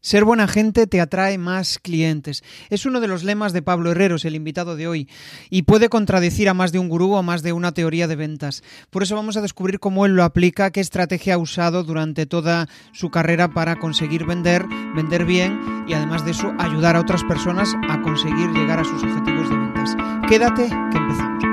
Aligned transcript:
Ser 0.00 0.24
buena 0.24 0.48
gente 0.48 0.86
te 0.86 1.00
atrae 1.00 1.36
más 1.36 1.78
clientes. 1.78 2.42
Es 2.70 2.86
uno 2.86 3.00
de 3.00 3.08
los 3.08 3.22
lemas 3.22 3.52
de 3.52 3.60
Pablo 3.60 3.90
Herreros, 3.90 4.24
el 4.24 4.34
invitado 4.34 4.74
de 4.74 4.88
hoy, 4.88 5.08
y 5.50 5.62
puede 5.62 5.90
contradecir 5.90 6.48
a 6.48 6.54
más 6.54 6.72
de 6.72 6.78
un 6.78 6.88
gurú 6.88 7.14
o 7.14 7.22
más 7.22 7.42
de 7.42 7.52
una 7.52 7.72
teoría 7.72 8.08
de 8.08 8.16
ventas. 8.16 8.62
Por 8.88 9.02
eso 9.02 9.14
vamos 9.14 9.36
a 9.36 9.42
descubrir 9.42 9.78
cómo 9.78 10.06
él 10.06 10.16
lo 10.16 10.24
aplica, 10.24 10.70
qué 10.70 10.80
estrategia 10.80 11.34
ha 11.34 11.38
usado 11.38 11.84
durante 11.84 12.24
toda 12.24 12.68
su 12.92 13.10
carrera 13.10 13.48
para 13.48 13.76
conseguir 13.76 14.24
vender, 14.24 14.64
vender 14.94 15.26
bien 15.26 15.84
y 15.86 15.92
además 15.92 16.24
de 16.24 16.30
eso 16.30 16.54
ayudar 16.58 16.96
a 16.96 17.00
otras 17.00 17.22
personas 17.24 17.74
a 17.90 18.00
conseguir 18.00 18.50
llegar 18.50 18.80
a 18.80 18.84
sus 18.84 19.02
objetivos 19.02 19.50
de 19.50 19.56
ventas. 19.56 19.96
Quédate 20.28 20.68
que 20.68 20.98
empezamos. 20.98 21.49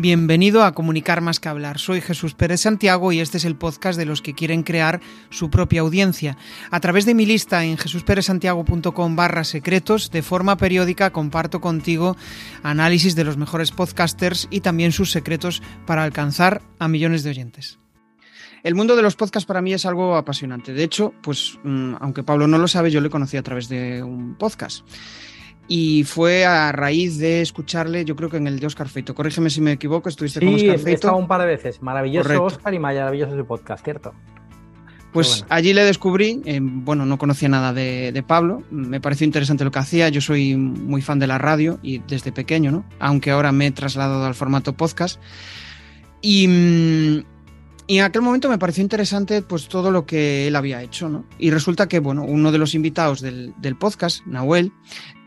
Bienvenido 0.00 0.64
a 0.64 0.72
Comunicar 0.72 1.20
más 1.20 1.40
que 1.40 1.50
hablar. 1.50 1.78
Soy 1.78 2.00
Jesús 2.00 2.32
Pérez 2.32 2.62
Santiago 2.62 3.12
y 3.12 3.20
este 3.20 3.36
es 3.36 3.44
el 3.44 3.54
podcast 3.54 3.98
de 3.98 4.06
los 4.06 4.22
que 4.22 4.32
quieren 4.32 4.62
crear 4.62 5.02
su 5.28 5.50
propia 5.50 5.82
audiencia. 5.82 6.38
A 6.70 6.80
través 6.80 7.04
de 7.04 7.12
mi 7.12 7.26
lista 7.26 7.66
en 7.66 7.76
jesusperezsantiago.com 7.76 9.14
barra 9.14 9.44
secretos, 9.44 10.10
de 10.10 10.22
forma 10.22 10.56
periódica 10.56 11.10
comparto 11.10 11.60
contigo 11.60 12.16
análisis 12.62 13.14
de 13.14 13.24
los 13.24 13.36
mejores 13.36 13.72
podcasters 13.72 14.48
y 14.50 14.60
también 14.60 14.92
sus 14.92 15.10
secretos 15.10 15.62
para 15.84 16.02
alcanzar 16.02 16.62
a 16.78 16.88
millones 16.88 17.22
de 17.22 17.30
oyentes. 17.30 17.78
El 18.62 18.74
mundo 18.74 18.96
de 18.96 19.02
los 19.02 19.16
podcasts 19.16 19.46
para 19.46 19.60
mí 19.60 19.74
es 19.74 19.84
algo 19.84 20.16
apasionante. 20.16 20.72
De 20.72 20.82
hecho, 20.82 21.12
pues 21.20 21.58
mm, 21.62 21.96
aunque 22.00 22.22
Pablo 22.22 22.46
no 22.46 22.56
lo 22.56 22.68
sabe, 22.68 22.90
yo 22.90 23.02
le 23.02 23.10
conocí 23.10 23.36
a 23.36 23.42
través 23.42 23.68
de 23.68 24.02
un 24.02 24.34
podcast 24.36 24.82
y 25.72 26.02
fue 26.02 26.44
a 26.44 26.72
raíz 26.72 27.18
de 27.18 27.42
escucharle, 27.42 28.04
yo 28.04 28.16
creo 28.16 28.28
que 28.28 28.38
en 28.38 28.48
el 28.48 28.58
de 28.58 28.66
Oscar 28.66 28.88
Feito. 28.88 29.14
Corrígeme 29.14 29.50
si 29.50 29.60
me 29.60 29.70
equivoco, 29.70 30.08
estuviste 30.08 30.40
con 30.40 30.52
Oscar 30.52 30.80
Feito. 30.80 31.08
Sí, 31.08 31.14
un 31.14 31.28
par 31.28 31.40
de 31.42 31.46
veces. 31.46 31.80
Maravilloso 31.80 32.42
Oscar 32.42 32.74
y 32.74 32.80
maravilloso 32.80 33.36
su 33.36 33.46
podcast, 33.46 33.84
¿cierto? 33.84 34.12
Pues 35.12 35.46
allí 35.48 35.72
le 35.72 35.84
descubrí, 35.84 36.42
eh, 36.44 36.58
bueno, 36.60 37.06
no 37.06 37.18
conocía 37.18 37.48
nada 37.48 37.72
de, 37.72 38.24
Pablo, 38.26 38.64
me 38.72 39.00
pareció 39.00 39.24
interesante 39.24 39.62
lo 39.62 39.70
que 39.70 39.78
hacía, 39.78 40.08
yo 40.08 40.20
soy 40.20 40.56
muy 40.56 41.02
fan 41.02 41.20
de 41.20 41.28
la 41.28 41.38
radio 41.38 41.78
y 41.84 41.98
desde 41.98 42.32
pequeño, 42.32 42.72
¿no? 42.72 42.84
Aunque 42.98 43.30
ahora 43.30 43.52
me 43.52 43.68
he 43.68 43.70
trasladado 43.70 44.26
al 44.26 44.34
formato 44.34 44.72
podcast. 44.72 45.20
Y, 46.20 46.48
mm, 46.48 47.24
y 47.90 47.98
en 47.98 48.04
aquel 48.04 48.22
momento 48.22 48.48
me 48.48 48.56
pareció 48.56 48.82
interesante 48.82 49.42
pues 49.42 49.66
todo 49.66 49.90
lo 49.90 50.06
que 50.06 50.46
él 50.46 50.54
había 50.54 50.80
hecho, 50.80 51.08
¿no? 51.08 51.24
Y 51.40 51.50
resulta 51.50 51.88
que, 51.88 51.98
bueno, 51.98 52.22
uno 52.22 52.52
de 52.52 52.58
los 52.58 52.76
invitados 52.76 53.20
del, 53.20 53.52
del 53.58 53.76
podcast, 53.76 54.24
Nahuel, 54.26 54.72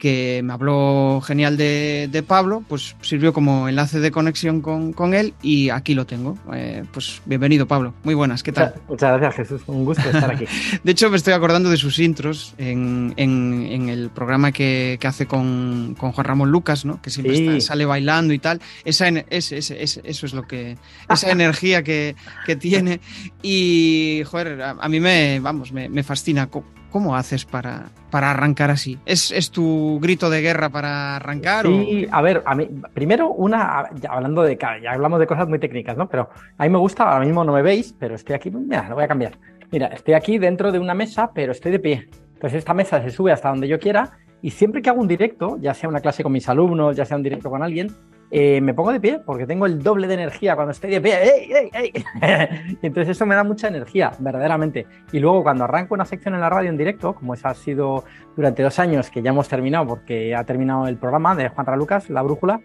que 0.03 0.41
me 0.43 0.51
habló 0.51 1.21
genial 1.25 1.55
de, 1.55 2.25
Pablo, 2.27 2.61
pues 2.67 2.97
sirvió 2.99 3.31
como 3.31 3.69
enlace 3.69 4.01
de 4.01 4.11
conexión 4.11 4.59
con, 4.59 5.13
él 5.13 5.33
y 5.41 5.69
aquí 5.69 5.93
lo 5.93 6.05
tengo. 6.05 6.37
Eh, 6.53 6.83
pues 6.91 7.21
bienvenido, 7.23 7.69
Pablo. 7.69 7.93
Muy 8.03 8.13
buenas, 8.13 8.43
¿qué 8.43 8.51
tal? 8.51 8.73
Muchas, 8.89 9.17
gracias, 9.17 9.47
Jesús. 9.47 9.61
Un 9.65 9.85
gusto 9.85 10.03
estar 10.09 10.29
aquí. 10.29 10.43
de 10.83 10.91
hecho, 10.91 11.09
me 11.09 11.15
estoy 11.15 11.31
acordando 11.31 11.69
de 11.69 11.77
sus 11.77 11.99
intros 11.99 12.53
en, 12.57 13.13
el 13.17 14.09
programa 14.09 14.51
que, 14.51 14.99
hace 15.05 15.25
con, 15.25 15.95
Juan 15.95 16.13
Ramón 16.17 16.51
Lucas, 16.51 16.83
¿no? 16.83 17.01
Que 17.01 17.09
siempre 17.09 17.61
sale 17.61 17.85
bailando 17.85 18.33
y 18.33 18.39
tal. 18.39 18.59
Esa, 18.83 19.07
eso 19.07 19.55
es 19.55 20.33
lo 20.33 20.43
que. 20.45 20.77
Esa 21.09 21.31
energía 21.31 21.81
que, 21.81 22.13
tiene. 22.59 22.99
Y, 23.41 24.23
joder, 24.25 24.61
a, 24.63 24.89
mí 24.89 24.99
me, 24.99 25.39
vamos, 25.39 25.71
me, 25.71 25.87
me 25.87 26.03
fascina 26.03 26.49
¿Cómo 26.93 27.15
haces 27.15 27.43
para, 27.43 27.85
para 28.11 28.29
arrancar 28.29 28.69
así? 28.69 28.99
¿Es, 29.07 29.49
tu 29.49 29.99
grito 29.99 30.29
de 30.29 30.41
guerra 30.41 30.69
para 30.69 31.15
arrancar? 31.15 31.65
Sí, 31.65 32.07
a 32.11 32.21
ver, 32.21 32.43
a 32.45 32.53
mí, 32.53 32.69
primero 32.93 33.31
una, 33.31 33.89
hablando 34.07 34.43
de, 34.43 34.59
ya 34.59 34.91
hablamos 34.91 35.19
de 35.19 35.25
cosas 35.25 35.47
muy 35.47 35.57
técnicas, 35.57 35.97
¿no? 35.97 36.07
Pero 36.07 36.29
a 36.55 36.63
mí 36.63 36.69
me 36.69 36.77
gusta, 36.77 37.11
ahora 37.11 37.25
mismo 37.25 37.43
no 37.43 37.51
me 37.51 37.63
veis, 37.63 37.95
pero 37.97 38.13
estoy 38.13 38.35
aquí, 38.35 38.51
mira, 38.51 38.87
lo 38.89 38.93
voy 38.93 39.05
a 39.05 39.07
cambiar. 39.07 39.39
Mira, 39.71 39.87
estoy 39.87 40.13
aquí 40.13 40.37
dentro 40.37 40.71
de 40.71 40.77
una 40.77 40.93
mesa, 40.93 41.31
pero 41.33 41.51
estoy 41.51 41.71
de 41.71 41.79
pie. 41.79 42.09
Entonces 42.35 42.59
esta 42.59 42.75
mesa 42.75 43.01
se 43.01 43.09
sube 43.09 43.31
hasta 43.31 43.49
donde 43.49 43.67
yo 43.67 43.79
quiera 43.79 44.11
y 44.43 44.51
siempre 44.51 44.83
que 44.83 44.91
hago 44.91 45.01
un 45.01 45.07
directo, 45.07 45.57
ya 45.59 45.73
sea 45.73 45.89
una 45.89 45.99
clase 45.99 46.21
con 46.21 46.31
mis 46.31 46.47
alumnos, 46.47 46.95
ya 46.95 47.05
sea 47.05 47.17
un 47.17 47.23
directo 47.23 47.49
con 47.49 47.63
alguien, 47.63 47.87
eh, 48.35 48.61
me 48.61 48.73
pongo 48.73 48.91
de 48.91 48.99
pie 48.99 49.19
porque 49.23 49.45
tengo 49.45 49.67
el 49.67 49.83
doble 49.83 50.07
de 50.07 50.15
energía 50.15 50.55
cuando 50.55 50.71
estoy 50.71 50.89
de 50.89 50.99
pie. 50.99 51.69
¡Ey! 51.71 51.93
Entonces 52.81 53.09
eso 53.15 53.27
me 53.27 53.35
da 53.35 53.43
mucha 53.43 53.67
energía, 53.67 54.11
verdaderamente. 54.17 54.87
Y 55.11 55.19
luego 55.19 55.43
cuando 55.43 55.65
arranco 55.65 55.93
una 55.93 56.03
sección 56.03 56.33
en 56.33 56.41
la 56.41 56.49
radio 56.49 56.71
en 56.71 56.77
directo, 56.77 57.13
como 57.13 57.35
esa 57.35 57.49
ha 57.49 57.53
sido 57.53 58.05
durante 58.35 58.63
dos 58.63 58.79
años 58.79 59.11
que 59.11 59.21
ya 59.21 59.29
hemos 59.29 59.47
terminado 59.47 59.85
porque 59.85 60.33
ha 60.33 60.43
terminado 60.45 60.87
el 60.87 60.97
programa 60.97 61.35
de 61.35 61.49
Juan 61.49 61.67
Ralucas, 61.67 62.09
La 62.09 62.23
Brújula, 62.23 62.59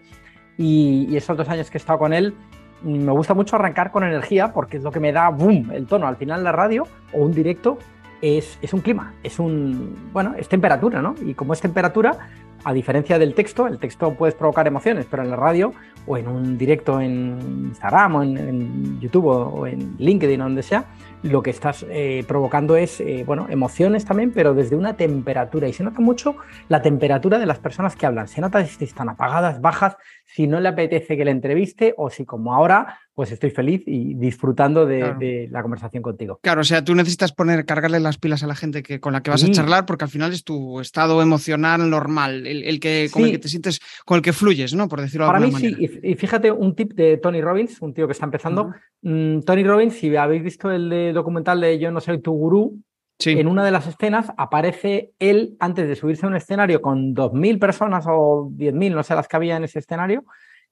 y, 0.57 1.15
esos 1.15 1.37
dos 1.37 1.47
años 1.49 1.69
que 1.69 1.77
he 1.77 1.81
estado 1.81 1.99
con 1.99 2.13
él, 2.13 2.33
me 2.81 3.11
gusta 3.11 3.35
mucho 3.35 3.55
arrancar 3.55 3.91
con 3.91 4.03
energía 4.03 4.51
porque 4.51 4.77
es 4.77 4.83
lo 4.83 4.91
que 4.91 4.99
me 4.99 5.11
da 5.11 5.29
boom, 5.29 5.69
el 5.71 5.85
tono. 5.85 6.07
Al 6.07 6.15
final 6.15 6.43
la 6.43 6.51
radio 6.51 6.87
o 7.13 7.19
un 7.19 7.31
directo 7.31 7.77
es, 8.23 8.57
es, 8.63 8.73
un 8.73 8.81
clima, 8.81 9.13
es 9.21 9.37
un, 9.37 10.09
bueno, 10.13 10.33
es 10.35 10.49
temperatura, 10.49 10.99
¿no? 10.99 11.13
Y 11.23 11.35
como 11.35 11.53
es 11.53 11.61
temperatura, 11.61 12.17
a 12.63 12.73
diferencia 12.73 13.17
del 13.17 13.33
texto, 13.33 13.67
el 13.67 13.77
texto 13.77 14.13
puedes 14.13 14.35
provocar 14.35 14.67
emociones, 14.67 15.05
pero 15.09 15.23
en 15.23 15.29
la 15.29 15.35
radio 15.35 15.73
o 16.05 16.17
en 16.17 16.27
un 16.27 16.57
directo 16.57 16.99
en 16.99 17.65
Instagram 17.67 18.15
o 18.15 18.23
en, 18.23 18.99
YouTube 18.99 19.25
o, 19.27 19.67
en 19.67 19.95
LinkedIn 19.97 20.41
o 20.41 20.45
donde 20.45 20.63
sea, 20.63 20.85
lo 21.23 21.43
que 21.43 21.51
estás 21.51 21.85
eh, 21.89 22.23
provocando 22.27 22.75
es, 22.75 22.99
eh, 23.01 23.23
bueno, 23.25 23.47
emociones 23.49 24.05
también, 24.05 24.31
pero 24.31 24.53
desde 24.53 24.75
una 24.75 24.95
temperatura. 24.95 25.67
Y 25.67 25.73
se 25.73 25.83
nota 25.83 25.99
mucho 26.01 26.35
la 26.67 26.81
temperatura 26.81 27.37
de 27.39 27.45
las 27.45 27.59
personas 27.59 27.95
que 27.95 28.05
hablan. 28.05 28.27
Se 28.27 28.41
nota 28.41 28.65
si 28.65 28.83
están 28.83 29.09
apagadas, 29.09 29.61
bajas, 29.61 29.97
si 30.31 30.45
no 30.45 30.59
le 30.59 30.69
apetece 30.69 31.17
que 31.17 31.25
le 31.25 31.31
entreviste 31.31 31.93
o 31.97 32.09
si 32.09 32.23
como 32.23 32.53
ahora 32.53 32.99
pues 33.15 33.33
estoy 33.33 33.49
feliz 33.49 33.83
y 33.85 34.13
disfrutando 34.13 34.85
de, 34.85 35.49
la 35.51 35.61
conversación 35.61 36.01
contigo. 36.01 36.39
Claro, 36.41 36.61
o 36.61 36.63
sea, 36.63 36.85
tú 36.85 36.95
necesitas 36.95 37.33
poner, 37.33 37.65
cargarle 37.65 37.99
las 37.99 38.17
pilas 38.17 38.43
a 38.43 38.47
la 38.47 38.55
gente 38.55 38.81
que, 38.81 39.01
con 39.01 39.11
la 39.11 39.21
que 39.21 39.29
vas 39.29 39.43
a 39.43 39.51
charlar, 39.51 39.85
porque 39.85 40.05
al 40.05 40.09
final 40.09 40.31
es 40.31 40.45
tu 40.45 40.79
estado 40.79 41.21
emocional 41.21 41.89
normal, 41.89 42.47
el, 42.47 42.79
que, 42.79 43.09
con 43.11 43.25
el 43.25 43.31
que 43.31 43.39
te 43.39 43.49
sientes, 43.49 43.81
con 44.05 44.15
el 44.15 44.21
que 44.21 44.31
fluyes, 44.31 44.73
¿no? 44.73 44.87
Por 44.87 45.01
decirlo 45.01 45.25
de 45.25 45.31
Para 45.33 45.45
mí 45.45 45.51
sí, 45.51 45.75
y, 46.01 46.15
fíjate 46.15 46.49
un 46.49 46.73
tip 46.75 46.93
de 46.93 47.17
Tony 47.17 47.41
Robbins, 47.41 47.81
un 47.81 47.93
tío 47.93 48.07
que 48.07 48.13
está 48.13 48.23
empezando. 48.23 48.73
Mm, 49.01 49.41
Tony 49.41 49.65
Robbins, 49.65 49.95
si 49.95 50.15
habéis 50.15 50.43
visto 50.43 50.71
el 50.71 51.13
documental 51.13 51.59
de 51.59 51.77
Yo 51.77 51.91
no 51.91 51.99
soy 51.99 52.21
tu 52.21 52.31
gurú, 52.31 52.79
en 53.25 53.47
una 53.47 53.65
de 53.65 53.71
las 53.71 53.87
escenas 53.87 54.31
aparece 54.37 55.11
él 55.19 55.57
antes 55.59 55.87
de 55.87 55.95
subirse 55.95 56.25
a 56.25 56.29
un 56.29 56.35
escenario 56.35 56.81
con 56.81 57.13
2.000 57.13 57.59
personas 57.59 58.05
o 58.07 58.49
10.000, 58.51 58.93
no 58.93 59.03
sé 59.03 59.15
las 59.15 59.27
que 59.27 59.35
había 59.35 59.57
en 59.57 59.65
ese 59.65 59.79
escenario, 59.79 60.23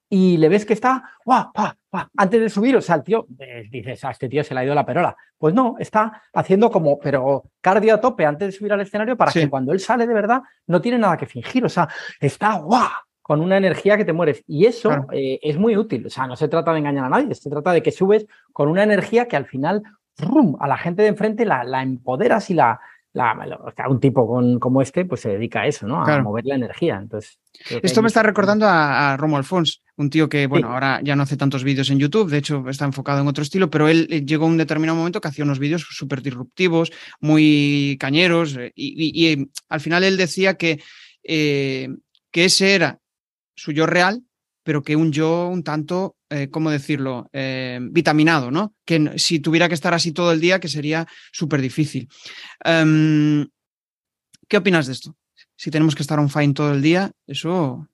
y 0.09 0.37
le 0.37 0.47
ves 0.47 0.65
que 0.65 0.73
está, 0.73 1.03
guau, 1.25 1.51
antes 2.15 2.39
de 2.39 2.49
subir, 2.49 2.77
o 2.77 2.81
sea, 2.81 2.95
el 2.95 3.03
tío, 3.03 3.27
eh, 3.39 3.67
dices, 3.69 4.05
a 4.05 4.11
este 4.11 4.29
tío 4.29 4.43
se 4.43 4.53
le 4.53 4.61
ha 4.61 4.63
ido 4.63 4.73
la 4.73 4.85
perola. 4.85 5.15
Pues 5.37 5.53
no, 5.53 5.75
está 5.79 6.21
haciendo 6.33 6.71
como, 6.71 6.97
pero 6.97 7.43
cardio 7.59 7.95
a 7.95 8.01
tope 8.01 8.25
antes 8.25 8.47
de 8.47 8.51
subir 8.53 8.71
al 8.71 8.81
escenario 8.81 9.17
para 9.17 9.31
que 9.31 9.49
cuando 9.49 9.73
él 9.73 9.79
sale 9.79 10.07
de 10.07 10.13
verdad 10.13 10.41
no 10.67 10.81
tiene 10.81 10.97
nada 10.97 11.17
que 11.17 11.25
fingir, 11.25 11.65
o 11.65 11.69
sea, 11.69 11.89
está, 12.21 12.57
guau, 12.59 12.87
con 13.21 13.41
una 13.41 13.57
energía 13.57 13.97
que 13.97 14.05
te 14.05 14.13
mueres. 14.13 14.41
Y 14.47 14.65
eso 14.65 15.07
eh, 15.11 15.39
es 15.41 15.57
muy 15.57 15.75
útil, 15.75 16.05
o 16.05 16.09
sea, 16.09 16.25
no 16.27 16.37
se 16.37 16.47
trata 16.47 16.71
de 16.71 16.79
engañar 16.79 17.05
a 17.05 17.09
nadie, 17.09 17.35
se 17.35 17.49
trata 17.49 17.73
de 17.73 17.83
que 17.83 17.91
subes 17.91 18.25
con 18.53 18.69
una 18.69 18.83
energía 18.83 19.27
que 19.27 19.35
al 19.35 19.45
final, 19.45 19.83
a 20.59 20.67
la 20.67 20.77
gente 20.77 21.03
de 21.03 21.09
enfrente 21.09 21.45
la, 21.45 21.63
la 21.63 21.83
empoderas 21.83 22.49
y 22.49 22.53
la, 22.53 22.79
un 23.89 23.99
tipo 23.99 24.27
con, 24.27 24.59
como 24.59 24.81
este, 24.81 25.05
pues 25.05 25.21
se 25.21 25.29
dedica 25.29 25.61
a 25.61 25.67
eso, 25.67 25.87
¿no? 25.87 26.03
A 26.03 26.21
mover 26.21 26.45
la 26.45 26.55
energía. 26.55 26.99
Entonces, 27.01 27.39
Esto 27.81 28.01
me 28.01 28.07
está 28.07 28.21
recordando 28.23 28.65
a, 28.67 29.17
Romo 29.17 29.37
Alfons, 29.37 29.83
un 29.95 30.09
tío 30.09 30.29
que, 30.29 30.47
bueno, 30.47 30.71
ahora 30.71 31.01
ya 31.03 31.15
no 31.15 31.23
hace 31.23 31.37
tantos 31.37 31.63
vídeos 31.63 31.89
en 31.89 31.99
YouTube, 31.99 32.29
de 32.29 32.37
hecho 32.37 32.63
está 32.69 32.85
enfocado 32.85 33.21
en 33.21 33.27
otro 33.27 33.41
estilo, 33.41 33.69
pero 33.69 33.87
él 33.87 34.07
eh, 34.11 34.25
llegó 34.25 34.45
a 34.45 34.49
un 34.49 34.57
determinado 34.57 34.97
momento 34.97 35.21
que 35.21 35.27
hacía 35.27 35.45
unos 35.45 35.59
vídeos 35.59 35.87
súper 35.89 36.21
disruptivos, 36.21 36.91
muy 37.19 37.97
cañeros, 37.99 38.55
eh, 38.57 38.71
y, 38.75 39.27
eh, 39.27 39.47
al 39.69 39.79
final 39.79 40.03
él 40.03 40.17
decía 40.17 40.55
que, 40.55 40.81
que 41.23 42.45
ese 42.45 42.75
era 42.75 42.99
su 43.55 43.71
yo 43.71 43.85
real, 43.85 44.23
pero 44.63 44.83
que 44.83 44.95
un 44.95 45.11
yo 45.11 45.47
un 45.47 45.63
tanto 45.63 46.16
eh, 46.29 46.49
¿cómo 46.49 46.69
decirlo?, 46.69 47.29
eh, 47.33 47.79
vitaminado, 47.81 48.51
¿no? 48.51 48.73
Que 48.85 49.13
si 49.17 49.39
tuviera 49.39 49.67
que 49.67 49.73
estar 49.73 49.93
así 49.93 50.11
todo 50.11 50.31
el 50.31 50.41
día, 50.41 50.59
que 50.59 50.67
sería 50.67 51.07
súper 51.31 51.61
difícil. 51.61 52.09
Em, 52.63 53.47
¿Qué 54.47 54.57
opinas 54.57 54.87
de 54.87 54.93
esto? 54.93 55.15
Si 55.55 55.71
tenemos 55.71 55.95
que 55.95 56.03
estar 56.03 56.19
on 56.19 56.29
fine 56.29 56.53
todo 56.53 56.73
el 56.73 56.81
día, 56.81 57.11
eso 57.25 57.87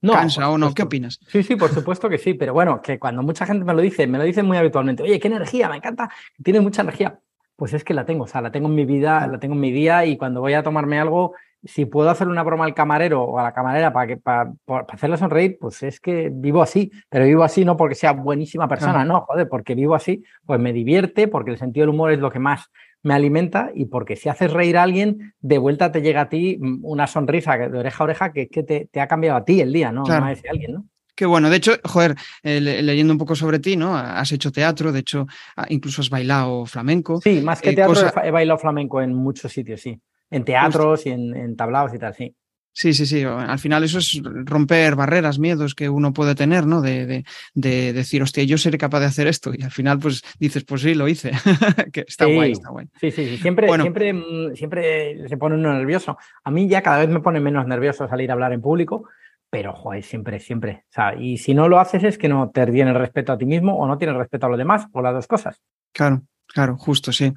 no, 0.00 0.12
cansa 0.12 0.48
o 0.50 0.58
no. 0.58 0.74
¿Qué 0.74 0.82
opinas? 0.82 1.18
Sí, 1.28 1.42
sí, 1.42 1.56
por 1.56 1.72
supuesto 1.72 2.08
que 2.08 2.18
sí, 2.18 2.34
pero 2.34 2.52
bueno, 2.52 2.80
que 2.82 2.98
cuando 2.98 3.22
mucha 3.22 3.46
gente 3.46 3.64
me 3.64 3.74
lo 3.74 3.80
dice, 3.80 4.06
me 4.06 4.18
lo 4.18 4.24
dicen 4.24 4.46
muy 4.46 4.56
habitualmente, 4.56 5.02
oye, 5.02 5.18
qué 5.18 5.28
energía, 5.28 5.68
me 5.68 5.76
encanta, 5.76 6.10
tienes 6.42 6.62
mucha 6.62 6.82
energía. 6.82 7.20
Pues 7.56 7.72
es 7.72 7.82
que 7.82 7.94
la 7.94 8.04
tengo, 8.04 8.24
o 8.24 8.26
sea, 8.28 8.40
la 8.40 8.52
tengo 8.52 8.68
en 8.68 8.76
mi 8.76 8.84
vida, 8.84 9.26
la 9.26 9.40
tengo 9.40 9.54
en 9.54 9.60
mi 9.60 9.72
día 9.72 10.06
y 10.06 10.16
cuando 10.16 10.40
voy 10.40 10.54
a 10.54 10.62
tomarme 10.62 11.00
algo, 11.00 11.34
si 11.64 11.84
puedo 11.84 12.10
hacer 12.10 12.28
una 12.28 12.42
broma 12.42 12.64
al 12.64 12.74
camarero 12.74 13.22
o 13.22 13.38
a 13.38 13.42
la 13.42 13.52
camarera 13.52 13.92
para, 13.92 14.06
que, 14.06 14.16
para, 14.16 14.52
hacerle 14.88 15.16
sonreír, 15.16 15.58
pues 15.60 15.82
es 15.82 16.00
que 16.00 16.30
vivo 16.32 16.62
así, 16.62 16.90
pero 17.08 17.24
vivo 17.24 17.42
así 17.42 17.64
no 17.64 17.76
porque 17.76 17.94
sea 17.94 18.12
buenísima 18.12 18.68
persona, 18.68 19.04
no, 19.04 19.22
joder, 19.22 19.48
porque 19.48 19.74
vivo 19.74 19.94
así, 19.94 20.22
pues 20.46 20.60
me 20.60 20.72
divierte, 20.72 21.28
porque 21.28 21.50
el 21.50 21.58
sentido 21.58 21.84
del 21.86 21.94
humor 21.94 22.12
es 22.12 22.18
lo 22.18 22.30
que 22.30 22.38
más 22.38 22.70
me 23.02 23.14
alimenta 23.14 23.70
y 23.74 23.86
porque 23.86 24.16
si 24.16 24.28
haces 24.28 24.52
reír 24.52 24.76
a 24.76 24.82
alguien, 24.82 25.34
de 25.40 25.58
vuelta 25.58 25.92
te 25.92 26.02
llega 26.02 26.22
a 26.22 26.28
ti 26.28 26.58
mm, 26.60 26.80
una 26.82 27.06
sonrisa 27.06 27.56
de 27.56 27.78
oreja 27.78 28.02
a 28.02 28.04
oreja 28.04 28.32
que, 28.32 28.48
que 28.48 28.62
te, 28.62 29.00
ha 29.00 29.06
cambiado 29.06 29.38
a 29.38 29.44
ti 29.44 29.60
el 29.60 29.72
día, 29.72 29.92
¿no? 29.92 30.04
a 30.06 30.32
ese 30.32 30.48
alguien, 30.48 30.72
¿no? 30.74 30.84
Qué 31.18 31.26
bueno. 31.26 31.50
De 31.50 31.56
hecho, 31.56 31.72
joder, 31.84 32.14
eh, 32.44 32.60
leyendo 32.60 33.12
un 33.12 33.18
poco 33.18 33.34
sobre 33.34 33.58
ti, 33.58 33.76
¿no? 33.76 33.96
Has 33.96 34.30
hecho 34.30 34.52
teatro, 34.52 34.92
de 34.92 35.00
hecho, 35.00 35.26
ah, 35.56 35.66
incluso 35.68 36.00
has 36.00 36.10
bailado 36.10 36.64
flamenco. 36.64 37.20
Sí, 37.20 37.40
más 37.40 37.60
que 37.60 37.70
eh, 37.70 37.74
teatro, 37.74 38.00
he 38.22 38.30
bailado 38.30 38.56
flamenco 38.56 39.02
en 39.02 39.14
muchos 39.14 39.52
sitios, 39.52 39.80
sí. 39.80 40.00
En 40.30 40.44
teatros 40.44 41.06
y 41.06 41.10
en, 41.10 41.34
en 41.34 41.56
tablaos 41.56 41.94
y 41.94 41.98
tal, 41.98 42.14
sí. 42.14 42.34
Sí, 42.78 42.94
sí, 42.94 43.06
sí. 43.06 43.24
Al 43.24 43.58
final 43.58 43.82
eso 43.82 43.98
es 43.98 44.22
romper 44.22 44.94
barreras, 44.94 45.40
miedos 45.40 45.74
que 45.74 45.88
uno 45.88 46.12
puede 46.12 46.36
tener, 46.36 46.64
¿no? 46.64 46.80
De, 46.80 47.24
de, 47.54 47.92
decir, 47.92 48.22
hostia, 48.22 48.44
yo 48.44 48.56
seré 48.56 48.78
capaz 48.78 49.00
de 49.00 49.06
hacer 49.06 49.26
esto. 49.26 49.50
Y 49.52 49.64
al 49.64 49.72
final, 49.72 49.98
pues 49.98 50.22
dices, 50.38 50.64
pues 50.64 50.82
sí, 50.82 50.94
lo 50.94 51.08
hice. 51.08 51.32
que 51.92 52.04
está 52.06 52.26
guay, 52.26 52.52
está 52.52 52.68
guay. 52.70 52.86
Sí, 53.00 53.10
sí, 53.10 53.30
sí. 53.30 53.38
Siempre, 53.38 53.68
siempre, 53.80 54.12
mm, 54.12 54.54
siempre 54.54 55.28
se 55.28 55.36
pone 55.36 55.56
uno 55.56 55.74
nervioso. 55.74 56.18
A 56.44 56.52
mí 56.52 56.68
ya 56.68 56.80
cada 56.80 56.98
vez 56.98 57.08
me 57.08 57.18
pone 57.18 57.40
menos 57.40 57.66
nervioso 57.66 58.06
salir 58.06 58.30
a 58.30 58.34
hablar 58.34 58.52
en 58.52 58.60
público, 58.60 59.08
pero, 59.50 59.72
joder, 59.72 60.04
siempre, 60.04 60.38
siempre. 60.38 60.84
O 60.84 60.92
sea, 60.92 61.16
y 61.16 61.38
si 61.38 61.54
no 61.54 61.68
lo 61.68 61.80
haces 61.80 62.04
es 62.04 62.16
que 62.16 62.28
no 62.28 62.50
te 62.50 62.64
tiene 62.66 62.92
respeto 62.92 63.32
a 63.32 63.38
ti 63.38 63.44
mismo 63.44 63.76
o 63.76 63.88
no 63.88 63.98
tienes 63.98 64.16
respeto 64.16 64.46
a 64.46 64.50
los 64.50 64.58
demás, 64.58 64.86
o 64.92 65.02
las 65.02 65.14
dos 65.14 65.26
cosas. 65.26 65.60
Claro. 65.92 66.22
Claro, 66.54 66.76
justo, 66.78 67.12
sí. 67.12 67.32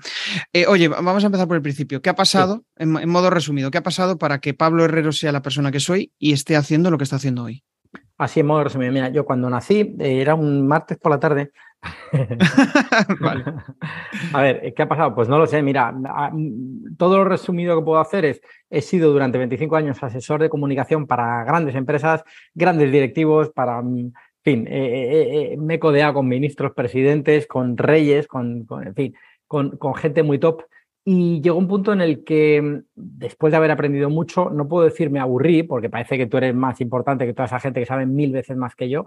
Eh, 0.53 0.65
oye, 0.67 0.87
vamos 0.87 1.23
a 1.23 1.27
empezar 1.27 1.47
por 1.47 1.57
el 1.57 1.61
principio. 1.61 2.01
¿Qué 2.01 2.09
ha 2.09 2.15
pasado, 2.15 2.63
en, 2.77 3.09
modo 3.09 3.29
resumido, 3.29 3.69
qué 3.69 3.77
ha 3.77 3.83
pasado 3.83 4.17
para 4.17 4.39
que 4.39 4.53
Pablo 4.53 4.85
Herrero 4.85 5.11
sea 5.11 5.31
la 5.31 5.41
persona 5.41 5.71
que 5.71 5.79
soy 5.79 6.13
y 6.17 6.31
esté 6.31 6.55
haciendo 6.55 6.89
lo 6.89 6.97
que 6.97 7.03
está 7.03 7.17
haciendo 7.17 7.43
hoy? 7.43 7.63
Así 8.17 8.39
en 8.39 8.45
modo 8.45 8.63
resumido. 8.63 8.91
Mira, 8.91 9.09
yo 9.09 9.25
cuando 9.25 9.49
nací, 9.49 9.95
eh, 9.99 10.21
era 10.21 10.35
un 10.35 10.65
martes 10.65 10.97
por 10.97 11.11
la 11.11 11.19
tarde. 11.19 11.51
vale. 13.19 13.43
A 14.33 14.41
ver, 14.41 14.73
¿qué 14.73 14.83
ha 14.83 14.87
pasado? 14.87 15.13
Pues 15.13 15.27
no 15.27 15.37
lo 15.37 15.47
sé. 15.47 15.61
Mira, 15.61 15.93
todo 16.97 17.17
lo 17.17 17.25
resumido 17.25 17.77
que 17.77 17.83
puedo 17.83 17.99
hacer 17.99 18.25
es, 18.25 18.41
he 18.69 18.81
sido 18.81 19.11
durante 19.11 19.37
25 19.37 19.75
años 19.75 20.01
asesor 20.01 20.41
de 20.41 20.49
comunicación 20.49 21.07
para 21.07 21.43
grandes 21.43 21.75
empresas, 21.75 22.23
grandes 22.53 22.91
directivos, 22.91 23.49
para 23.49 23.81
mm, 23.81 24.13
fin, 24.43 24.67
eh, 24.67 24.71
eh, 24.71 25.51
eh, 25.53 25.57
me 25.57 25.75
he 25.75 25.79
codeado 25.79 26.15
con 26.15 26.27
ministros, 26.27 26.73
presidentes, 26.73 27.47
con 27.47 27.77
reyes, 27.77 28.27
con, 28.27 28.67
en 28.85 28.95
fin, 28.95 29.15
con, 29.47 29.95
gente 29.95 30.23
muy 30.23 30.39
top. 30.39 30.63
Y 31.03 31.41
llegó 31.41 31.57
un 31.57 31.67
punto 31.67 31.93
en 31.93 32.01
el 32.01 32.23
que, 32.23 32.83
después 32.95 33.51
de 33.51 33.57
haber 33.57 33.71
aprendido 33.71 34.09
mucho, 34.09 34.49
no 34.51 34.67
puedo 34.67 34.85
decir 34.85 35.09
me 35.09 35.19
aburrí, 35.19 35.63
porque 35.63 35.89
parece 35.89 36.17
que 36.17 36.27
tú 36.27 36.37
eres 36.37 36.53
más 36.53 36.79
importante 36.81 37.25
que 37.25 37.33
toda 37.33 37.45
esa 37.45 37.59
gente 37.59 37.79
que 37.79 37.85
sabe 37.85 38.05
mil 38.05 38.31
veces 38.31 38.55
más 38.55 38.75
que 38.75 38.89
yo, 38.89 39.05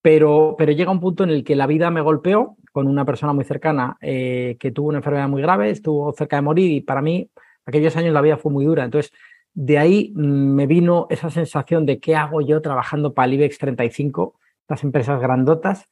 pero, 0.00 0.54
pero 0.56 0.72
llega 0.72 0.90
un 0.90 1.00
punto 1.00 1.24
en 1.24 1.30
el 1.30 1.44
que 1.44 1.56
la 1.56 1.66
vida 1.66 1.90
me 1.90 2.00
golpeó 2.00 2.56
con 2.72 2.86
una 2.88 3.04
persona 3.04 3.32
muy 3.32 3.44
cercana 3.44 3.96
que 4.00 4.72
tuvo 4.74 4.88
una 4.88 4.98
enfermedad 4.98 5.28
muy 5.28 5.42
grave, 5.42 5.70
estuvo 5.70 6.12
cerca 6.12 6.36
de 6.36 6.42
morir 6.42 6.70
y 6.70 6.80
para 6.80 7.02
mí 7.02 7.28
aquellos 7.66 7.96
años 7.96 8.14
la 8.14 8.20
vida 8.20 8.36
fue 8.36 8.52
muy 8.52 8.64
dura. 8.64 8.84
Entonces, 8.84 9.12
de 9.54 9.78
ahí 9.78 10.12
mm, 10.14 10.54
me 10.54 10.66
vino 10.66 11.06
esa 11.10 11.30
sensación 11.30 11.86
de 11.86 11.98
qué 11.98 12.14
hago 12.14 12.40
yo 12.40 12.62
trabajando 12.62 13.14
para 13.14 13.26
el 13.26 13.34
IBEX 13.34 13.58
35 13.58 14.34
estas 14.66 14.82
empresas 14.82 15.20
grandotas, 15.20 15.88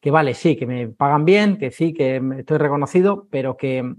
que 0.00 0.10
vale, 0.10 0.34
sí, 0.34 0.56
que 0.56 0.66
me 0.66 0.88
pagan 0.88 1.24
bien, 1.24 1.58
que 1.58 1.70
sí, 1.70 1.94
que 1.94 2.20
estoy 2.38 2.58
reconocido, 2.58 3.28
pero 3.30 3.56
que, 3.56 3.94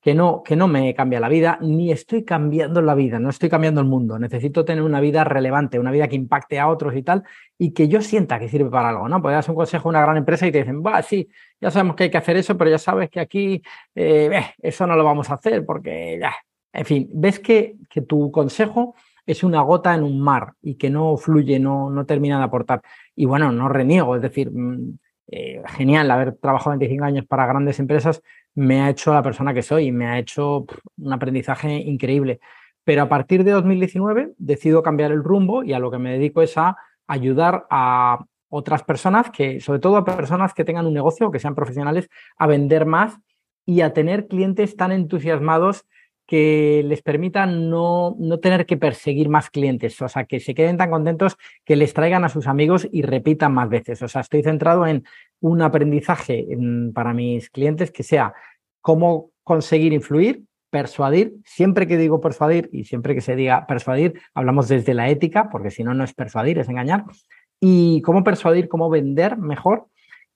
que, 0.00 0.14
no, 0.14 0.42
que 0.42 0.56
no 0.56 0.66
me 0.66 0.92
cambia 0.94 1.20
la 1.20 1.28
vida, 1.28 1.56
ni 1.60 1.92
estoy 1.92 2.24
cambiando 2.24 2.82
la 2.82 2.96
vida, 2.96 3.20
no 3.20 3.30
estoy 3.30 3.48
cambiando 3.48 3.80
el 3.80 3.86
mundo. 3.86 4.18
Necesito 4.18 4.64
tener 4.64 4.82
una 4.82 5.00
vida 5.00 5.22
relevante, 5.22 5.78
una 5.78 5.92
vida 5.92 6.08
que 6.08 6.16
impacte 6.16 6.58
a 6.58 6.66
otros 6.68 6.96
y 6.96 7.04
tal, 7.04 7.22
y 7.56 7.72
que 7.72 7.86
yo 7.86 8.02
sienta 8.02 8.40
que 8.40 8.48
sirve 8.48 8.68
para 8.68 8.88
algo, 8.88 9.08
¿no? 9.08 9.22
Puedes 9.22 9.36
dar 9.36 9.50
un 9.50 9.56
consejo 9.56 9.88
a 9.88 9.90
una 9.90 10.02
gran 10.02 10.16
empresa 10.16 10.48
y 10.48 10.52
te 10.52 10.58
dicen, 10.58 10.82
va, 10.84 11.00
sí, 11.02 11.28
ya 11.60 11.70
sabemos 11.70 11.94
que 11.94 12.04
hay 12.04 12.10
que 12.10 12.18
hacer 12.18 12.36
eso, 12.36 12.58
pero 12.58 12.70
ya 12.70 12.78
sabes 12.78 13.10
que 13.10 13.20
aquí 13.20 13.62
eh, 13.94 14.28
eh, 14.32 14.54
eso 14.58 14.88
no 14.88 14.96
lo 14.96 15.04
vamos 15.04 15.30
a 15.30 15.34
hacer 15.34 15.64
porque 15.64 16.18
ya. 16.20 16.34
En 16.72 16.84
fin, 16.84 17.08
ves 17.12 17.38
que, 17.38 17.76
que 17.88 18.02
tu 18.02 18.32
consejo 18.32 18.96
es 19.30 19.44
una 19.44 19.60
gota 19.62 19.94
en 19.94 20.02
un 20.02 20.20
mar 20.20 20.54
y 20.60 20.74
que 20.74 20.90
no 20.90 21.16
fluye, 21.16 21.58
no, 21.58 21.90
no 21.90 22.04
termina 22.04 22.38
de 22.38 22.44
aportar. 22.44 22.82
Y 23.20 23.26
bueno, 23.26 23.52
no 23.52 23.68
reniego, 23.68 24.16
es 24.16 24.22
decir, 24.22 24.50
mm, 24.50 24.98
eh, 25.26 25.62
genial 25.76 26.10
haber 26.10 26.36
trabajado 26.36 26.70
25 26.70 27.04
años 27.04 27.26
para 27.26 27.44
grandes 27.44 27.78
empresas, 27.78 28.22
me 28.54 28.80
ha 28.80 28.88
hecho 28.88 29.12
la 29.12 29.22
persona 29.22 29.52
que 29.52 29.60
soy, 29.60 29.92
me 29.92 30.06
ha 30.06 30.18
hecho 30.18 30.64
un 30.96 31.12
aprendizaje 31.12 31.70
increíble. 31.70 32.40
Pero 32.82 33.02
a 33.02 33.10
partir 33.10 33.44
de 33.44 33.50
2019 33.50 34.32
decido 34.38 34.82
cambiar 34.82 35.12
el 35.12 35.22
rumbo 35.22 35.62
y 35.62 35.74
a 35.74 35.78
lo 35.78 35.90
que 35.90 35.98
me 35.98 36.12
dedico 36.12 36.40
es 36.40 36.56
a 36.56 36.78
ayudar 37.06 37.66
a 37.68 38.24
otras 38.48 38.84
personas, 38.84 39.30
que, 39.30 39.60
sobre 39.60 39.80
todo 39.80 39.98
a 39.98 40.04
personas 40.06 40.54
que 40.54 40.64
tengan 40.64 40.86
un 40.86 40.94
negocio, 40.94 41.30
que 41.30 41.40
sean 41.40 41.54
profesionales, 41.54 42.08
a 42.38 42.46
vender 42.46 42.86
más 42.86 43.18
y 43.66 43.82
a 43.82 43.92
tener 43.92 44.28
clientes 44.28 44.76
tan 44.76 44.92
entusiasmados 44.92 45.84
que 46.30 46.84
les 46.86 47.02
permita 47.02 47.44
no, 47.44 48.14
no, 48.20 48.38
tener 48.38 48.64
que 48.64 48.76
perseguir 48.76 49.28
más 49.28 49.50
clientes, 49.50 50.00
o 50.00 50.08
sea, 50.08 50.26
que 50.26 50.38
se 50.38 50.54
queden 50.54 50.76
tan 50.76 50.88
contentos 50.88 51.36
que 51.64 51.74
les 51.74 51.92
traigan 51.92 52.22
a 52.22 52.28
sus 52.28 52.46
amigos 52.46 52.86
y 52.92 53.02
repitan 53.02 53.52
más 53.52 53.68
veces. 53.68 54.00
O 54.00 54.06
sea, 54.06 54.20
estoy 54.20 54.44
centrado 54.44 54.86
en 54.86 55.02
un 55.40 55.60
aprendizaje 55.60 56.46
para 56.94 57.14
mis 57.14 57.50
clientes 57.50 57.90
que 57.90 58.04
sea 58.04 58.32
cómo 58.80 59.32
conseguir 59.42 59.92
influir, 59.92 60.44
persuadir, 60.70 61.34
siempre 61.44 61.88
que 61.88 61.96
digo 61.96 62.20
persuadir 62.20 62.70
y 62.72 62.84
siempre 62.84 63.16
que 63.16 63.22
se 63.22 63.34
diga 63.34 63.66
persuadir, 63.66 64.20
hablamos 64.32 64.68
desde 64.68 64.94
la 64.94 65.08
ética, 65.08 65.50
porque 65.50 65.72
si 65.72 65.82
no, 65.82 65.94
no 65.94 66.04
es 66.04 66.14
persuadir, 66.14 66.60
es 66.60 66.68
engañar, 66.68 67.06
y 67.58 68.02
cómo 68.02 68.22
persuadir, 68.22 68.68
cómo 68.68 68.88
vender 68.88 69.36
mejor 69.36 69.88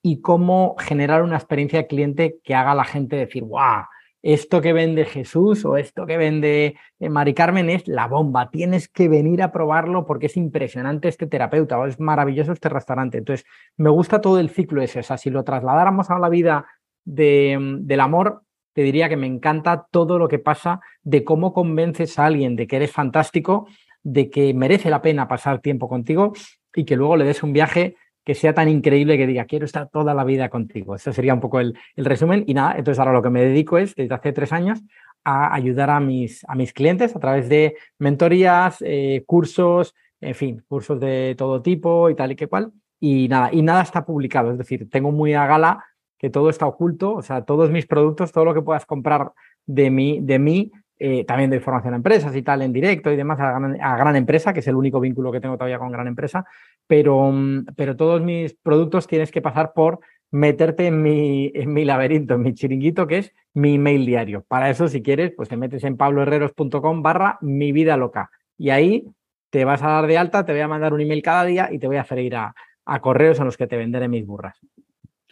y 0.03 0.23
cómo 0.23 0.75
generar 0.77 1.23
una 1.23 1.37
experiencia 1.37 1.83
de 1.83 1.87
cliente 1.87 2.41
que 2.43 2.57
haga 2.57 2.73
a 2.73 2.75
la 2.75 2.85
gente 2.85 3.15
decir, 3.15 3.45
¡guau! 3.45 3.85
Esto 4.25 4.63
que 4.63 4.73
vende 4.73 5.05
Jesús 5.05 5.67
o 5.67 5.77
esto 5.77 6.07
que 6.07 6.17
vende 6.17 6.77
eh, 6.99 7.09
Mari 7.11 7.35
Carmen 7.35 7.69
es 7.69 7.87
la 7.87 8.07
bomba, 8.09 8.51
tienes 8.51 8.89
que 8.89 9.07
venir 9.07 9.43
a 9.43 9.53
probarlo 9.53 10.07
porque 10.07 10.27
es 10.27 10.37
impresionante 10.39 11.09
este 11.09 11.27
terapeuta 11.27 11.79
o 11.79 11.87
es 11.87 12.01
maravilloso 12.01 12.53
este 12.53 12.71
restaurante. 12.71 13.19
Entonces, 13.19 13.47
me 13.77 13.91
gusta 13.91 14.23
todo 14.23 14.41
el 14.41 14.49
ciclo 14.49 14.81
ese, 14.81 15.01
o 15.01 15.03
sea, 15.03 15.19
si 15.19 15.29
lo 15.29 15.45
trasladáramos 15.45 16.11
a 16.11 16.19
la 16.19 16.31
vida 16.31 16.65
de, 17.05 17.59
del 17.81 18.01
amor, 18.01 18.45
te 18.73 18.81
diría 18.81 19.11
que 19.11 19.19
me 19.19 19.27
encanta 19.27 19.87
todo 19.91 20.19
lo 20.19 20.27
que 20.27 20.39
pasa 20.39 20.81
de 21.03 21.23
cómo 21.23 21.53
convences 21.53 22.19
a 22.19 22.25
alguien 22.25 22.57
de 22.57 22.67
que 22.67 22.77
eres 22.77 22.93
fantástico, 22.93 23.69
de 24.03 24.31
que 24.31 24.55
merece 24.55 24.89
la 24.89 25.03
pena 25.03 25.29
pasar 25.29 25.61
tiempo 25.61 25.87
contigo 25.87 26.33
y 26.75 26.87
que 26.87 26.97
luego 26.97 27.19
le 27.19 27.27
des 27.27 27.43
un 27.43 27.53
viaje 27.53 27.97
que 28.25 28.35
sea 28.35 28.55
tan 28.55 28.69
increíble 28.69 29.19
que 29.19 29.27
diga, 29.27 29.45
quiero 29.45 29.67
estar 29.67 29.89
toda 29.89 30.15
la 30.15 30.25
vida 30.25 30.49
contigo. 30.49 30.95
Ese 30.95 31.13
sería 31.13 31.35
un 31.35 31.41
poco 31.41 31.61
el, 31.61 31.77
resumen. 31.97 32.45
Y 32.47 32.55
nada, 32.55 32.75
entonces 32.77 32.99
ahora 32.99 33.13
lo 33.13 33.23
que 33.23 33.31
me 33.31 33.43
dedico 33.43 33.79
es, 33.79 33.95
desde 33.95 34.15
hace 34.15 34.33
tres 34.33 34.53
años, 34.53 34.83
a 35.25 35.55
ayudar 35.55 35.91
a 35.91 36.01
mis, 36.01 36.45
a 36.49 36.55
mis 36.55 36.73
clientes 36.73 37.15
a 37.15 37.21
través 37.21 37.49
de 37.49 37.77
mentorías, 37.99 38.79
eh, 38.81 39.25
cursos, 39.27 39.95
en 40.21 40.35
fin, 40.35 40.65
cursos 40.69 40.99
de 41.01 41.35
todo 41.37 41.63
tipo 41.63 42.09
y 42.11 42.15
tal 42.15 42.33
y 42.33 42.37
que 42.37 42.47
cual. 42.47 42.73
Y 42.99 43.29
nada, 43.29 43.51
y 43.53 43.63
nada 43.63 43.83
está 43.83 44.07
publicado. 44.07 44.51
Es 44.51 44.59
decir, 44.59 44.89
tengo 44.89 45.13
muy 45.13 45.35
a 45.35 45.47
gala 45.47 45.85
que 46.19 46.31
todo 46.31 46.49
está 46.49 46.67
oculto, 46.67 47.15
o 47.15 47.23
sea, 47.23 47.45
todos 47.45 47.71
mis 47.71 47.87
productos, 47.87 48.33
todo 48.33 48.47
lo 48.47 48.55
que 48.55 48.63
puedas 48.63 48.87
comprar 48.87 49.33
de 49.67 49.91
mí, 49.91 50.21
de 50.23 50.39
mí 50.39 50.73
eh, 50.99 51.25
también 51.25 51.51
de 51.51 51.61
formación 51.61 51.95
a 51.95 51.97
empresas 51.97 52.35
y 52.37 52.43
tal 52.43 52.63
en 52.63 52.73
directo 52.73 53.11
y 53.11 53.17
demás 53.17 53.41
a 53.41 53.97
gran, 53.97 54.17
empresa, 54.17 54.53
que 54.53 54.61
es 54.61 54.69
el 54.69 54.77
único 54.77 55.01
vínculo 55.01 55.33
que 55.33 55.41
tengo 55.41 55.57
todavía 55.57 55.79
con 55.79 55.91
gran 55.91 56.07
empresa, 56.07 56.45
pero, 56.87 57.31
mm, 57.33 57.67
pero 57.77 57.97
todos 57.97 58.23
mis 58.23 58.55
productos 58.55 59.07
tienes 59.07 59.31
que 59.31 59.43
pasar 59.43 59.73
por 59.75 60.01
meterte 60.31 60.87
en 60.87 61.03
mi, 61.03 61.51
en 61.55 61.73
mi 61.73 61.85
laberinto, 61.85 62.35
en 62.35 62.43
mi 62.43 62.55
chiringuito, 62.55 63.07
que 63.07 63.19
es 63.19 63.33
mi 63.55 63.75
email 63.75 64.07
diario. 64.07 64.45
Para 64.47 64.71
eso, 64.71 64.89
si 64.89 65.03
quieres, 65.03 65.33
pues 65.37 65.49
te 65.49 65.57
metes 65.57 65.85
en 65.85 65.97
pabloherreros.com 65.97 67.03
barra 67.03 67.39
mi 67.41 67.73
vida 67.73 67.97
loca 67.97 68.31
y 68.59 68.71
ahí 68.71 69.07
te 69.51 69.65
vas 69.65 69.83
a 69.83 69.89
dar 69.89 70.07
de 70.07 70.19
alta, 70.19 70.45
te 70.45 70.53
voy 70.53 70.61
a 70.61 70.69
mandar 70.69 70.93
un 70.93 71.01
email 71.01 71.23
cada 71.23 71.45
día 71.45 71.69
y 71.73 71.79
te 71.79 71.87
voy 71.87 71.97
a 71.97 72.01
hacer 72.01 72.19
ir 72.19 72.37
a, 72.37 72.55
a 72.85 73.01
correos 73.01 73.39
en 73.39 73.47
los 73.47 73.57
que 73.57 73.67
te 73.67 73.77
venderé 73.77 74.09
mis 74.09 74.27
burras. 74.27 74.59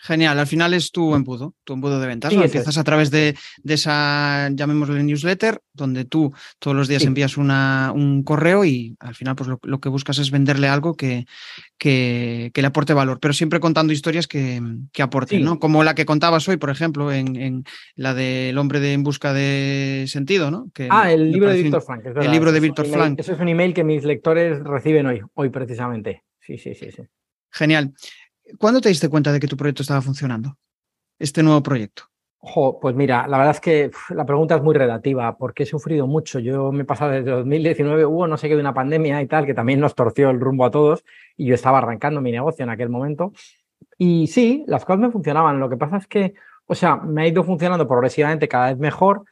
Genial, 0.05 0.37
al 0.37 0.49
final 0.49 0.75
es 0.75 0.91
tu 0.91 1.15
embudo, 1.15 1.55
tu 1.63 1.75
embudo 1.75 2.01
de 2.01 2.09
ventas. 2.09 2.33
Empiezas 2.33 2.77
a 2.77 2.83
través 2.83 3.13
de, 3.13 3.37
esa, 3.65 4.49
llamémosle 4.51 5.01
newsletter, 5.01 5.61
donde 5.73 6.05
tú 6.05 6.35
todos 6.59 6.77
los 6.77 6.89
días 6.89 7.05
envías 7.05 7.37
una, 7.37 7.93
un 7.95 8.25
correo 8.25 8.65
y 8.65 8.97
al 8.99 9.15
final 9.15 9.37
pues 9.37 9.49
lo, 9.63 9.81
que 9.81 9.89
buscas 9.89 10.19
es 10.19 10.33
venderle 10.33 10.67
algo 10.67 10.95
que, 10.95 11.27
que, 11.79 12.51
le 12.53 12.67
aporte 12.67 12.95
valor, 12.95 13.21
pero 13.21 13.33
siempre 13.33 13.61
contando 13.61 13.93
historias 13.93 14.27
que, 14.27 14.61
que 14.93 15.03
aporten, 15.03 15.45
¿no? 15.45 15.61
Como 15.61 15.85
la 15.85 15.95
que 15.95 16.05
contabas 16.05 16.49
hoy, 16.49 16.57
por 16.57 16.71
ejemplo, 16.71 17.13
en, 17.13 17.63
la 17.95 18.13
del 18.13 18.59
hombre 18.59 18.81
de 18.81 18.95
En 18.95 19.05
busca 19.05 19.33
de 19.33 20.07
sentido, 20.09 20.51
¿no? 20.51 20.69
ah, 20.91 21.13
el 21.13 21.31
libro 21.31 21.49
de 21.49 21.63
Víctor 21.63 21.83
Frank. 21.83 22.07
el 22.07 22.31
libro 22.33 22.51
de 22.51 22.59
Víctor 22.59 22.87
Frank. 22.87 23.21
Eso 23.21 23.35
es 23.35 23.39
un 23.39 23.49
email 23.49 23.73
que 23.73 23.85
mis 23.85 24.03
lectores 24.03 24.65
reciben 24.65 25.07
hoy, 25.07 25.21
hoy 25.35 25.51
precisamente. 25.51 26.25
Sí, 26.41 26.59
sí, 26.59 26.75
sí, 26.75 26.91
sí. 26.91 27.03
Genial. 27.53 27.93
¿Cuándo 28.59 28.81
te 28.81 28.89
diste 28.89 29.09
cuenta 29.09 29.33
de 29.33 29.41
que 29.41 29.47
tu 29.47 29.57
proyecto 29.57 29.83
estaba 29.83 30.03
funcionando? 30.03 30.57
Este 31.19 31.43
nuevo 31.43 31.63
proyecto. 31.63 32.05
pues 32.81 32.95
mira, 32.95 33.27
la 33.29 33.39
verdad 33.39 33.55
es 33.55 33.61
que 33.61 33.91
la 34.11 34.27
pregunta 34.27 34.57
es 34.57 34.63
muy 34.63 34.75
relativa, 34.75 35.37
porque 35.37 35.63
he 35.63 35.67
sufrido 35.67 36.07
mucho. 36.07 36.39
Yo 36.39 36.73
me 36.73 36.83
he 36.83 36.85
pasado 36.85 37.13
desde 37.13 37.31
2019, 37.31 38.05
hubo 38.05 38.27
no 38.27 38.37
sé 38.37 38.49
qué 38.49 38.55
de 38.55 38.61
una 38.61 38.75
pandemia 38.75 39.23
y 39.23 39.27
tal, 39.27 39.47
que 39.47 39.55
también 39.55 39.81
nos 39.81 39.95
torció 39.95 40.31
el 40.31 40.41
rumbo 40.41 40.65
a 40.65 40.71
todos, 40.71 41.05
y 41.37 41.47
yo 41.47 41.55
estaba 41.55 41.79
arrancando 41.79 42.21
mi 42.21 42.33
negocio 42.33 42.65
en 42.65 42.71
aquel 42.71 42.89
momento. 42.89 43.33
Y 43.99 44.27
sí, 44.27 44.65
las 44.67 44.85
cosas 44.85 45.01
me 45.01 45.11
funcionaban. 45.11 45.61
Lo 45.61 45.69
que 45.69 45.77
pasa 45.77 45.97
es 45.99 46.07
que 46.07 46.35
O 46.67 46.75
sea, 46.75 46.97
me 46.97 47.23
ha 47.23 47.27
ido 47.27 47.45
funcionando 47.45 47.87
progresivamente 47.89 48.49
cada 48.49 48.69
vez 48.69 48.79
mejor, 48.79 49.25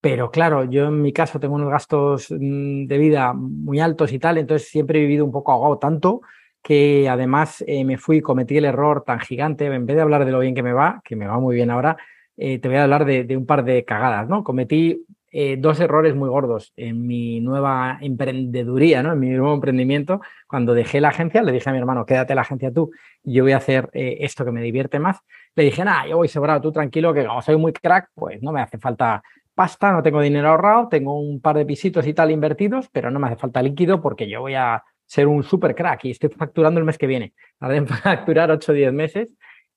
pero 0.00 0.30
claro, 0.30 0.64
yo 0.64 0.86
en 0.88 1.02
mi 1.02 1.12
caso 1.12 1.38
tengo 1.40 1.54
unos 1.54 1.70
gastos 1.70 2.28
mm, 2.30 2.86
de 2.86 2.98
vida 2.98 3.32
muy 3.34 3.80
altos 3.80 4.12
y 4.12 4.18
tal, 4.18 4.38
entonces 4.38 4.68
siempre 4.68 4.98
he 4.98 5.02
vivido 5.02 5.24
un 5.24 5.32
poco 5.32 5.52
ahogado 5.52 5.78
tanto 5.78 6.22
que 6.62 7.08
además 7.08 7.64
eh, 7.66 7.84
me 7.84 7.98
fui 7.98 8.20
cometí 8.20 8.56
el 8.56 8.64
error 8.64 9.02
tan 9.04 9.20
gigante, 9.20 9.66
en 9.66 9.86
vez 9.86 9.96
de 9.96 10.02
hablar 10.02 10.24
de 10.24 10.32
lo 10.32 10.38
bien 10.38 10.54
que 10.54 10.62
me 10.62 10.72
va, 10.72 11.02
que 11.04 11.16
me 11.16 11.26
va 11.26 11.38
muy 11.38 11.56
bien 11.56 11.70
ahora, 11.70 11.96
eh, 12.36 12.58
te 12.58 12.68
voy 12.68 12.78
a 12.78 12.84
hablar 12.84 13.04
de, 13.04 13.36
un 13.36 13.46
par 13.46 13.64
de 13.64 13.84
cagadas, 13.84 14.28
¿no? 14.28 14.44
Cometí 14.44 15.04
eh, 15.32 15.56
dos 15.58 15.80
errores 15.80 16.14
muy 16.14 16.28
gordos 16.28 16.72
en 16.76 17.06
mi 17.06 17.40
nueva 17.40 17.98
emprendeduría, 18.00 19.02
¿no? 19.02 19.12
En 19.12 19.18
mi 19.18 19.30
nuevo 19.30 19.54
emprendimiento. 19.54 20.20
Cuando 20.46 20.74
dejé 20.74 21.00
la 21.00 21.08
agencia, 21.08 21.42
le 21.42 21.52
dije 21.52 21.68
a 21.68 21.72
mi 21.72 21.78
hermano, 21.78 22.06
quédate 22.06 22.34
la 22.34 22.42
agencia 22.42 22.72
tú, 22.72 22.90
yo 23.22 23.42
voy 23.44 23.52
a 23.52 23.58
hacer 23.58 23.90
esto 23.92 24.44
que 24.44 24.52
me 24.52 24.62
divierte 24.62 24.98
más. 24.98 25.18
Le 25.54 25.64
dije, 25.64 25.84
nada, 25.84 26.06
yo 26.06 26.16
voy 26.16 26.28
sobrado, 26.28 26.60
tú 26.60 26.72
tranquilo, 26.72 27.12
que 27.12 27.26
como 27.26 27.42
soy 27.42 27.56
muy 27.56 27.72
crack, 27.72 28.08
pues 28.14 28.42
no 28.42 28.52
me 28.52 28.60
hace 28.60 28.78
falta 28.78 29.22
pasta, 29.54 29.92
no 29.92 30.02
tengo 30.02 30.20
dinero 30.20 30.48
ahorrado, 30.48 30.88
tengo 30.88 31.18
un 31.20 31.40
par 31.40 31.56
de 31.56 31.66
pisitos 31.66 32.06
y 32.06 32.14
tal 32.14 32.30
invertidos, 32.30 32.88
pero 32.90 33.10
no 33.10 33.18
me 33.18 33.26
hace 33.28 33.36
falta 33.36 33.62
líquido 33.62 34.00
porque 34.00 34.28
yo 34.28 34.40
voy 34.40 34.54
a 34.54 34.82
ser 35.12 35.28
un 35.28 35.42
super 35.42 35.74
crack 35.74 36.06
y 36.06 36.12
estoy 36.12 36.30
facturando 36.30 36.80
el 36.80 36.86
mes 36.86 36.96
que 36.96 37.06
viene. 37.06 37.34
Tardé 37.58 37.76
en 37.76 37.86
facturar 37.86 38.50
8 38.50 38.72
o 38.72 38.74
10 38.74 38.92
meses 38.94 39.28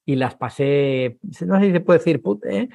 y 0.05 0.15
las 0.15 0.35
pasé, 0.35 1.17
no 1.45 1.59
sé 1.59 1.65
si 1.65 1.71
se 1.73 1.79
puede 1.81 1.99
decir 1.99 2.21
¿eh? 2.45 2.69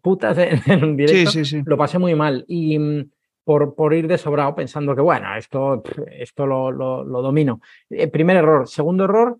putas 0.00 0.38
en, 0.38 0.82
un 0.84 0.96
directo, 0.96 1.30
sí, 1.32 1.44
sí, 1.44 1.58
sí. 1.58 1.62
lo 1.66 1.76
pasé 1.76 1.98
muy 1.98 2.14
mal. 2.14 2.46
Y 2.48 2.78
mm, 2.78 3.10
por, 3.44 3.74
por, 3.74 3.92
ir 3.92 4.08
de 4.08 4.16
sobrado 4.16 4.54
pensando 4.54 4.96
que, 4.96 5.02
bueno, 5.02 5.36
esto, 5.36 5.82
esto 6.10 6.46
lo, 6.46 6.70
lo, 6.70 7.04
lo 7.04 7.20
domino. 7.20 7.60
Eh, 7.90 8.08
primer 8.08 8.38
error. 8.38 8.66
Segundo 8.66 9.04
error, 9.04 9.36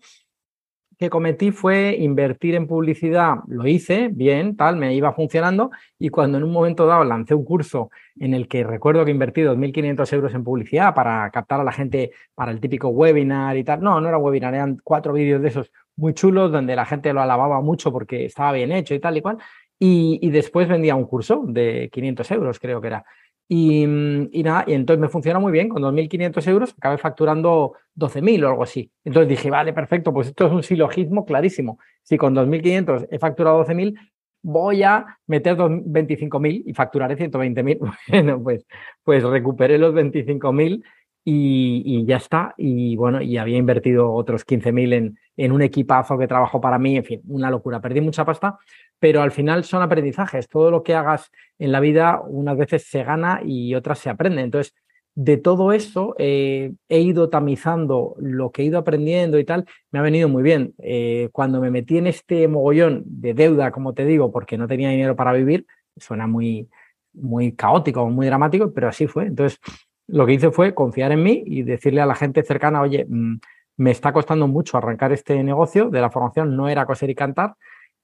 que 0.97 1.09
cometí 1.09 1.51
fue 1.51 1.95
invertir 1.99 2.55
en 2.55 2.67
publicidad. 2.67 3.35
Lo 3.47 3.67
hice 3.67 4.09
bien, 4.11 4.55
tal, 4.55 4.77
me 4.77 4.93
iba 4.95 5.13
funcionando 5.13 5.69
y 5.99 6.09
cuando 6.09 6.37
en 6.37 6.43
un 6.43 6.51
momento 6.51 6.85
dado 6.87 7.03
lancé 7.03 7.35
un 7.35 7.45
curso 7.45 7.91
en 8.19 8.33
el 8.33 8.47
que 8.47 8.63
recuerdo 8.63 9.05
que 9.05 9.11
invertí 9.11 9.41
2.500 9.41 10.13
euros 10.13 10.33
en 10.33 10.43
publicidad 10.43 10.95
para 10.95 11.29
captar 11.29 11.59
a 11.59 11.63
la 11.63 11.71
gente 11.71 12.11
para 12.33 12.51
el 12.51 12.59
típico 12.59 12.89
webinar 12.89 13.57
y 13.57 13.63
tal. 13.63 13.81
No, 13.81 14.01
no 14.01 14.07
era 14.07 14.17
webinar, 14.17 14.53
eran 14.55 14.79
cuatro 14.83 15.13
vídeos 15.13 15.41
de 15.41 15.49
esos 15.49 15.71
muy 15.95 16.13
chulos 16.13 16.51
donde 16.51 16.75
la 16.75 16.85
gente 16.85 17.13
lo 17.13 17.21
alababa 17.21 17.61
mucho 17.61 17.91
porque 17.91 18.25
estaba 18.25 18.53
bien 18.53 18.71
hecho 18.71 18.95
y 18.95 18.99
tal 18.99 19.17
y 19.17 19.21
cual. 19.21 19.37
Y, 19.79 20.19
y 20.21 20.31
después 20.31 20.67
vendía 20.67 20.95
un 20.95 21.05
curso 21.05 21.43
de 21.47 21.89
500 21.91 22.31
euros, 22.31 22.59
creo 22.59 22.81
que 22.81 22.87
era. 22.87 23.05
Mm, 23.49 24.27
y, 24.31 24.43
nada, 24.43 24.65
y 24.67 24.73
entonces 24.73 24.99
me 25.01 25.07
funciona 25.07 25.39
muy 25.39 25.51
bien, 25.51 25.69
con 25.69 25.81
2.500 25.81 26.47
euros 26.47 26.73
acabé 26.77 26.97
facturando 26.97 27.73
12.000 27.95 28.43
o 28.43 28.49
algo 28.49 28.63
así. 28.63 28.91
Entonces 29.05 29.29
dije, 29.29 29.49
vale, 29.49 29.73
perfecto, 29.73 30.13
pues 30.13 30.27
esto 30.27 30.47
es 30.47 30.51
un 30.53 30.63
silogismo 30.63 31.25
clarísimo. 31.25 31.79
Si 32.03 32.17
con 32.17 32.35
2.500 32.35 33.07
he 33.09 33.19
facturado 33.19 33.63
12.000, 33.65 33.95
voy 34.43 34.83
a 34.83 35.05
meter 35.27 35.55
25.000 35.57 36.63
y 36.65 36.73
facturaré 36.73 37.15
120.000. 37.17 37.79
Bueno, 38.09 38.41
pues, 38.43 38.65
pues 39.03 39.23
recuperé 39.23 39.77
los 39.77 39.93
25.000 39.93 40.83
y, 41.29 42.05
ya 42.05 42.17
está. 42.17 42.53
Y 42.57 42.95
bueno, 42.95 43.21
y 43.21 43.37
había 43.37 43.57
invertido 43.57 44.13
otros 44.13 44.45
15.000 44.45 44.93
en, 44.93 45.19
en 45.35 45.51
un 45.51 45.61
equipazo 45.61 46.17
que 46.17 46.25
trabajó 46.25 46.61
para 46.61 46.79
mí, 46.79 46.95
en 46.95 47.03
fin, 47.03 47.21
una 47.27 47.51
locura. 47.51 47.81
Perdí 47.81 47.99
mucha 47.99 48.23
pasta, 48.23 48.57
pero 48.97 49.21
al 49.21 49.31
final 49.31 49.65
son 49.65 49.81
aprendizajes. 49.81 50.47
Todo 50.47 50.71
lo 50.71 50.83
que 50.83 50.95
hagas 50.95 51.29
en 51.59 51.73
la 51.73 51.81
vida 51.81 52.21
unas 52.25 52.57
veces 52.57 52.85
se 52.87 53.03
gana 53.03 53.41
y 53.43 53.75
otras 53.75 53.99
se 53.99 54.09
aprende. 54.09 54.41
Entonces, 54.41 54.73
de 55.15 55.35
todo 55.35 55.73
eso 55.73 56.15
eh, 56.17 56.71
he 56.87 57.01
ido 57.01 57.29
tamizando 57.29 58.15
lo 58.19 58.51
que 58.51 58.61
he 58.61 58.65
ido 58.65 58.77
aprendiendo 58.77 59.37
y 59.37 59.43
tal, 59.43 59.65
me 59.91 59.99
ha 59.99 60.03
venido 60.03 60.29
muy 60.29 60.43
bien. 60.43 60.75
Eh, 60.77 61.27
cuando 61.33 61.59
me 61.59 61.71
metí 61.71 61.97
en 61.97 62.07
este 62.07 62.47
mogollón 62.47 63.03
de 63.05 63.33
deuda, 63.33 63.71
como 63.71 63.93
te 63.93 64.05
digo, 64.05 64.31
porque 64.31 64.57
no 64.57 64.67
tenía 64.67 64.91
dinero 64.91 65.17
para 65.17 65.33
vivir, 65.33 65.65
suena 65.97 66.25
muy, 66.25 66.69
muy 67.11 67.51
caótico, 67.51 68.09
muy 68.09 68.27
dramático, 68.27 68.71
pero 68.71 68.87
así 68.87 69.07
fue. 69.07 69.25
Entonces, 69.25 69.59
lo 70.07 70.25
que 70.25 70.33
hice 70.33 70.51
fue 70.51 70.73
confiar 70.73 71.11
en 71.11 71.23
mí 71.23 71.43
y 71.45 71.63
decirle 71.63 72.01
a 72.01 72.05
la 72.05 72.15
gente 72.15 72.43
cercana, 72.43 72.81
oye, 72.81 73.05
mm, 73.07 73.39
me 73.77 73.91
está 73.91 74.11
costando 74.11 74.47
mucho 74.47 74.77
arrancar 74.77 75.11
este 75.11 75.43
negocio, 75.43 75.89
de 75.89 76.01
la 76.01 76.09
formación 76.09 76.55
no 76.55 76.67
era 76.69 76.85
coser 76.85 77.09
y 77.09 77.15
cantar, 77.15 77.55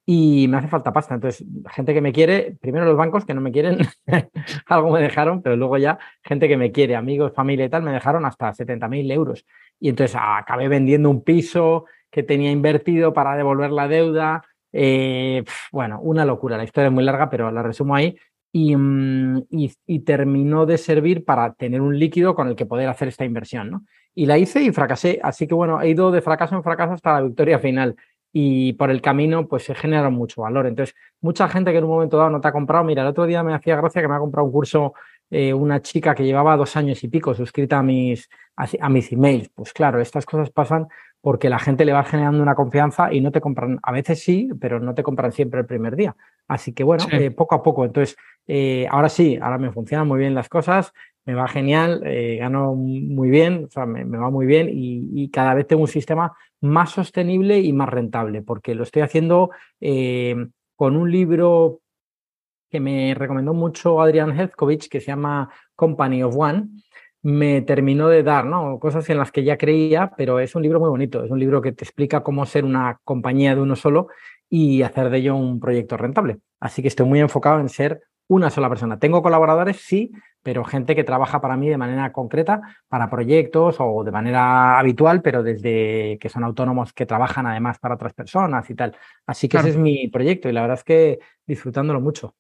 y 0.06 0.48
me 0.50 0.58
hace 0.58 0.68
falta 0.68 0.92
pasta. 0.92 1.16
Entonces, 1.16 1.46
gente 1.72 1.94
que 1.94 2.02
me 2.02 2.12
quiere, 2.12 2.58
primero 2.62 2.86
los 2.86 2.98
bancos 2.98 3.26
que 3.26 3.34
no 3.34 3.42
me 3.42 3.52
quieren, 3.52 3.78
algo 4.68 4.92
me 4.92 5.02
dejaron, 5.02 5.42
pero 5.42 5.56
luego 5.56 5.78
ya 5.78 5.98
gente 6.22 6.48
que 6.48 6.58
me 6.58 6.72
quiere, 6.72 6.96
amigos, 6.96 7.34
familia 7.34 7.66
y 7.66 7.70
tal, 7.70 7.84
me 7.84 7.92
dejaron 7.92 8.26
hasta 8.26 8.54
70.000 8.54 9.12
euros. 9.12 9.46
Y 9.80 9.90
entonces 9.90 10.20
acabé 10.20 10.68
vendiendo 10.68 11.10
un 11.10 11.24
piso 11.24 11.86
que 12.12 12.24
tenía 12.24 12.52
invertido 12.52 13.14
para 13.14 13.36
devolver 13.36 13.72
la 13.72 13.88
deuda. 13.88 14.44
Eh, 14.72 15.44
bueno, 15.72 16.00
una 16.02 16.26
locura. 16.26 16.58
La 16.58 16.64
historia 16.64 16.88
es 16.88 16.94
muy 16.94 17.04
larga, 17.04 17.30
pero 17.30 17.52
la 17.52 17.64
resumo 17.64 17.96
ahí. 17.96 18.18
Y, 18.56 18.76
mm, 18.76 19.48
y, 19.50 19.74
y, 19.88 20.00
terminó 20.02 20.68
de 20.68 20.78
servir 20.78 21.26
para 21.26 21.54
tener 21.54 21.82
un 21.82 21.98
líquido 21.98 22.36
con 22.36 22.48
el 22.48 22.56
que 22.56 22.68
poder 22.68 22.88
hacer 22.88 23.08
esta 23.08 23.26
inversión. 23.26 23.72
¿no? 23.72 23.84
Y 24.14 24.28
la 24.28 24.38
hice 24.38 24.62
y 24.62 24.72
fracasé. 24.72 25.20
Así 25.24 25.48
que 25.48 25.56
bueno, 25.56 25.82
he 25.82 25.90
ido 25.90 26.12
de 26.12 26.22
fracaso 26.22 26.56
en 26.56 26.64
fracaso 26.64 26.94
hasta 26.94 27.14
la 27.14 27.22
victoria 27.22 27.58
final 27.58 27.96
y 28.32 28.74
por 28.74 28.92
el 28.92 29.02
camino 29.02 29.48
pues 29.48 29.64
se 29.64 29.76
genera 29.76 30.10
mucho 30.10 30.44
valor. 30.44 30.68
Entonces, 30.68 30.96
mucha 31.22 31.50
gente 31.50 31.72
que 31.72 31.80
en 31.80 31.84
un 31.86 31.90
momento 31.92 32.18
dado 32.18 32.30
no 32.30 32.42
te 32.42 32.48
ha 32.48 32.52
comprado, 32.52 32.84
mira, 32.84 33.02
el 33.02 33.10
otro 33.10 33.26
día 33.26 33.44
me 33.44 33.54
hacía 33.56 33.76
gracia 33.76 34.02
que 34.02 34.08
me 34.08 34.16
ha 34.16 34.20
comprado 34.20 34.46
un 34.46 34.52
curso 34.52 34.94
eh, 35.36 35.52
una 35.52 35.82
chica 35.82 36.14
que 36.14 36.24
llevaba 36.24 36.56
dos 36.56 36.76
años 36.76 37.04
y 37.04 37.08
pico 37.08 37.34
suscrita 37.34 37.80
a 37.80 37.84
mis, 37.84 38.30
a, 38.56 38.90
mis 38.90 39.12
emails. 39.12 39.50
Pues 39.50 39.74
claro, 39.74 40.00
estas 40.00 40.28
cosas 40.28 40.52
pasan 40.52 40.88
porque 41.24 41.50
la 41.50 41.58
gente 41.58 41.86
le 41.86 41.94
va 41.94 42.04
generando 42.04 42.44
una 42.44 42.54
confianza 42.54 43.14
y 43.14 43.22
no 43.22 43.32
te 43.32 43.40
compran, 43.40 43.80
a 43.82 43.94
veces 43.94 44.22
sí, 44.22 44.50
pero 44.60 44.82
no 44.82 44.94
te 44.94 45.04
compran 45.04 45.32
siempre 45.32 45.62
el 45.62 45.66
primer 45.66 45.96
día. 45.96 46.16
Así 46.50 46.74
que 46.74 46.84
bueno, 46.84 47.06
eh, 47.12 47.32
poco 47.32 47.56
a 47.56 47.64
poco. 47.64 47.86
Entonces, 47.86 48.18
eh, 48.46 48.86
ahora 48.92 49.08
sí, 49.08 49.40
ahora 49.42 49.58
me 49.58 49.72
funcionan 49.72 50.08
muy 50.08 50.20
bien 50.20 50.36
las 50.36 50.50
cosas, 50.50 50.92
me 51.24 51.34
va 51.34 51.48
genial, 51.48 52.04
gano 52.38 52.76
muy 52.76 53.30
bien, 53.30 53.66
o 53.68 53.72
sea, 53.72 53.86
me, 53.86 54.04
va 54.04 54.30
muy 54.30 54.46
bien 54.46 54.68
y, 54.70 55.10
y, 55.14 55.30
cada 55.30 55.54
vez 55.54 55.66
tengo 55.66 55.84
un 55.84 55.88
sistema 55.88 56.34
más 56.64 56.92
sostenible 56.92 57.60
y 57.60 57.74
más 57.74 57.90
rentable, 57.90 58.42
porque 58.42 58.74
lo 58.74 58.84
estoy 58.84 59.02
haciendo 59.02 59.52
eh, 59.82 60.36
con 60.78 60.96
un 60.96 61.12
libro 61.12 61.82
que 62.72 62.80
me 62.80 63.14
recomendó 63.14 63.54
mucho 63.54 64.02
Adrian 64.02 64.40
Hezkovich, 64.40 64.88
que 64.88 65.02
se 65.02 65.08
llama 65.08 65.50
Company 65.76 66.24
of 66.24 66.36
One. 66.36 66.70
Me 67.24 67.62
terminó 67.62 68.10
de 68.10 68.22
dar 68.22 68.46
¿no? 68.46 68.80
cosas 68.80 69.10
en 69.10 69.18
las 69.18 69.32
que 69.32 69.46
ya 69.46 69.58
creía, 69.58 70.12
pero 70.18 70.40
es 70.40 70.56
un 70.56 70.62
libro 70.62 70.82
muy 70.82 70.90
bonito. 70.90 71.24
Es 71.24 71.32
un 71.32 71.40
libro 71.40 71.62
que 71.62 71.72
te 71.72 71.86
explica 71.86 72.22
cómo 72.22 72.46
ser 72.46 72.66
una 72.66 73.00
compañía 73.06 73.56
de 73.56 73.62
uno 73.62 73.78
solo 73.78 74.08
y 74.50 74.82
hacer 74.82 75.10
de 75.10 75.20
ello 75.20 75.36
un 75.38 75.62
proyecto 75.62 75.96
rentable. 75.96 76.40
Así 76.60 76.82
que 76.82 76.90
estoy 76.90 77.06
muy 77.08 77.22
enfocado 77.22 77.62
en 77.62 77.70
ser 77.70 78.02
una 78.28 78.50
sola 78.50 78.68
persona. 78.68 79.00
Tengo 79.00 79.22
colaboradores, 79.22 79.78
sí, 79.78 80.12
pero 80.42 80.66
gente 80.66 80.96
que 80.96 81.06
trabaja 81.06 81.40
para 81.40 81.56
mí 81.56 81.70
de 81.70 81.78
manera 81.78 82.12
concreta, 82.12 82.62
para 82.90 83.10
proyectos 83.10 83.78
o 83.80 84.04
de 84.04 84.12
manera 84.12 84.78
habitual, 84.78 85.22
pero 85.22 85.44
desde 85.44 86.18
que 86.20 86.28
son 86.30 86.44
autónomos 86.44 86.92
que 86.92 87.06
trabajan 87.06 87.48
además 87.48 87.80
para 87.80 87.96
otras 87.96 88.14
personas 88.14 88.70
y 88.70 88.76
tal. 88.76 88.98
Así 89.26 89.48
que 89.48 89.58
ese 89.58 89.70
es 89.70 89.78
mi 89.78 90.10
proyecto 90.10 90.50
y 90.50 90.52
la 90.52 90.62
verdad 90.62 90.78
es 90.78 90.84
que 90.84 91.20
disfrutándolo 91.48 92.02
mucho. 92.02 92.36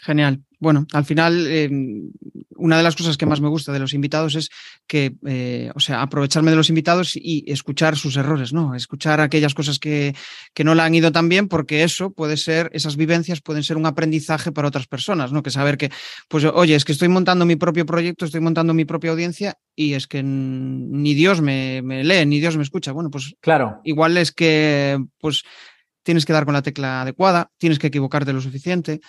Genial. 0.00 0.42
Bueno, 0.60 0.86
al 0.92 1.04
final, 1.04 1.46
em, 1.46 2.10
una 2.56 2.76
de 2.76 2.82
las 2.82 2.96
cosas 2.96 3.16
que 3.16 3.26
más 3.26 3.40
me 3.40 3.48
gusta 3.48 3.72
de 3.72 3.78
los 3.78 3.94
invitados 3.94 4.34
es 4.34 4.50
que, 4.88 5.14
eh, 5.26 5.70
o 5.74 5.80
sea, 5.80 6.02
aprovecharme 6.02 6.50
de 6.50 6.56
los 6.56 6.68
invitados 6.68 7.14
y 7.14 7.44
escuchar 7.46 7.96
sus 7.96 8.16
errores, 8.16 8.52
¿no? 8.52 8.74
Escuchar 8.74 9.20
aquellas 9.20 9.54
cosas 9.54 9.78
que, 9.78 10.16
que 10.54 10.64
no 10.64 10.74
la 10.74 10.84
han 10.84 10.94
ido 10.94 11.12
tan 11.12 11.28
bien, 11.28 11.46
porque 11.46 11.84
eso 11.84 12.10
puede 12.10 12.36
ser, 12.36 12.70
esas 12.72 12.96
vivencias 12.96 13.40
pueden 13.40 13.62
ser 13.62 13.76
un 13.76 13.86
aprendizaje 13.86 14.50
para 14.50 14.66
otras 14.68 14.88
personas, 14.88 15.32
¿no? 15.32 15.44
Que 15.44 15.50
saber 15.50 15.78
que, 15.78 15.90
pues, 16.28 16.44
oye, 16.44 16.74
es 16.74 16.84
que 16.84 16.92
estoy 16.92 17.08
montando 17.08 17.46
mi 17.46 17.54
propio 17.54 17.86
proyecto, 17.86 18.24
estoy 18.24 18.40
montando 18.40 18.74
mi 18.74 18.84
propia 18.84 19.12
audiencia 19.12 19.54
y 19.76 19.94
es 19.94 20.08
que 20.08 20.22
ni 20.24 21.14
Dios 21.14 21.40
me, 21.40 21.82
me 21.82 22.02
lee, 22.02 22.26
ni 22.26 22.40
Dios 22.40 22.56
me 22.56 22.64
escucha. 22.64 22.90
Bueno, 22.90 23.10
pues, 23.10 23.34
claro. 23.40 23.80
Igual 23.84 24.16
es 24.16 24.32
que, 24.32 24.98
pues, 25.20 25.44
tienes 26.02 26.24
que 26.24 26.32
dar 26.32 26.46
con 26.46 26.54
la 26.54 26.62
tecla 26.62 27.02
adecuada, 27.02 27.52
tienes 27.58 27.78
que 27.78 27.88
equivocarte 27.88 28.32
lo 28.32 28.40
suficiente. 28.40 29.00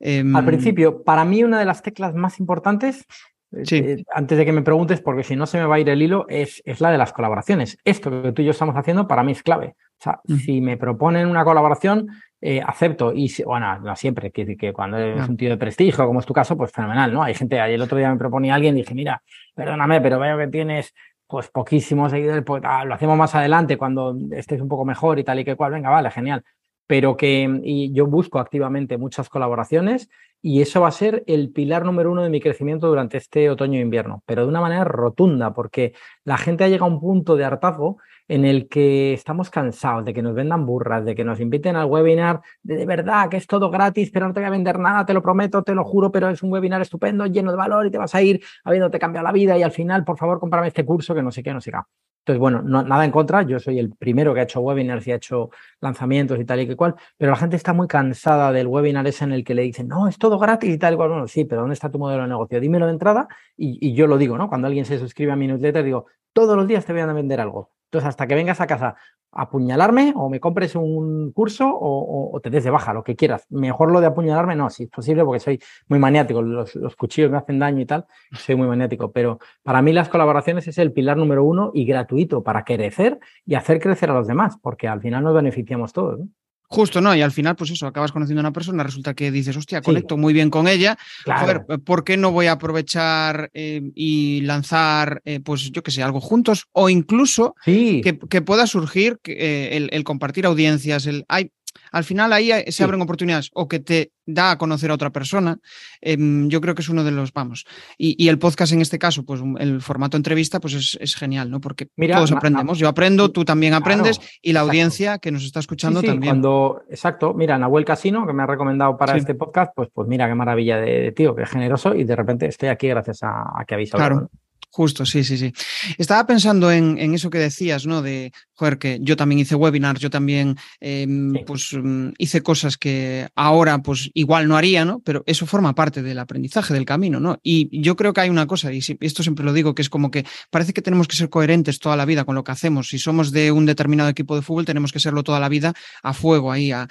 Al 0.00 0.08
em, 0.08 0.46
principio, 0.46 1.02
para 1.02 1.24
mí 1.24 1.42
una 1.42 1.58
de 1.58 1.64
las 1.64 1.82
teclas 1.82 2.14
más 2.14 2.38
importantes, 2.38 3.06
eh, 3.52 4.04
antes 4.12 4.36
de 4.36 4.44
que 4.44 4.52
me 4.52 4.62
preguntes, 4.62 5.00
porque 5.00 5.22
si 5.22 5.36
no 5.36 5.46
se 5.46 5.58
me 5.58 5.64
va 5.64 5.76
a 5.76 5.78
ir 5.78 5.88
el 5.88 6.02
hilo, 6.02 6.26
es, 6.28 6.62
es, 6.64 6.80
la 6.80 6.90
de 6.90 6.98
las 6.98 7.12
colaboraciones. 7.12 7.78
Esto 7.84 8.22
que 8.22 8.32
tú 8.32 8.42
y 8.42 8.46
yo 8.46 8.50
estamos 8.50 8.76
haciendo 8.76 9.08
para 9.08 9.22
mí 9.22 9.32
es 9.32 9.42
clave. 9.42 9.76
O 9.98 10.02
sea, 10.02 10.20
si 10.44 10.60
me 10.60 10.76
proponen 10.76 11.26
una 11.26 11.42
colaboración, 11.44 12.08
eh, 12.42 12.60
acepto. 12.64 13.12
Y 13.14 13.32
bueno, 13.44 13.78
no 13.78 13.96
siempre, 13.96 14.30
que, 14.30 14.56
que 14.56 14.72
cuando 14.74 14.98
es 14.98 15.26
un 15.26 15.38
tío 15.38 15.48
de 15.48 15.56
prestigio, 15.56 16.06
como 16.06 16.20
es 16.20 16.26
tu 16.26 16.34
caso, 16.34 16.56
pues 16.56 16.70
fenomenal, 16.70 17.12
¿no? 17.12 17.22
Hay 17.22 17.34
gente, 17.34 17.58
el 17.58 17.80
otro 17.80 17.96
día 17.96 18.10
me 18.10 18.18
proponía 18.18 18.54
alguien 18.54 18.76
y 18.76 18.82
dije, 18.82 18.94
mira, 18.94 19.22
perdóname, 19.54 20.02
pero 20.02 20.18
veo 20.18 20.36
que 20.36 20.48
tienes 20.48 20.92
pues 21.26 21.48
poquísimos 21.48 22.12
seguidores, 22.12 22.44
pues, 22.44 22.62
ah, 22.64 22.84
lo 22.84 22.94
hacemos 22.94 23.16
más 23.16 23.34
adelante 23.34 23.76
cuando 23.76 24.16
estés 24.30 24.60
un 24.60 24.68
poco 24.68 24.84
mejor 24.84 25.18
y 25.18 25.24
tal 25.24 25.40
y 25.40 25.44
que 25.44 25.56
cual, 25.56 25.72
venga, 25.72 25.90
vale, 25.90 26.10
genial 26.10 26.44
pero 26.86 27.16
que 27.16 27.60
y 27.64 27.92
yo 27.92 28.06
busco 28.06 28.38
activamente 28.38 28.98
muchas 28.98 29.28
colaboraciones 29.28 30.08
y 30.42 30.60
eso 30.60 30.80
va 30.80 30.88
a 30.88 30.92
ser 30.92 31.24
el 31.26 31.50
pilar 31.50 31.84
número 31.84 32.12
uno 32.12 32.22
de 32.22 32.30
mi 32.30 32.40
crecimiento 32.40 32.86
durante 32.86 33.16
este 33.16 33.50
otoño 33.50 33.78
e 33.78 33.82
invierno, 33.82 34.22
pero 34.26 34.42
de 34.42 34.48
una 34.48 34.60
manera 34.60 34.84
rotunda, 34.84 35.52
porque 35.54 35.94
la 36.24 36.36
gente 36.36 36.64
ha 36.64 36.68
llegado 36.68 36.84
a 36.90 36.94
un 36.94 37.00
punto 37.00 37.36
de 37.36 37.44
hartazgo 37.44 37.98
en 38.28 38.44
el 38.44 38.68
que 38.68 39.12
estamos 39.12 39.50
cansados 39.50 40.04
de 40.04 40.12
que 40.12 40.22
nos 40.22 40.34
vendan 40.34 40.66
burras, 40.66 41.04
de 41.04 41.14
que 41.14 41.24
nos 41.24 41.40
inviten 41.40 41.76
al 41.76 41.86
webinar, 41.86 42.40
de, 42.62 42.84
verdad 42.86 43.28
que 43.28 43.36
es 43.36 43.46
todo 43.46 43.70
gratis, 43.70 44.10
pero 44.12 44.26
no 44.26 44.34
te 44.34 44.40
voy 44.40 44.48
a 44.48 44.50
vender 44.50 44.78
nada, 44.78 45.06
te 45.06 45.14
lo 45.14 45.22
prometo, 45.22 45.62
te 45.62 45.74
lo 45.74 45.84
juro, 45.84 46.10
pero 46.10 46.28
es 46.30 46.42
un 46.42 46.52
webinar 46.52 46.80
estupendo, 46.82 47.26
lleno 47.26 47.50
de 47.50 47.56
valor 47.56 47.86
y 47.86 47.90
te 47.90 47.98
vas 47.98 48.14
a 48.14 48.22
ir 48.22 48.42
habiéndote 48.64 48.98
cambiado 48.98 49.24
la 49.24 49.32
vida 49.32 49.56
y 49.58 49.62
al 49.62 49.72
final, 49.72 50.04
por 50.04 50.18
favor, 50.18 50.40
cómprame 50.40 50.68
este 50.68 50.84
curso 50.84 51.14
que 51.14 51.22
no 51.22 51.30
sé 51.30 51.42
qué, 51.42 51.52
no 51.52 51.60
sé 51.60 51.70
qué. 51.70 51.78
Entonces, 52.26 52.40
bueno, 52.40 52.60
no, 52.60 52.82
nada 52.82 53.04
en 53.04 53.12
contra, 53.12 53.42
yo 53.42 53.60
soy 53.60 53.78
el 53.78 53.90
primero 53.94 54.34
que 54.34 54.40
ha 54.40 54.42
hecho 54.42 54.60
webinars 54.60 55.06
y 55.06 55.12
ha 55.12 55.14
hecho 55.14 55.50
lanzamientos 55.80 56.40
y 56.40 56.44
tal 56.44 56.58
y 56.58 56.66
que 56.66 56.74
cual, 56.74 56.96
pero 57.16 57.30
la 57.30 57.36
gente 57.36 57.54
está 57.54 57.72
muy 57.72 57.86
cansada 57.86 58.50
del 58.50 58.66
webinar 58.66 59.06
ese 59.06 59.22
en 59.22 59.30
el 59.32 59.44
que 59.44 59.54
le 59.54 59.62
dicen, 59.62 59.86
no, 59.86 60.08
es 60.08 60.18
todo 60.18 60.36
gratis 60.36 60.74
y 60.74 60.78
tal 60.78 60.94
y 60.94 60.96
cual. 60.96 61.10
Bueno, 61.10 61.28
sí, 61.28 61.44
pero 61.44 61.60
¿dónde 61.60 61.74
está 61.74 61.88
tu 61.88 62.00
modelo 62.00 62.22
de 62.22 62.28
negocio? 62.28 62.58
Dímelo 62.58 62.86
de 62.86 62.92
entrada 62.92 63.28
y 63.56 63.94
yo 63.94 64.08
lo 64.08 64.18
digo, 64.18 64.36
¿no? 64.36 64.48
Cuando 64.48 64.66
alguien 64.66 64.84
se 64.84 64.98
suscribe 64.98 65.30
a 65.30 65.36
mi 65.36 65.46
newsletter, 65.46 65.84
digo, 65.84 66.06
todos 66.32 66.56
los 66.56 66.66
días 66.66 66.84
te 66.84 66.92
voy 66.92 67.02
a 67.02 67.06
vender 67.06 67.40
algo. 67.40 67.75
Entonces, 67.86 68.08
hasta 68.08 68.26
que 68.26 68.34
vengas 68.34 68.60
a 68.60 68.66
casa 68.66 68.96
a 69.32 69.42
apuñalarme 69.42 70.12
o 70.16 70.30
me 70.30 70.40
compres 70.40 70.74
un 70.76 71.32
curso 71.32 71.68
o, 71.68 72.30
o, 72.32 72.40
te 72.40 72.50
des 72.50 72.64
de 72.64 72.70
baja, 72.70 72.94
lo 72.94 73.04
que 73.04 73.16
quieras. 73.16 73.46
Mejor 73.50 73.92
lo 73.92 74.00
de 74.00 74.06
apuñalarme, 74.06 74.56
no, 74.56 74.70
si 74.70 74.84
es 74.84 74.90
posible, 74.90 75.24
porque 75.24 75.40
soy 75.40 75.60
muy 75.88 75.98
maniático. 75.98 76.42
Los, 76.42 76.74
los, 76.74 76.96
cuchillos 76.96 77.30
me 77.30 77.38
hacen 77.38 77.58
daño 77.58 77.80
y 77.80 77.86
tal, 77.86 78.06
soy 78.32 78.56
muy 78.56 78.66
maniático. 78.66 79.12
Pero 79.12 79.38
para 79.62 79.82
mí 79.82 79.92
las 79.92 80.08
colaboraciones 80.08 80.66
es 80.68 80.78
el 80.78 80.92
pilar 80.92 81.16
número 81.16 81.44
uno 81.44 81.70
y 81.74 81.84
gratuito 81.84 82.42
para 82.42 82.64
crecer 82.64 83.18
y 83.44 83.54
hacer 83.54 83.80
crecer 83.80 84.10
a 84.10 84.14
los 84.14 84.26
demás, 84.26 84.58
porque 84.60 84.88
al 84.88 85.00
final 85.00 85.24
nos 85.24 85.34
beneficiamos 85.34 85.92
todos. 85.92 86.20
¿no? 86.20 86.28
Justo, 86.68 87.00
¿no? 87.00 87.14
Y 87.14 87.22
al 87.22 87.32
final, 87.32 87.56
pues 87.56 87.70
eso, 87.70 87.86
acabas 87.86 88.12
conociendo 88.12 88.40
a 88.40 88.44
una 88.44 88.52
persona, 88.52 88.82
resulta 88.82 89.14
que 89.14 89.30
dices, 89.30 89.56
hostia, 89.56 89.82
conecto 89.82 90.16
sí. 90.16 90.20
muy 90.20 90.32
bien 90.32 90.50
con 90.50 90.66
ella. 90.66 90.98
Claro. 91.24 91.64
Joder, 91.66 91.80
¿por 91.82 92.04
qué 92.04 92.16
no 92.16 92.32
voy 92.32 92.46
a 92.46 92.52
aprovechar 92.52 93.50
eh, 93.54 93.82
y 93.94 94.40
lanzar, 94.42 95.22
eh, 95.24 95.40
pues 95.40 95.70
yo 95.70 95.82
qué 95.82 95.90
sé, 95.90 96.02
algo 96.02 96.20
juntos? 96.20 96.66
O 96.72 96.88
incluso 96.88 97.54
sí. 97.64 98.00
que, 98.02 98.18
que, 98.18 98.42
pueda 98.42 98.66
surgir 98.66 99.18
eh, 99.24 99.70
el, 99.72 99.88
el, 99.92 100.04
compartir 100.04 100.46
audiencias, 100.46 101.06
el, 101.06 101.24
hay, 101.28 101.52
al 101.92 102.04
final 102.04 102.32
ahí 102.32 102.48
se 102.48 102.72
sí. 102.72 102.82
abren 102.82 103.00
oportunidades 103.00 103.50
o 103.54 103.68
que 103.68 103.80
te 103.80 104.12
da 104.26 104.52
a 104.52 104.58
conocer 104.58 104.90
a 104.90 104.94
otra 104.94 105.10
persona. 105.10 105.58
Eh, 106.00 106.16
yo 106.48 106.60
creo 106.60 106.74
que 106.74 106.82
es 106.82 106.88
uno 106.88 107.04
de 107.04 107.12
los, 107.12 107.32
vamos, 107.32 107.64
y, 107.96 108.22
y, 108.22 108.28
el 108.28 108.38
podcast 108.38 108.72
en 108.72 108.80
este 108.80 108.98
caso, 108.98 109.24
pues 109.24 109.40
el 109.58 109.80
formato 109.80 110.16
entrevista, 110.16 110.60
pues 110.60 110.74
es, 110.74 110.98
es 111.00 111.14
genial, 111.14 111.50
¿no? 111.50 111.60
Porque 111.60 111.88
Mira, 111.96 112.16
todos 112.16 112.32
aprendemos. 112.32 112.78
Yo 112.78 112.88
aprendo, 112.88 113.30
tú 113.30 113.44
también 113.44 113.74
aprendes 113.74 114.18
claro, 114.18 114.32
y 114.42 114.52
la 114.52 114.60
exacto. 114.60 114.70
audiencia 114.70 115.18
que 115.18 115.30
nos 115.30 115.44
está 115.44 115.60
escuchando 115.60 116.00
sí, 116.00 116.06
sí, 116.06 116.12
también. 116.12 116.32
Cuando, 116.32 116.82
exacto, 116.90 117.34
mira, 117.34 117.56
Nahuel 117.58 117.84
Casino, 117.84 118.26
que 118.26 118.32
me 118.32 118.42
ha 118.42 118.46
recomendado 118.46 118.96
para 118.96 119.16
este 119.16 119.34
podcast, 119.34 119.72
pues, 119.74 119.88
pues 119.92 120.08
mira 120.08 120.28
qué 120.28 120.34
maravilla 120.34 120.78
de, 120.78 121.00
de, 121.00 121.12
tío, 121.12 121.34
qué 121.34 121.46
generoso 121.46 121.94
y 121.94 122.04
de 122.04 122.16
repente 122.16 122.46
estoy 122.46 122.68
aquí 122.68 122.88
gracias 122.88 123.22
a, 123.22 123.52
a 123.56 123.64
que 123.64 123.74
habéis 123.74 123.94
hablado. 123.94 124.28
Claro. 124.28 124.45
Justo, 124.70 125.06
sí, 125.06 125.24
sí, 125.24 125.38
sí. 125.38 125.52
Estaba 125.96 126.26
pensando 126.26 126.70
en, 126.70 126.98
en, 126.98 127.14
eso 127.14 127.30
que 127.30 127.38
decías, 127.38 127.86
¿no? 127.86 128.02
De, 128.02 128.32
joder, 128.52 128.76
que 128.76 128.98
yo 129.00 129.16
también 129.16 129.38
hice 129.38 129.54
webinars, 129.54 130.00
yo 130.00 130.10
también, 130.10 130.56
eh, 130.80 131.06
sí. 131.08 131.40
pues, 131.46 131.72
mm, 131.72 132.10
hice 132.18 132.42
cosas 132.42 132.76
que 132.76 133.26
ahora, 133.34 133.78
pues, 133.78 134.10
igual 134.12 134.48
no 134.48 134.56
haría, 134.56 134.84
¿no? 134.84 135.00
Pero 135.00 135.22
eso 135.24 135.46
forma 135.46 135.74
parte 135.74 136.02
del 136.02 136.18
aprendizaje, 136.18 136.74
del 136.74 136.84
camino, 136.84 137.20
¿no? 137.20 137.38
Y 137.42 137.80
yo 137.80 137.96
creo 137.96 138.12
que 138.12 138.20
hay 138.20 138.28
una 138.28 138.46
cosa, 138.46 138.70
y 138.70 138.80
esto 139.00 139.22
siempre 139.22 139.46
lo 139.46 139.54
digo, 139.54 139.74
que 139.74 139.80
es 139.80 139.88
como 139.88 140.10
que 140.10 140.26
parece 140.50 140.74
que 140.74 140.82
tenemos 140.82 141.08
que 141.08 141.16
ser 141.16 141.30
coherentes 141.30 141.78
toda 141.78 141.96
la 141.96 142.04
vida 142.04 142.24
con 142.24 142.34
lo 142.34 142.44
que 142.44 142.52
hacemos. 142.52 142.88
Si 142.88 142.98
somos 142.98 143.32
de 143.32 143.52
un 143.52 143.64
determinado 143.64 144.10
equipo 144.10 144.36
de 144.36 144.42
fútbol, 144.42 144.66
tenemos 144.66 144.92
que 144.92 145.00
serlo 145.00 145.22
toda 145.22 145.40
la 145.40 145.48
vida 145.48 145.72
a 146.02 146.12
fuego, 146.12 146.52
ahí, 146.52 146.72
a... 146.72 146.86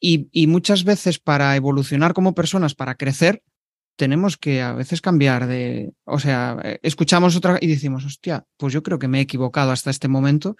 Y, 0.00 0.28
y 0.32 0.46
muchas 0.46 0.84
veces 0.84 1.18
para 1.18 1.56
evolucionar 1.56 2.14
como 2.14 2.34
personas, 2.34 2.74
para 2.74 2.94
crecer, 2.94 3.42
tenemos 3.98 4.36
que 4.36 4.62
a 4.62 4.72
veces 4.72 5.00
cambiar 5.00 5.48
de, 5.48 5.92
o 6.04 6.20
sea, 6.20 6.56
eh, 6.62 6.78
escuchamos 6.82 7.36
otra 7.36 7.58
y 7.60 7.66
decimos, 7.66 8.06
hostia, 8.06 8.46
pues 8.56 8.72
yo 8.72 8.82
creo 8.82 8.98
que 9.00 9.08
me 9.08 9.18
he 9.18 9.22
equivocado 9.22 9.72
hasta 9.72 9.90
este 9.90 10.06
momento 10.06 10.56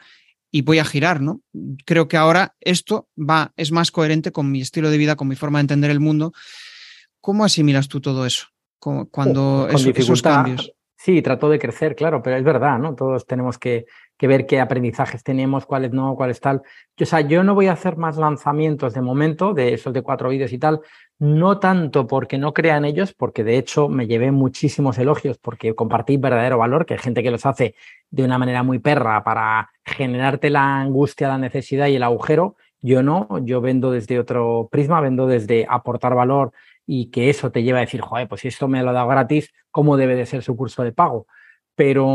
y 0.51 0.63
voy 0.63 0.81
a 0.81 0.85
girar, 0.85 1.21
¿no? 1.21 1.41
Creo 1.87 2.09
que 2.09 2.17
ahora 2.17 2.57
esto 2.61 3.09
va, 3.17 3.53
es 3.57 3.71
más 3.71 3.93
coherente 3.93 4.33
con 4.33 4.51
mi 4.51 4.61
estilo 4.61 4.91
de 4.91 4.99
vida, 4.99 5.15
con 5.15 5.29
mi 5.29 5.37
forma 5.37 5.61
de 5.61 5.63
entender 5.63 5.91
el 5.91 6.01
mundo. 6.01 6.33
¿Cómo 7.21 7.45
asimilas 7.45 7.87
tú 7.87 8.01
todo 8.01 8.27
eso? 8.27 8.49
Cuando 8.81 9.69
con 9.71 9.77
eso, 9.77 9.91
esos 9.91 10.21
cambios. 10.21 10.73
Sí, 10.97 11.23
trato 11.23 11.49
de 11.49 11.61
crecer, 11.61 11.95
claro, 11.95 12.21
pero 12.23 12.37
es 12.37 12.43
verdad, 12.43 12.77
¿no? 12.79 12.97
Todos 12.97 13.25
tenemos 13.25 13.57
que, 13.57 13.87
que, 14.17 14.27
ver 14.27 14.47
qué 14.47 14.59
aprendizajes 14.59 15.23
tenemos, 15.23 15.65
cuáles 15.65 15.93
no, 15.93 16.17
cuáles 16.17 16.41
tal. 16.41 16.63
Yo, 16.97 17.05
o 17.05 17.07
sea, 17.07 17.21
yo 17.21 17.45
no 17.45 17.55
voy 17.55 17.69
a 17.69 17.73
hacer 17.73 17.97
más 17.97 18.17
lanzamientos 18.17 18.95
de 18.95 19.01
momento, 19.01 19.55
de 19.55 19.75
esos 19.75 19.93
de 19.93 20.03
cuatro 20.03 20.29
vídeos 20.29 20.53
y 20.53 20.59
tal, 20.59 20.81
no 21.19 21.59
tanto 21.59 22.07
porque 22.07 22.39
no 22.39 22.55
crea 22.55 22.77
en 22.77 22.85
ellos, 22.85 23.13
porque 23.13 23.43
de 23.43 23.59
hecho 23.59 23.89
me 23.89 24.07
llevé 24.07 24.31
muchísimos 24.31 24.99
elogios 24.99 25.39
porque 25.39 25.75
compartí 25.75 26.17
verdadero 26.17 26.59
valor, 26.59 26.87
que 26.87 26.95
hay 26.95 27.01
gente 27.01 27.23
que 27.23 27.31
los 27.31 27.45
hace 27.45 27.75
de 28.11 28.25
una 28.25 28.39
manera 28.39 28.63
muy 28.63 28.79
perra 28.79 29.25
para 29.25 29.71
generarte 29.85 30.49
la 30.51 30.81
angustia, 30.81 31.29
la 31.29 31.39
necesidad 31.39 31.89
y 31.89 31.97
el 31.97 32.05
agujero. 32.05 32.57
Yo 32.81 33.03
no, 33.03 33.27
yo 33.43 33.61
vendo 33.61 33.91
desde 33.91 34.21
otro 34.21 34.69
prisma, 34.71 35.01
vendo 35.01 35.27
desde 35.27 35.67
aportar 35.69 36.15
valor 36.15 36.53
y 36.87 37.11
que 37.11 37.31
eso 37.31 37.51
te 37.51 37.65
lleva 37.65 37.79
a 37.79 37.83
decir, 37.83 38.01
joder, 38.01 38.29
pues 38.29 38.43
si 38.43 38.49
esto 38.49 38.69
me 38.69 38.83
lo 38.83 38.91
ha 38.91 38.93
dado 38.93 39.09
gratis, 39.09 39.53
¿cómo 39.73 39.97
debe 39.97 40.15
de 40.15 40.27
ser 40.27 40.43
su 40.45 40.57
curso 40.57 40.85
de 40.85 40.93
pago? 40.93 41.27
Pero, 41.75 42.07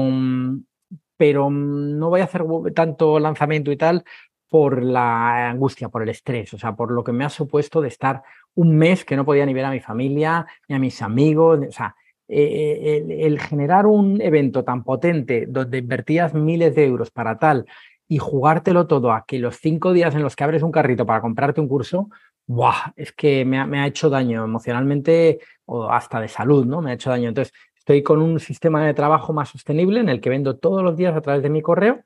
pero 1.17 1.49
no 1.49 2.09
voy 2.09 2.21
a 2.21 2.25
hacer 2.25 2.43
tanto 2.73 3.19
lanzamiento 3.19 3.71
y 3.71 3.77
tal 3.77 4.05
por 4.49 4.83
la 4.83 5.49
angustia, 5.49 5.89
por 5.89 6.03
el 6.03 6.09
estrés, 6.09 6.53
o 6.53 6.59
sea, 6.59 6.75
por 6.75 6.91
lo 6.91 7.03
que 7.03 7.11
me 7.11 7.25
ha 7.25 7.29
supuesto 7.29 7.81
de 7.81 7.87
estar 7.87 8.21
un 8.55 8.75
mes 8.75 9.05
que 9.05 9.15
no 9.15 9.25
podía 9.25 9.45
ni 9.45 9.53
ver 9.53 9.65
a 9.65 9.71
mi 9.71 9.79
familia, 9.79 10.45
ni 10.67 10.75
a 10.75 10.79
mis 10.79 11.01
amigos, 11.01 11.59
o 11.67 11.71
sea, 11.71 11.95
eh, 12.27 13.03
el, 13.05 13.11
el 13.11 13.39
generar 13.39 13.85
un 13.85 14.21
evento 14.21 14.63
tan 14.63 14.83
potente 14.83 15.45
donde 15.47 15.79
invertías 15.79 16.33
miles 16.33 16.73
de 16.75 16.85
euros 16.85 17.11
para 17.11 17.37
tal 17.37 17.65
y 18.07 18.17
jugártelo 18.17 18.87
todo 18.87 19.11
a 19.11 19.25
que 19.25 19.39
los 19.39 19.57
cinco 19.57 19.93
días 19.93 20.15
en 20.15 20.23
los 20.23 20.35
que 20.35 20.43
abres 20.43 20.63
un 20.63 20.71
carrito 20.71 21.05
para 21.05 21.21
comprarte 21.21 21.61
un 21.61 21.67
curso, 21.67 22.09
¡buah! 22.47 22.93
Es 22.95 23.11
que 23.11 23.45
me 23.45 23.59
ha, 23.59 23.65
me 23.65 23.79
ha, 23.79 23.87
hecho 23.87 24.09
daño 24.09 24.43
emocionalmente 24.43 25.39
o 25.65 25.89
hasta 25.89 26.19
de 26.19 26.27
salud, 26.27 26.65
¿no? 26.65 26.81
Me 26.81 26.91
ha 26.91 26.93
hecho 26.93 27.09
daño. 27.09 27.29
Entonces, 27.29 27.53
estoy 27.75 28.03
con 28.03 28.21
un 28.21 28.39
sistema 28.39 28.85
de 28.85 28.93
trabajo 28.93 29.33
más 29.33 29.49
sostenible 29.49 29.99
en 29.99 30.09
el 30.09 30.21
que 30.21 30.29
vendo 30.29 30.57
todos 30.57 30.83
los 30.83 30.97
días 30.97 31.15
a 31.15 31.21
través 31.21 31.43
de 31.43 31.49
mi 31.49 31.61
correo. 31.61 32.03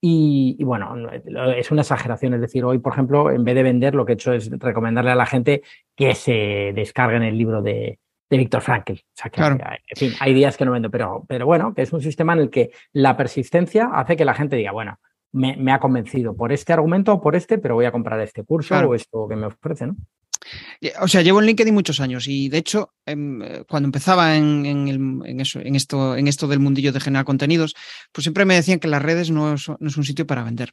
Y, 0.00 0.56
y, 0.58 0.64
bueno, 0.64 1.10
es 1.56 1.70
una 1.70 1.82
exageración. 1.82 2.34
Es 2.34 2.40
decir, 2.40 2.64
hoy, 2.64 2.78
por 2.78 2.92
ejemplo, 2.92 3.30
en 3.30 3.44
vez 3.44 3.54
de 3.54 3.62
vender, 3.64 3.94
lo 3.94 4.04
que 4.04 4.12
he 4.12 4.14
hecho 4.14 4.32
es 4.32 4.50
recomendarle 4.50 5.10
a 5.10 5.16
la 5.16 5.26
gente 5.26 5.62
que 5.96 6.14
se 6.14 6.72
descarguen 6.74 7.22
el 7.22 7.36
libro 7.36 7.62
de, 7.62 7.98
de 8.30 8.36
Víctor 8.36 8.60
Frankl. 8.60 8.92
O 8.92 8.96
sea, 9.14 9.30
que, 9.30 9.36
claro. 9.36 9.56
en 9.56 9.96
fin, 9.96 10.12
hay 10.20 10.34
días 10.34 10.56
que 10.56 10.64
no 10.64 10.72
vendo, 10.72 10.90
pero, 10.90 11.24
pero 11.26 11.46
bueno, 11.46 11.74
que 11.74 11.82
es 11.82 11.92
un 11.92 12.00
sistema 12.00 12.34
en 12.34 12.40
el 12.40 12.50
que 12.50 12.70
la 12.92 13.16
persistencia 13.16 13.90
hace 13.92 14.16
que 14.16 14.24
la 14.24 14.34
gente 14.34 14.56
diga, 14.56 14.72
bueno, 14.72 14.98
me, 15.32 15.56
me, 15.56 15.72
ha 15.72 15.80
convencido 15.80 16.34
por 16.34 16.52
este 16.52 16.72
argumento 16.72 17.12
o 17.12 17.20
por 17.20 17.36
este, 17.36 17.58
pero 17.58 17.74
voy 17.74 17.84
a 17.84 17.92
comprar 17.92 18.20
este 18.20 18.44
curso 18.44 18.68
claro. 18.68 18.90
o 18.90 18.94
esto 18.94 19.26
que 19.28 19.36
me 19.36 19.46
ofrece, 19.46 19.86
¿no? 19.86 19.96
O 21.00 21.08
sea, 21.08 21.22
llevo 21.22 21.40
en 21.40 21.46
LinkedIn 21.46 21.74
muchos 21.74 22.00
años 22.00 22.26
y 22.28 22.48
de 22.48 22.58
hecho, 22.58 22.94
eh, 23.06 23.64
cuando 23.68 23.86
empezaba 23.86 24.36
en, 24.36 24.64
en, 24.64 24.88
el, 24.88 25.28
en, 25.28 25.40
eso, 25.40 25.60
en, 25.60 25.74
esto, 25.74 26.16
en 26.16 26.28
esto 26.28 26.46
del 26.46 26.60
mundillo 26.60 26.92
de 26.92 27.00
generar 27.00 27.24
contenidos, 27.24 27.74
pues 28.12 28.22
siempre 28.22 28.44
me 28.44 28.54
decían 28.54 28.78
que 28.78 28.88
las 28.88 29.02
redes 29.02 29.30
no 29.30 29.54
es, 29.54 29.68
no 29.68 29.88
es 29.88 29.96
un 29.96 30.04
sitio 30.04 30.26
para 30.26 30.44
vender. 30.44 30.72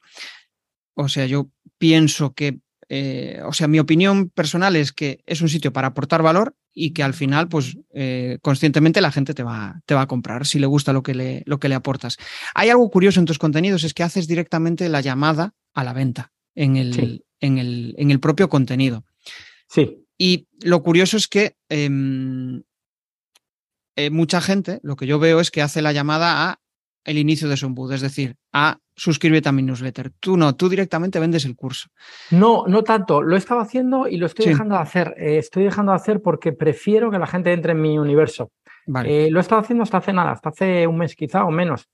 O 0.93 1.09
sea, 1.09 1.25
yo 1.25 1.49
pienso 1.77 2.33
que, 2.33 2.59
eh, 2.89 3.41
o 3.45 3.53
sea, 3.53 3.67
mi 3.67 3.79
opinión 3.79 4.29
personal 4.29 4.75
es 4.75 4.91
que 4.91 5.23
es 5.25 5.41
un 5.41 5.49
sitio 5.49 5.73
para 5.73 5.87
aportar 5.87 6.21
valor 6.21 6.55
y 6.73 6.91
que 6.91 7.03
al 7.03 7.13
final, 7.13 7.47
pues 7.47 7.77
eh, 7.93 8.37
conscientemente 8.41 9.01
la 9.01 9.11
gente 9.11 9.33
te 9.33 9.43
va, 9.43 9.81
te 9.85 9.95
va 9.95 10.01
a 10.01 10.07
comprar 10.07 10.45
si 10.45 10.59
le 10.59 10.67
gusta 10.67 10.93
lo 10.93 11.01
que 11.03 11.15
le, 11.15 11.43
lo 11.45 11.59
que 11.59 11.69
le 11.69 11.75
aportas. 11.75 12.17
Hay 12.53 12.69
algo 12.69 12.89
curioso 12.89 13.19
en 13.19 13.25
tus 13.25 13.39
contenidos, 13.39 13.83
es 13.83 13.93
que 13.93 14.03
haces 14.03 14.27
directamente 14.27 14.89
la 14.89 15.01
llamada 15.01 15.53
a 15.73 15.83
la 15.83 15.93
venta 15.93 16.33
en 16.53 16.77
el, 16.77 16.93
sí. 16.93 17.23
en 17.39 17.57
el, 17.57 17.95
en 17.97 18.11
el 18.11 18.19
propio 18.19 18.49
contenido. 18.49 19.05
Sí. 19.69 20.05
Y 20.17 20.47
lo 20.61 20.83
curioso 20.83 21.17
es 21.17 21.27
que 21.27 21.55
eh, 21.69 21.89
eh, 23.95 24.09
mucha 24.09 24.41
gente, 24.41 24.79
lo 24.83 24.95
que 24.95 25.07
yo 25.07 25.19
veo 25.19 25.39
es 25.39 25.51
que 25.51 25.61
hace 25.61 25.81
la 25.81 25.93
llamada 25.93 26.49
a 26.49 26.59
el 27.05 27.17
inicio 27.17 27.47
de 27.47 27.55
su 27.55 27.73
es 27.91 28.01
decir, 28.01 28.35
a 28.51 28.77
suscríbete 28.95 29.49
a 29.49 29.51
mi 29.51 29.61
newsletter. 29.61 30.11
Tú 30.19 30.37
no, 30.37 30.55
tú 30.55 30.69
directamente 30.69 31.19
vendes 31.19 31.45
el 31.45 31.55
curso. 31.55 31.89
No, 32.31 32.65
no 32.67 32.83
tanto. 32.83 33.21
Lo 33.21 33.35
he 33.35 33.37
estado 33.37 33.61
haciendo 33.61 34.07
y 34.07 34.17
lo 34.17 34.25
estoy 34.25 34.45
sí. 34.45 34.49
dejando 34.51 34.75
de 34.75 34.81
hacer. 34.81 35.13
Eh, 35.17 35.37
estoy 35.37 35.63
dejando 35.63 35.91
de 35.91 35.97
hacer 35.97 36.21
porque 36.21 36.53
prefiero 36.53 37.11
que 37.11 37.19
la 37.19 37.27
gente 37.27 37.53
entre 37.53 37.73
en 37.73 37.81
mi 37.81 37.97
universo. 37.97 38.51
Vale. 38.87 39.27
Eh, 39.27 39.31
lo 39.31 39.39
he 39.39 39.41
estado 39.41 39.61
haciendo 39.61 39.83
hasta 39.83 39.97
hace 39.97 40.13
nada, 40.13 40.31
hasta 40.31 40.49
hace 40.49 40.87
un 40.87 40.97
mes 40.97 41.15
quizá 41.15 41.45
o 41.45 41.51
menos. 41.51 41.89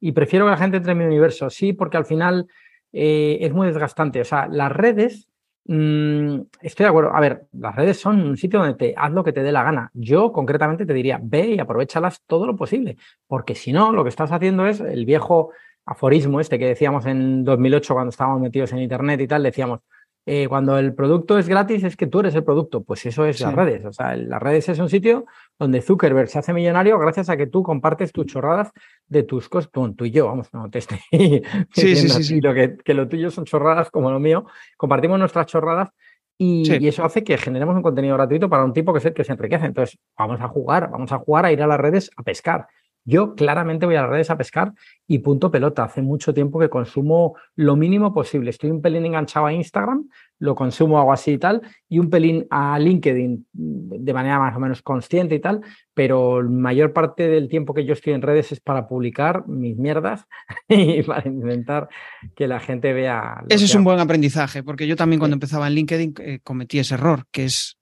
Y 0.00 0.12
prefiero 0.12 0.46
que 0.46 0.52
la 0.52 0.56
gente 0.56 0.78
entre 0.78 0.92
en 0.92 0.98
mi 0.98 1.04
universo. 1.04 1.50
Sí, 1.50 1.72
porque 1.72 1.96
al 1.96 2.06
final 2.06 2.46
eh, 2.92 3.38
es 3.40 3.52
muy 3.52 3.66
desgastante. 3.66 4.20
O 4.20 4.24
sea, 4.24 4.46
las 4.48 4.72
redes 4.72 5.28
Mm, 5.66 6.42
estoy 6.60 6.84
de 6.84 6.90
acuerdo. 6.90 7.14
A 7.14 7.20
ver, 7.20 7.46
las 7.52 7.74
redes 7.74 7.98
son 7.98 8.20
un 8.20 8.36
sitio 8.36 8.58
donde 8.58 8.74
te 8.74 8.94
haz 8.96 9.10
lo 9.12 9.24
que 9.24 9.32
te 9.32 9.42
dé 9.42 9.50
la 9.52 9.62
gana. 9.62 9.90
Yo 9.94 10.32
concretamente 10.32 10.84
te 10.84 10.92
diría, 10.92 11.18
ve 11.22 11.48
y 11.48 11.58
aprovechalas 11.58 12.22
todo 12.26 12.46
lo 12.46 12.56
posible, 12.56 12.96
porque 13.26 13.54
si 13.54 13.72
no, 13.72 13.92
lo 13.92 14.02
que 14.04 14.10
estás 14.10 14.30
haciendo 14.32 14.66
es 14.66 14.80
el 14.80 15.06
viejo 15.06 15.50
aforismo 15.86 16.40
este 16.40 16.58
que 16.58 16.66
decíamos 16.66 17.06
en 17.06 17.44
2008 17.44 17.94
cuando 17.94 18.10
estábamos 18.10 18.40
metidos 18.40 18.72
en 18.72 18.78
Internet 18.78 19.20
y 19.20 19.26
tal, 19.26 19.42
decíamos, 19.42 19.80
eh, 20.26 20.48
cuando 20.48 20.78
el 20.78 20.94
producto 20.94 21.38
es 21.38 21.48
gratis 21.48 21.84
es 21.84 21.96
que 21.96 22.06
tú 22.06 22.20
eres 22.20 22.34
el 22.34 22.44
producto. 22.44 22.82
Pues 22.82 23.04
eso 23.04 23.26
es 23.26 23.40
las 23.40 23.54
redes. 23.54 23.84
O 23.84 23.92
sea, 23.92 24.16
las 24.16 24.42
redes 24.42 24.68
es 24.70 24.78
un 24.78 24.88
sitio 24.88 25.26
donde 25.58 25.82
Zuckerberg 25.82 26.28
se 26.28 26.38
hace 26.38 26.54
millonario 26.54 26.98
gracias 26.98 27.28
a 27.28 27.36
que 27.36 27.46
tú 27.46 27.62
compartes 27.62 28.12
tus 28.12 28.26
chorradas 28.26 28.72
de 29.06 29.22
tus 29.22 29.48
cosas. 29.48 29.70
Tú, 29.70 30.04
y 30.04 30.10
yo, 30.10 30.26
vamos, 30.26 30.48
no 30.54 30.70
te 30.70 30.78
estoy 30.78 30.98
sí, 31.72 31.96
sí, 31.96 32.08
sí, 32.08 32.40
Lo 32.40 32.54
que, 32.54 32.76
que 32.78 32.94
lo 32.94 33.06
tuyo 33.06 33.30
son 33.30 33.44
chorradas 33.44 33.90
como 33.90 34.10
lo 34.10 34.18
mío. 34.18 34.46
Compartimos 34.78 35.18
nuestras 35.18 35.46
chorradas 35.46 35.90
y, 36.38 36.72
y, 36.82 36.88
eso 36.88 37.04
hace 37.04 37.22
que 37.22 37.36
generemos 37.36 37.76
un 37.76 37.82
contenido 37.82 38.16
gratuito 38.16 38.48
para 38.48 38.64
un 38.64 38.72
tipo 38.72 38.92
que 38.92 38.98
es 38.98 39.04
el 39.04 39.14
que 39.14 39.24
se 39.24 39.32
enriquece. 39.32 39.66
Entonces, 39.66 39.98
vamos 40.16 40.40
a 40.40 40.48
jugar, 40.48 40.90
vamos 40.90 41.12
a 41.12 41.18
jugar 41.18 41.44
a 41.44 41.52
ir 41.52 41.62
a 41.62 41.66
las 41.66 41.78
redes 41.78 42.10
a 42.16 42.22
pescar. 42.22 42.66
Yo 43.04 43.34
claramente 43.34 43.84
voy 43.84 43.96
a 43.96 44.02
las 44.02 44.10
redes 44.10 44.30
a 44.30 44.38
pescar 44.38 44.72
y 45.06 45.18
punto 45.18 45.50
pelota. 45.50 45.84
Hace 45.84 46.00
mucho 46.00 46.32
tiempo 46.32 46.58
que 46.58 46.70
consumo 46.70 47.34
lo 47.54 47.76
mínimo 47.76 48.14
posible. 48.14 48.50
Estoy 48.50 48.70
un 48.70 48.80
pelín 48.80 49.04
enganchado 49.04 49.46
a 49.46 49.52
Instagram, 49.52 50.08
lo 50.38 50.54
consumo 50.54 50.98
algo 50.98 51.12
así 51.12 51.32
y 51.32 51.38
tal, 51.38 51.60
y 51.88 51.98
un 51.98 52.08
pelín 52.08 52.46
a 52.50 52.78
LinkedIn 52.78 53.46
de 53.52 54.12
manera 54.14 54.38
más 54.38 54.56
o 54.56 54.60
menos 54.60 54.80
consciente 54.80 55.34
y 55.34 55.40
tal, 55.40 55.60
pero 55.92 56.42
la 56.42 56.48
mayor 56.48 56.92
parte 56.94 57.28
del 57.28 57.48
tiempo 57.48 57.74
que 57.74 57.84
yo 57.84 57.92
estoy 57.92 58.14
en 58.14 58.22
redes 58.22 58.52
es 58.52 58.60
para 58.60 58.88
publicar 58.88 59.46
mis 59.46 59.76
mierdas 59.76 60.26
y 60.68 61.02
para 61.02 61.28
intentar 61.28 61.88
que 62.34 62.48
la 62.48 62.58
gente 62.58 62.92
vea. 62.94 63.44
Ese 63.48 63.66
es 63.66 63.74
un 63.74 63.84
buen 63.84 64.00
aprendizaje, 64.00 64.62
porque 64.62 64.86
yo 64.86 64.96
también 64.96 65.18
cuando 65.18 65.34
empezaba 65.34 65.68
en 65.68 65.74
LinkedIn 65.74 66.14
eh, 66.20 66.38
cometí 66.42 66.78
ese 66.78 66.94
error, 66.94 67.26
que 67.30 67.44
es 67.44 67.76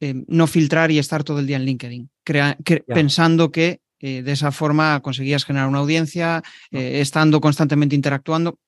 eh, 0.00 0.24
no 0.26 0.46
filtrar 0.46 0.90
y 0.90 0.98
estar 0.98 1.22
todo 1.24 1.40
el 1.40 1.46
día 1.46 1.56
en 1.56 1.64
LinkedIn, 1.64 2.10
pensando 2.86 3.52
que 3.52 3.80
eh, 4.02 4.22
de 4.22 4.32
esa 4.32 4.50
forma 4.50 5.00
conseguías 5.00 5.44
generar 5.44 5.68
una 5.68 5.78
audiencia, 5.78 6.42
eh, 6.72 7.00
estando 7.00 7.40
constantemente 7.40 7.94
interactuando. 7.94 8.58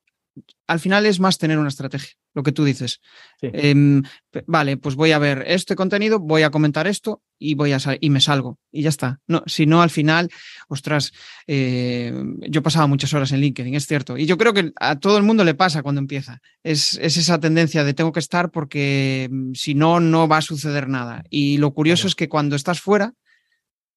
Al 0.66 0.80
final 0.80 1.06
es 1.06 1.20
más 1.20 1.38
tener 1.38 1.58
una 1.58 1.68
estrategia, 1.68 2.14
lo 2.34 2.42
que 2.42 2.52
tú 2.52 2.64
dices. 2.64 3.00
Em, 3.42 4.02
vale, 4.46 4.76
pues 4.76 4.94
voy 4.94 5.12
a 5.12 5.18
ver 5.18 5.44
este 5.46 5.76
contenido, 5.76 6.18
voy 6.18 6.42
a 6.42 6.50
comentar 6.50 6.86
esto 6.86 7.22
y 7.38 7.54
voy 7.54 7.72
a 7.72 7.78
y 8.00 8.10
me 8.10 8.20
salgo 8.20 8.58
y 8.72 8.82
ya 8.82 8.88
está. 8.88 9.20
No, 9.26 9.42
si 9.46 9.66
no, 9.66 9.82
al 9.82 9.90
final, 9.90 10.30
ostras, 10.68 11.12
eh, 11.46 12.12
yo 12.48 12.62
pasaba 12.62 12.86
muchas 12.86 13.12
horas 13.12 13.32
en 13.32 13.40
LinkedIn, 13.40 13.74
es 13.74 13.86
cierto. 13.86 14.16
Y 14.16 14.26
yo 14.26 14.38
creo 14.38 14.52
que 14.52 14.72
a 14.80 14.98
todo 14.98 15.18
el 15.18 15.24
mundo 15.24 15.44
le 15.44 15.54
pasa 15.54 15.82
cuando 15.82 16.00
empieza. 16.00 16.40
Es, 16.62 16.94
esa 16.94 17.38
tendencia 17.38 17.84
de 17.84 17.94
tengo 17.94 18.12
que 18.12 18.20
estar 18.20 18.50
porque 18.50 19.28
mm, 19.30 19.52
si 19.54 19.74
no, 19.74 20.00
no 20.00 20.26
va 20.26 20.38
a 20.38 20.42
suceder 20.42 20.88
nada. 20.88 21.24
Y 21.28 21.58
lo 21.58 21.74
curioso 21.74 22.06
es 22.06 22.14
que 22.14 22.28
cuando 22.28 22.56
estás 22.56 22.80
fuera, 22.80 23.14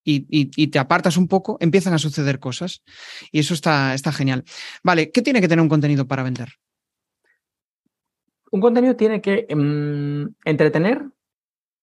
y, 0.09 0.67
te 0.67 0.79
apartas 0.79 1.17
un 1.17 1.27
poco, 1.27 1.57
empiezan 1.59 1.93
a 1.93 1.97
suceder 1.97 2.39
cosas. 2.39 2.83
Y 3.31 3.39
eso 3.39 3.53
está, 3.53 3.93
está 3.93 4.11
genial. 4.11 4.43
Vale, 4.83 5.11
¿qué 5.11 5.21
tiene 5.21 5.41
que 5.41 5.47
tener 5.47 5.61
un 5.61 5.69
contenido 5.69 6.07
para 6.07 6.23
vender? 6.23 6.49
Un 8.51 8.61
contenido 8.61 8.95
tiene 8.95 9.21
que 9.21 9.45
em, 9.49 10.33
entretener, 10.45 11.03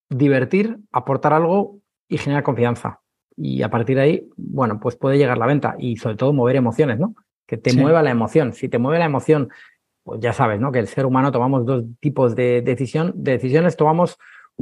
divertir, 0.08 0.78
aportar 0.90 1.34
algo 1.34 1.80
y 2.08 2.16
generar 2.16 2.42
confianza. 2.42 3.00
Y 3.36 3.62
a 3.62 3.70
partir 3.70 3.96
de 3.96 4.02
ahí, 4.02 4.28
bueno, 4.36 4.80
pues 4.80 4.96
puede 4.96 5.18
llegar 5.18 5.36
la 5.36 5.46
venta 5.46 5.76
y 5.78 5.96
sobre 5.96 6.16
todo 6.16 6.32
mover 6.32 6.56
emociones, 6.56 6.98
¿no? 6.98 7.14
Que 7.46 7.58
te 7.58 7.74
mueva 7.74 8.02
la 8.02 8.10
emoción. 8.10 8.54
Si 8.54 8.70
te 8.70 8.78
mueve 8.78 8.98
la 9.00 9.04
emoción, 9.04 9.50
pues 10.02 10.20
ya 10.20 10.32
sabes, 10.32 10.60
¿no? 10.60 10.72
Que 10.72 10.78
el 10.78 10.86
ser 10.86 11.04
humano 11.04 11.30
tomamos 11.30 11.66
dos 11.66 11.84
tipos 12.00 12.34
de 12.34 12.62
decisión, 12.62 13.12
de 13.16 13.32
decisiones, 13.32 13.76
tomamos 13.76 14.16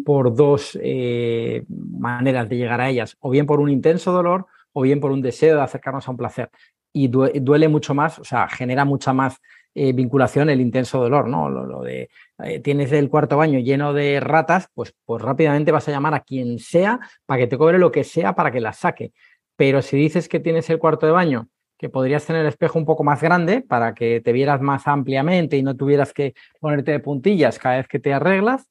por 0.05 0.35
dos 0.35 0.78
eh, 0.83 1.64
maneras 1.68 2.48
de 2.48 2.57
llegar 2.57 2.81
a 2.81 2.88
ellas, 2.88 3.16
o 3.20 3.31
bien 3.31 3.46
por 3.46 3.61
un 3.61 3.70
intenso 3.70 4.12
dolor 4.12 4.46
o 4.72 4.83
bien 4.83 5.00
por 5.00 5.11
un 5.11 5.22
deseo 5.22 5.57
de 5.57 5.62
acercarnos 5.62 6.09
a 6.09 6.11
un 6.11 6.16
placer. 6.16 6.50
Y 6.94 7.09
duele 7.09 7.68
mucho 7.68 7.94
más, 7.94 8.18
o 8.18 8.24
sea, 8.24 8.48
genera 8.48 8.85
mucha 8.85 9.12
más 9.12 9.40
eh, 9.74 9.92
vinculación 9.94 10.50
el 10.50 10.61
intenso 10.61 11.00
dolor, 11.00 11.28
¿no? 11.28 11.48
Lo, 11.48 11.81
de 11.83 12.11
eh, 12.44 12.61
tienes 12.61 12.92
el 12.92 13.09
cuarto 13.09 13.38
baño 13.38 13.59
lleno 13.59 13.94
de 13.94 14.20
ratas, 14.20 14.68
pues, 14.74 14.94
pues 15.07 15.22
rápidamente 15.22 15.72
vas 15.72 15.88
a 15.88 15.92
llamar 15.92 16.14
a 16.14 16.20
quien 16.20 16.59
sea 16.59 17.00
para 17.24 17.40
que 17.40 17.46
te 17.46 17.57
cobre 17.57 17.78
lo 17.78 17.90
que 17.90 18.05
sea 18.05 18.35
para 18.35 18.50
que 18.50 18.61
las 18.61 18.78
saque. 18.78 19.12
Pero 19.57 19.81
si 19.81 19.96
dices 19.96 20.28
que 20.28 20.40
tienes 20.40 20.68
el 20.68 20.78
cuarto 20.78 21.07
de 21.07 21.12
baño, 21.12 21.48
que 21.78 21.88
podrías 21.88 22.24
tener 22.26 22.42
el 22.42 22.48
espejo 22.48 22.78
un 22.78 22.85
poco 22.85 23.02
más 23.02 23.22
grande 23.22 23.62
para 23.62 23.94
que 23.94 24.20
te 24.20 24.33
vieras 24.33 24.61
más 24.61 24.87
ampliamente 24.87 25.57
y 25.57 25.62
no 25.62 25.74
tuvieras 25.74 26.12
que 26.12 26.35
ponerte 26.61 26.92
de 26.92 27.00
puntillas 27.00 27.59
cada 27.59 27.78
vez 27.78 27.88
que 27.88 27.98
te 27.98 28.12
arreglas, 28.12 28.68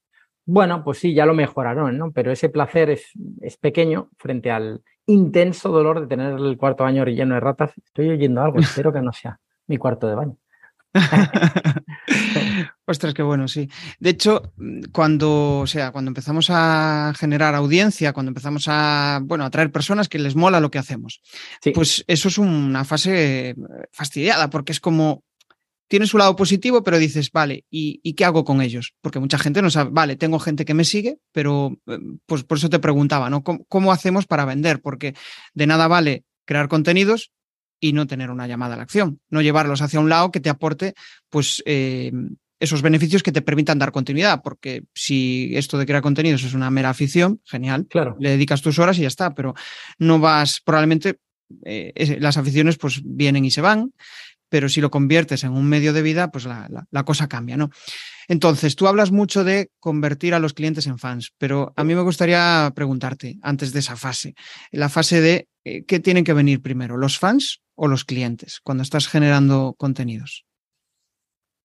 bueno, 0.52 0.84
pues 0.84 1.00
sí, 1.00 1.14
ya 1.14 1.26
lo 1.26 1.34
mejoraron, 1.34 1.98
¿no? 1.98 2.12
Pero 2.12 2.30
ese 2.30 2.50
placer 2.50 2.90
es, 2.90 3.12
es 3.40 3.56
pequeño 3.56 4.10
frente 4.18 4.52
al 4.52 4.82
intenso 5.06 5.70
dolor 5.70 6.02
de 6.02 6.08
tener 6.08 6.34
el 6.34 6.58
cuarto 6.58 6.84
baño 6.84 7.06
lleno 7.06 7.36
de 7.36 7.40
ratas. 7.40 7.72
Estoy 7.86 8.10
oyendo 8.10 8.42
algo, 8.42 8.60
espero 8.60 8.92
que 8.92 9.02
no 9.02 9.14
sea 9.14 9.40
mi 9.68 9.78
cuarto 9.78 10.08
de 10.08 10.16
baño. 10.16 10.36
Ostras, 12.86 13.14
qué 13.14 13.24
bueno, 13.24 13.48
sí. 13.48 13.70
De 13.98 14.10
hecho, 14.10 14.52
cuando, 14.92 15.60
o 15.60 15.68
sea, 15.68 15.94
cuando 15.94 16.10
empezamos 16.10 16.50
a 16.50 17.14
generar 17.16 17.56
audiencia, 17.56 18.12
cuando 18.12 18.32
empezamos 18.32 18.66
a, 18.68 19.22
bueno, 19.24 19.46
atraer 19.46 19.72
personas 19.72 20.10
que 20.10 20.20
les 20.20 20.36
mola 20.36 20.60
lo 20.60 20.70
que 20.70 20.80
hacemos, 20.80 21.22
pues 21.74 22.04
eso 22.08 22.28
es 22.28 22.38
una 22.38 22.84
fase 22.84 23.56
fastidiada, 23.94 24.50
porque 24.50 24.74
es 24.74 24.82
como, 24.82 25.24
tiene 25.92 26.08
su 26.08 26.18
lado 26.18 26.38
positivo, 26.38 26.86
pero 26.86 26.98
dices, 26.98 27.34
vale, 27.34 27.66
¿y, 27.70 28.14
qué 28.14 28.24
hago 28.24 28.46
con 28.46 28.62
ellos? 28.62 28.94
Porque 29.02 29.20
mucha 29.20 29.38
gente 29.38 29.62
no 29.62 29.70
sabe, 29.70 29.90
vale, 29.92 30.16
tengo 30.16 30.40
gente 30.40 30.64
que 30.64 30.74
me 30.74 30.86
sigue, 30.86 31.18
pero 31.34 31.78
eh, 31.86 32.00
pues 32.26 32.46
por 32.46 32.58
eso 32.58 32.70
te 32.70 32.80
preguntaba, 32.80 33.30
¿no? 33.30 33.44
¿Cómo, 33.44 33.92
hacemos 33.92 34.26
para 34.26 34.46
vender? 34.46 34.82
Porque 34.82 35.16
de 35.54 35.68
nada 35.68 35.90
vale 35.90 36.24
crear 36.46 36.70
contenidos 36.70 37.34
y 37.82 37.92
no 37.92 38.08
tener 38.08 38.32
una 38.32 38.48
llamada 38.48 38.76
a 38.76 38.78
la 38.78 38.84
acción, 38.84 39.20
no 39.30 39.42
llevarlos 39.42 39.82
hacia 39.82 40.00
un 40.00 40.08
lado 40.08 40.32
que 40.32 40.40
te 40.40 40.50
aporte, 40.50 40.94
pues, 41.30 41.62
eh, 41.66 42.14
esos 42.62 42.82
beneficios 42.82 43.22
que 43.22 43.34
te 43.34 43.42
permitan 43.42 43.78
dar 43.78 43.92
continuidad, 43.92 44.42
porque 44.42 44.84
si 44.94 45.52
esto 45.58 45.78
de 45.78 45.86
crear 45.86 46.02
contenidos 46.02 46.46
es 46.46 46.54
una 46.54 46.72
mera 46.72 46.92
afición, 46.92 47.42
genial, 47.44 47.88
claro. 47.90 48.16
le 48.18 48.30
dedicas 48.30 48.62
tus 48.62 48.80
horas 48.80 48.98
y 48.98 49.02
ya 49.02 49.10
está, 49.10 49.36
pero 49.36 49.56
no 50.00 50.20
vas, 50.20 50.62
probablemente 50.64 51.20
eh, 51.66 52.18
las 52.22 52.38
aficiones 52.38 52.78
pues 52.78 53.02
vienen 53.04 53.44
y 53.44 53.52
se 53.52 53.60
van 53.60 53.92
pero 54.52 54.68
si 54.68 54.82
lo 54.82 54.92
conviertes 54.92 55.46
en 55.46 55.54
un 55.54 55.66
medio 55.66 55.94
de 55.94 56.02
vida, 56.02 56.30
pues 56.30 56.46
la, 56.46 57.04
cosa 57.06 57.30
cambia, 57.30 57.56
¿no? 57.56 57.70
Entonces, 58.28 58.76
tú 58.76 58.86
hablas 58.86 59.10
mucho 59.10 59.46
de 59.46 59.72
convertir 59.80 60.34
a 60.34 60.40
los 60.40 60.54
clientes 60.54 60.88
en 60.88 61.00
fans, 61.00 61.34
pero 61.38 61.72
a 61.78 61.86
mí 61.86 61.96
me 61.96 62.02
gustaría 62.02 62.70
preguntarte, 62.76 63.38
antes 63.42 63.72
de 63.72 63.80
esa 63.80 63.96
fase, 63.96 64.36
la 64.72 64.90
fase 64.90 65.22
de 65.22 65.48
eh, 65.64 65.86
qué 65.86 66.02
tienen 66.02 66.26
que 66.26 66.34
venir 66.34 66.62
primero, 66.62 66.98
los 66.98 67.18
fans 67.18 67.62
o 67.76 67.88
los 67.88 68.04
clientes, 68.04 68.60
cuando 68.62 68.84
estás 68.84 69.08
generando 69.08 69.74
contenidos. 69.78 70.46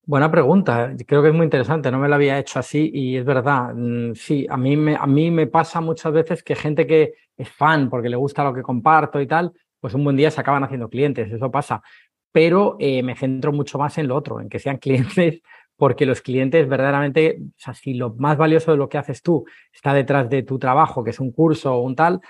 Buena 0.05 0.31
pregunta, 0.31 0.95
creo 1.09 1.23
que 1.23 1.31
es 1.31 1.35
muy 1.35 1.45
interesante, 1.45 1.91
no 1.91 1.99
me 1.99 2.09
la 2.09 2.15
había 2.15 2.39
hecho 2.39 2.61
así 2.61 2.89
y 2.95 3.17
es 3.17 3.25
verdad, 3.25 3.75
mm, 3.75 4.15
sí, 4.15 4.47
a 4.49 4.57
mí, 4.57 4.95
a 4.97 5.07
mí 5.09 5.33
me 5.33 5.49
pasa 5.49 5.81
muchas 5.81 6.13
veces 6.13 6.45
que 6.45 6.55
gente 6.55 6.87
que 6.87 7.15
es 7.37 7.51
fan 7.51 7.91
porque 7.91 8.09
le 8.09 8.17
gusta 8.17 8.45
lo 8.45 8.55
que 8.55 8.63
comparto 8.63 9.21
y 9.21 9.27
tal, 9.27 9.53
pues 9.81 9.95
un 9.95 10.05
buen 10.05 10.17
día 10.17 10.31
se 10.31 10.41
acaban 10.41 10.65
haciendo 10.65 10.89
clientes, 10.89 11.33
eso 11.33 11.51
pasa 11.51 11.83
pero 12.37 12.77
eh, 12.79 13.03
me 13.03 13.17
centro 13.17 13.51
mucho 13.51 13.79
más 13.79 13.97
en 13.97 14.09
lo 14.09 14.15
otro, 14.15 14.43
en 14.43 14.51
que 14.51 14.59
sean 14.59 14.77
clientes, 14.85 15.41
porque 15.75 16.05
los 16.05 16.21
clientes 16.21 16.69
verdaderamente, 16.69 17.39
o 17.41 17.55
sea, 17.57 17.73
si 17.73 17.95
lo 17.95 18.13
más 18.17 18.37
valioso 18.37 18.73
de 18.73 18.77
lo 18.77 18.91
que 18.91 18.99
haces 18.99 19.23
tú 19.23 19.47
está 19.73 19.95
detrás 19.95 20.29
de 20.29 20.43
tu 20.43 20.59
trabajo, 20.59 21.03
que 21.03 21.13
es 21.13 21.19
un 21.19 21.33
curso 21.33 21.75
o 21.75 21.81
un 21.81 21.97
tal, 21.97 22.21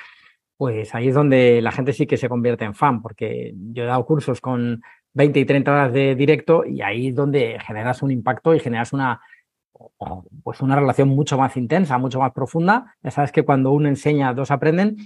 pues 0.56 0.94
ahí 0.94 1.08
es 1.08 1.14
donde 1.16 1.60
la 1.60 1.72
gente 1.72 1.92
sí 1.92 2.06
que 2.06 2.16
se 2.16 2.28
convierte 2.28 2.64
en 2.64 2.74
fan, 2.76 3.02
porque 3.02 3.52
yo 3.56 3.82
he 3.82 3.86
dado 3.86 4.06
cursos 4.06 4.40
con 4.40 4.80
20 5.14 5.40
y 5.40 5.44
30 5.44 5.72
horas 5.72 5.92
de 5.92 6.14
directo 6.14 6.64
y 6.64 6.82
ahí 6.82 7.08
es 7.08 7.16
donde 7.16 7.58
generas 7.58 8.00
un 8.00 8.12
impacto 8.12 8.54
y 8.54 8.60
generas 8.60 8.92
una, 8.92 9.20
pues 10.44 10.60
una 10.60 10.76
relación 10.76 11.08
mucho 11.08 11.36
más 11.36 11.56
intensa, 11.56 11.98
mucho 11.98 12.20
más 12.20 12.32
profunda. 12.32 12.94
Ya 13.02 13.10
sabes 13.10 13.32
que 13.32 13.42
cuando 13.42 13.72
uno 13.72 13.88
enseña, 13.88 14.32
dos 14.34 14.52
aprenden 14.52 14.98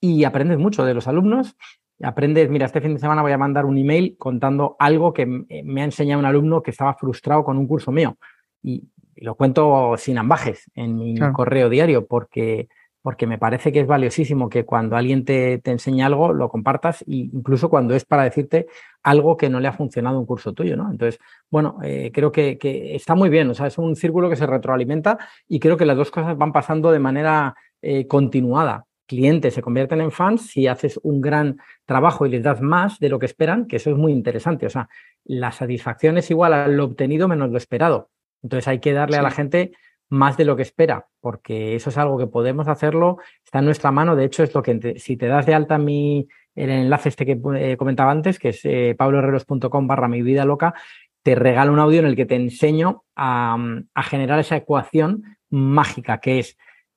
y 0.00 0.24
aprendes 0.24 0.58
mucho 0.58 0.84
de 0.84 0.94
los 0.94 1.06
alumnos 1.06 1.56
aprendes, 2.02 2.48
mira, 2.48 2.66
este 2.66 2.80
fin 2.80 2.94
de 2.94 3.00
semana 3.00 3.22
voy 3.22 3.32
a 3.32 3.38
mandar 3.38 3.64
un 3.64 3.78
email 3.78 4.16
contando 4.18 4.76
algo 4.78 5.12
que 5.12 5.22
eh, 5.48 5.62
me 5.64 5.82
ha 5.82 5.84
enseñado 5.84 6.20
un 6.20 6.26
alumno 6.26 6.62
que 6.62 6.70
estaba 6.70 6.94
frustrado 6.94 7.44
con 7.44 7.58
un 7.58 7.66
curso 7.66 7.92
mío. 7.92 8.16
Y, 8.62 8.88
lo 9.20 9.34
cuento 9.34 9.96
sin 9.96 10.16
ambajes 10.16 10.70
en 10.76 10.96
mi 10.96 11.18
correo 11.32 11.68
diario 11.68 12.06
porque, 12.06 12.68
porque 13.02 13.26
me 13.26 13.36
parece 13.36 13.72
que 13.72 13.80
es 13.80 13.86
valiosísimo 13.88 14.48
que 14.48 14.64
cuando 14.64 14.94
alguien 14.96 15.24
te, 15.24 15.58
te 15.58 15.72
enseña 15.72 16.06
algo 16.06 16.32
lo 16.32 16.48
compartas, 16.48 17.02
e 17.02 17.26
incluso 17.32 17.68
cuando 17.68 17.96
es 17.96 18.04
para 18.04 18.22
decirte 18.22 18.68
algo 19.02 19.36
que 19.36 19.48
no 19.48 19.58
le 19.58 19.66
ha 19.66 19.72
funcionado 19.72 20.20
un 20.20 20.24
curso 20.24 20.52
tuyo, 20.52 20.76
¿no? 20.76 20.88
Entonces, 20.88 21.18
bueno, 21.50 21.78
eh, 21.82 22.12
creo 22.14 22.30
que, 22.30 22.58
que, 22.58 22.94
está 22.94 23.16
muy 23.16 23.28
bien, 23.28 23.50
o 23.50 23.54
sea, 23.54 23.66
es 23.66 23.76
un 23.76 23.96
círculo 23.96 24.30
que 24.30 24.36
se 24.36 24.46
retroalimenta 24.46 25.18
y 25.48 25.58
creo 25.58 25.76
que 25.76 25.84
las 25.84 25.96
dos 25.96 26.12
cosas 26.12 26.38
van 26.38 26.52
pasando 26.52 26.92
de 26.92 27.00
manera 27.00 27.56
eh, 27.82 28.06
continuada 28.06 28.87
clientes 29.08 29.54
se 29.54 29.62
convierten 29.62 30.00
en 30.00 30.12
fans 30.12 30.50
si 30.50 30.68
haces 30.68 31.00
un 31.02 31.20
gran 31.20 31.58
trabajo 31.86 32.26
y 32.26 32.30
les 32.30 32.44
das 32.44 32.60
más 32.60 33.00
de 33.00 33.08
lo 33.08 33.18
que 33.18 33.26
esperan, 33.26 33.66
que 33.66 33.76
eso 33.76 33.90
es 33.90 33.96
muy 33.96 34.12
interesante. 34.12 34.66
O 34.66 34.70
sea, 34.70 34.88
la 35.24 35.50
satisfacción 35.50 36.18
es 36.18 36.30
igual 36.30 36.52
a 36.52 36.68
lo 36.68 36.84
obtenido 36.84 37.26
menos 37.26 37.50
lo 37.50 37.58
esperado. 37.58 38.10
Entonces 38.42 38.68
hay 38.68 38.78
que 38.78 38.92
darle 38.92 39.16
a 39.16 39.22
la 39.22 39.32
gente 39.32 39.72
más 40.10 40.36
de 40.36 40.44
lo 40.44 40.56
que 40.56 40.62
espera, 40.62 41.06
porque 41.20 41.74
eso 41.74 41.90
es 41.90 41.98
algo 41.98 42.16
que 42.18 42.26
podemos 42.26 42.68
hacerlo, 42.68 43.18
está 43.44 43.58
en 43.58 43.64
nuestra 43.64 43.90
mano. 43.90 44.14
De 44.14 44.24
hecho, 44.24 44.42
es 44.42 44.54
lo 44.54 44.62
que 44.62 44.98
si 44.98 45.16
te 45.16 45.26
das 45.26 45.46
de 45.46 45.54
alta 45.54 45.78
mi, 45.78 46.28
el 46.54 46.70
enlace 46.70 47.08
este 47.08 47.26
que 47.26 47.38
eh, 47.56 47.76
comentaba 47.76 48.10
antes, 48.10 48.38
que 48.38 48.50
es 48.50 48.60
eh, 48.64 48.94
pabloherreros.com 48.96 49.86
barra 49.86 50.08
mi 50.08 50.22
vida 50.22 50.44
loca, 50.44 50.74
te 51.22 51.34
regalo 51.34 51.72
un 51.72 51.80
audio 51.80 52.00
en 52.00 52.06
el 52.06 52.16
que 52.16 52.26
te 52.26 52.36
enseño 52.36 53.04
a, 53.16 53.58
a 53.94 54.02
generar 54.02 54.38
esa 54.38 54.56
ecuación 54.56 55.36
mágica 55.50 56.18
que 56.18 56.38
es 56.38 56.56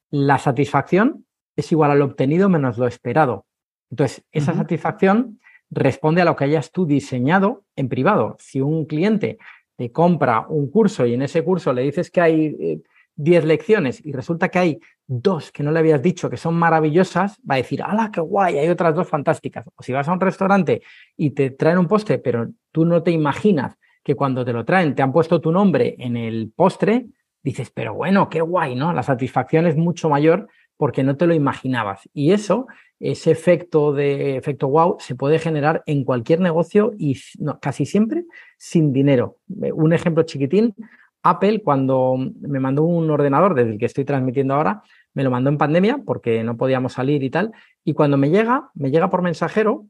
la 0.09 0.37
satisfacción 0.37 1.25
es 1.55 1.71
igual 1.71 1.91
al 1.91 2.01
obtenido 2.01 2.49
menos 2.49 2.77
lo 2.77 2.87
esperado. 2.87 3.45
Entonces, 3.89 4.23
esa 4.31 4.53
satisfacción 4.53 5.39
responde 5.69 6.21
a 6.21 6.25
lo 6.25 6.35
que 6.35 6.45
hayas 6.45 6.71
tú 6.71 6.85
diseñado 6.85 7.63
en 7.75 7.89
privado. 7.89 8.35
Si 8.39 8.61
un 8.61 8.85
cliente 8.85 9.37
te 9.77 9.91
compra 9.91 10.45
un 10.47 10.69
curso 10.69 11.05
y 11.05 11.13
en 11.13 11.21
ese 11.21 11.43
curso 11.43 11.73
le 11.73 11.81
dices 11.81 12.11
que 12.11 12.21
hay 12.21 12.81
10 13.15 13.43
eh, 13.43 13.47
lecciones 13.47 14.05
y 14.05 14.11
resulta 14.11 14.49
que 14.49 14.59
hay 14.59 14.79
dos 15.07 15.51
que 15.51 15.63
no 15.63 15.71
le 15.71 15.79
habías 15.79 16.01
dicho 16.01 16.29
que 16.29 16.37
son 16.37 16.55
maravillosas, 16.55 17.39
va 17.49 17.55
a 17.55 17.57
decir, 17.57 17.81
¡hala, 17.83 18.11
qué 18.13 18.21
guay! 18.21 18.57
Hay 18.57 18.69
otras 18.69 18.95
dos 18.95 19.07
fantásticas. 19.07 19.65
O 19.75 19.83
si 19.83 19.91
vas 19.91 20.07
a 20.07 20.13
un 20.13 20.21
restaurante 20.21 20.81
y 21.17 21.31
te 21.31 21.51
traen 21.51 21.79
un 21.79 21.87
postre, 21.87 22.19
pero 22.19 22.49
tú 22.71 22.85
no 22.85 23.03
te 23.03 23.11
imaginas 23.11 23.77
que 24.03 24.15
cuando 24.15 24.45
te 24.45 24.53
lo 24.53 24.65
traen 24.65 24.95
te 24.95 25.01
han 25.01 25.11
puesto 25.11 25.41
tu 25.41 25.51
nombre 25.51 25.95
en 25.99 26.17
el 26.17 26.51
postre, 26.55 27.07
dices, 27.43 27.71
pero 27.71 27.93
bueno, 27.93 28.29
qué 28.29 28.41
guay, 28.41 28.75
¿no? 28.75 28.93
La 28.93 29.03
satisfacción 29.03 29.67
es 29.67 29.75
mucho 29.75 30.09
mayor 30.09 30.47
porque 30.81 31.03
no 31.03 31.15
te 31.15 31.27
lo 31.27 31.35
imaginabas. 31.35 32.09
Y 32.11 32.31
eso, 32.31 32.65
ese 32.99 33.29
efecto 33.29 33.93
de 33.93 34.35
efecto 34.35 34.67
wow, 34.67 34.95
se 34.97 35.13
puede 35.13 35.37
generar 35.37 35.83
en 35.85 36.03
cualquier 36.03 36.39
negocio 36.39 36.93
y 36.97 37.19
casi 37.61 37.85
siempre 37.85 38.25
sin 38.57 38.91
dinero. 38.91 39.37
Eh, 39.61 39.71
un 39.71 39.93
ejemplo 39.93 40.23
chiquitín, 40.23 40.73
Apple 41.21 41.61
cuando 41.61 42.15
me 42.17 42.59
mandó 42.59 42.81
un 42.81 43.11
ordenador 43.11 43.53
desde 43.53 43.73
el 43.73 43.77
que 43.77 43.85
estoy 43.85 44.05
transmitiendo 44.05 44.55
ahora, 44.55 44.81
me 45.13 45.23
lo 45.23 45.29
mandó 45.29 45.51
en 45.51 45.59
pandemia 45.59 45.99
porque 46.03 46.43
no 46.43 46.57
podíamos 46.57 46.93
salir 46.93 47.21
y 47.21 47.29
tal. 47.29 47.51
Y 47.83 47.93
cuando 47.93 48.17
me 48.17 48.31
llega, 48.31 48.71
me 48.73 48.89
llega 48.89 49.11
por 49.11 49.21
mensajero 49.21 49.85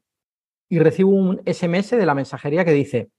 y 0.67 0.79
recibo 0.79 1.11
un 1.11 1.41
SMS 1.45 1.91
de 1.91 2.05
la 2.05 2.15
mensajería 2.15 2.65
que 2.65 2.73
dice, 2.73 3.11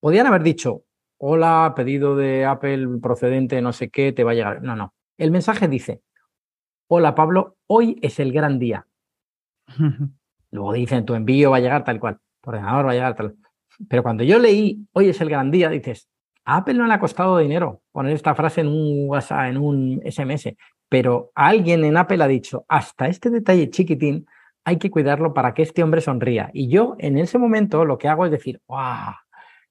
podían 0.00 0.26
haber 0.26 0.42
dicho, 0.42 0.82
hola, 1.16 1.74
pedido 1.76 2.16
de 2.16 2.44
Apple 2.44 2.88
procedente, 3.00 3.62
no 3.62 3.72
sé 3.72 3.88
qué, 3.88 4.12
te 4.12 4.24
va 4.24 4.32
a 4.32 4.34
llegar. 4.34 4.62
No, 4.64 4.74
no. 4.74 4.94
El 5.16 5.30
mensaje 5.30 5.68
dice, 5.68 6.02
hola 6.88 7.14
Pablo, 7.14 7.56
hoy 7.66 7.98
es 8.02 8.20
el 8.20 8.32
gran 8.32 8.58
día. 8.58 8.86
Luego 10.50 10.72
dicen, 10.72 11.04
tu 11.04 11.14
envío 11.14 11.50
va 11.50 11.56
a 11.56 11.60
llegar 11.60 11.84
tal 11.84 11.98
cual, 11.98 12.18
tu 12.40 12.50
ordenador 12.50 12.86
va 12.86 12.90
a 12.90 12.94
llegar 12.94 13.16
tal. 13.16 13.34
Pero 13.88 14.02
cuando 14.02 14.22
yo 14.22 14.38
leí, 14.38 14.86
hoy 14.92 15.08
es 15.08 15.20
el 15.20 15.28
gran 15.28 15.50
día, 15.50 15.68
dices, 15.68 16.08
a 16.44 16.58
Apple 16.58 16.74
no 16.74 16.86
le 16.86 16.94
ha 16.94 17.00
costado 17.00 17.38
dinero 17.38 17.82
poner 17.90 18.12
esta 18.12 18.34
frase 18.34 18.60
en 18.60 18.68
un 18.68 19.08
WhatsApp, 19.08 19.46
en 19.46 19.56
un 19.56 20.02
SMS, 20.04 20.54
pero 20.88 21.32
alguien 21.34 21.84
en 21.84 21.96
Apple 21.96 22.22
ha 22.22 22.28
dicho, 22.28 22.64
hasta 22.68 23.08
este 23.08 23.30
detalle 23.30 23.70
chiquitín 23.70 24.26
hay 24.64 24.78
que 24.78 24.90
cuidarlo 24.90 25.34
para 25.34 25.54
que 25.54 25.62
este 25.62 25.82
hombre 25.82 26.00
sonría. 26.00 26.50
Y 26.52 26.68
yo 26.68 26.96
en 26.98 27.18
ese 27.18 27.38
momento 27.38 27.84
lo 27.84 27.98
que 27.98 28.08
hago 28.08 28.24
es 28.24 28.30
decir, 28.30 28.60
¡wow! 28.66 29.14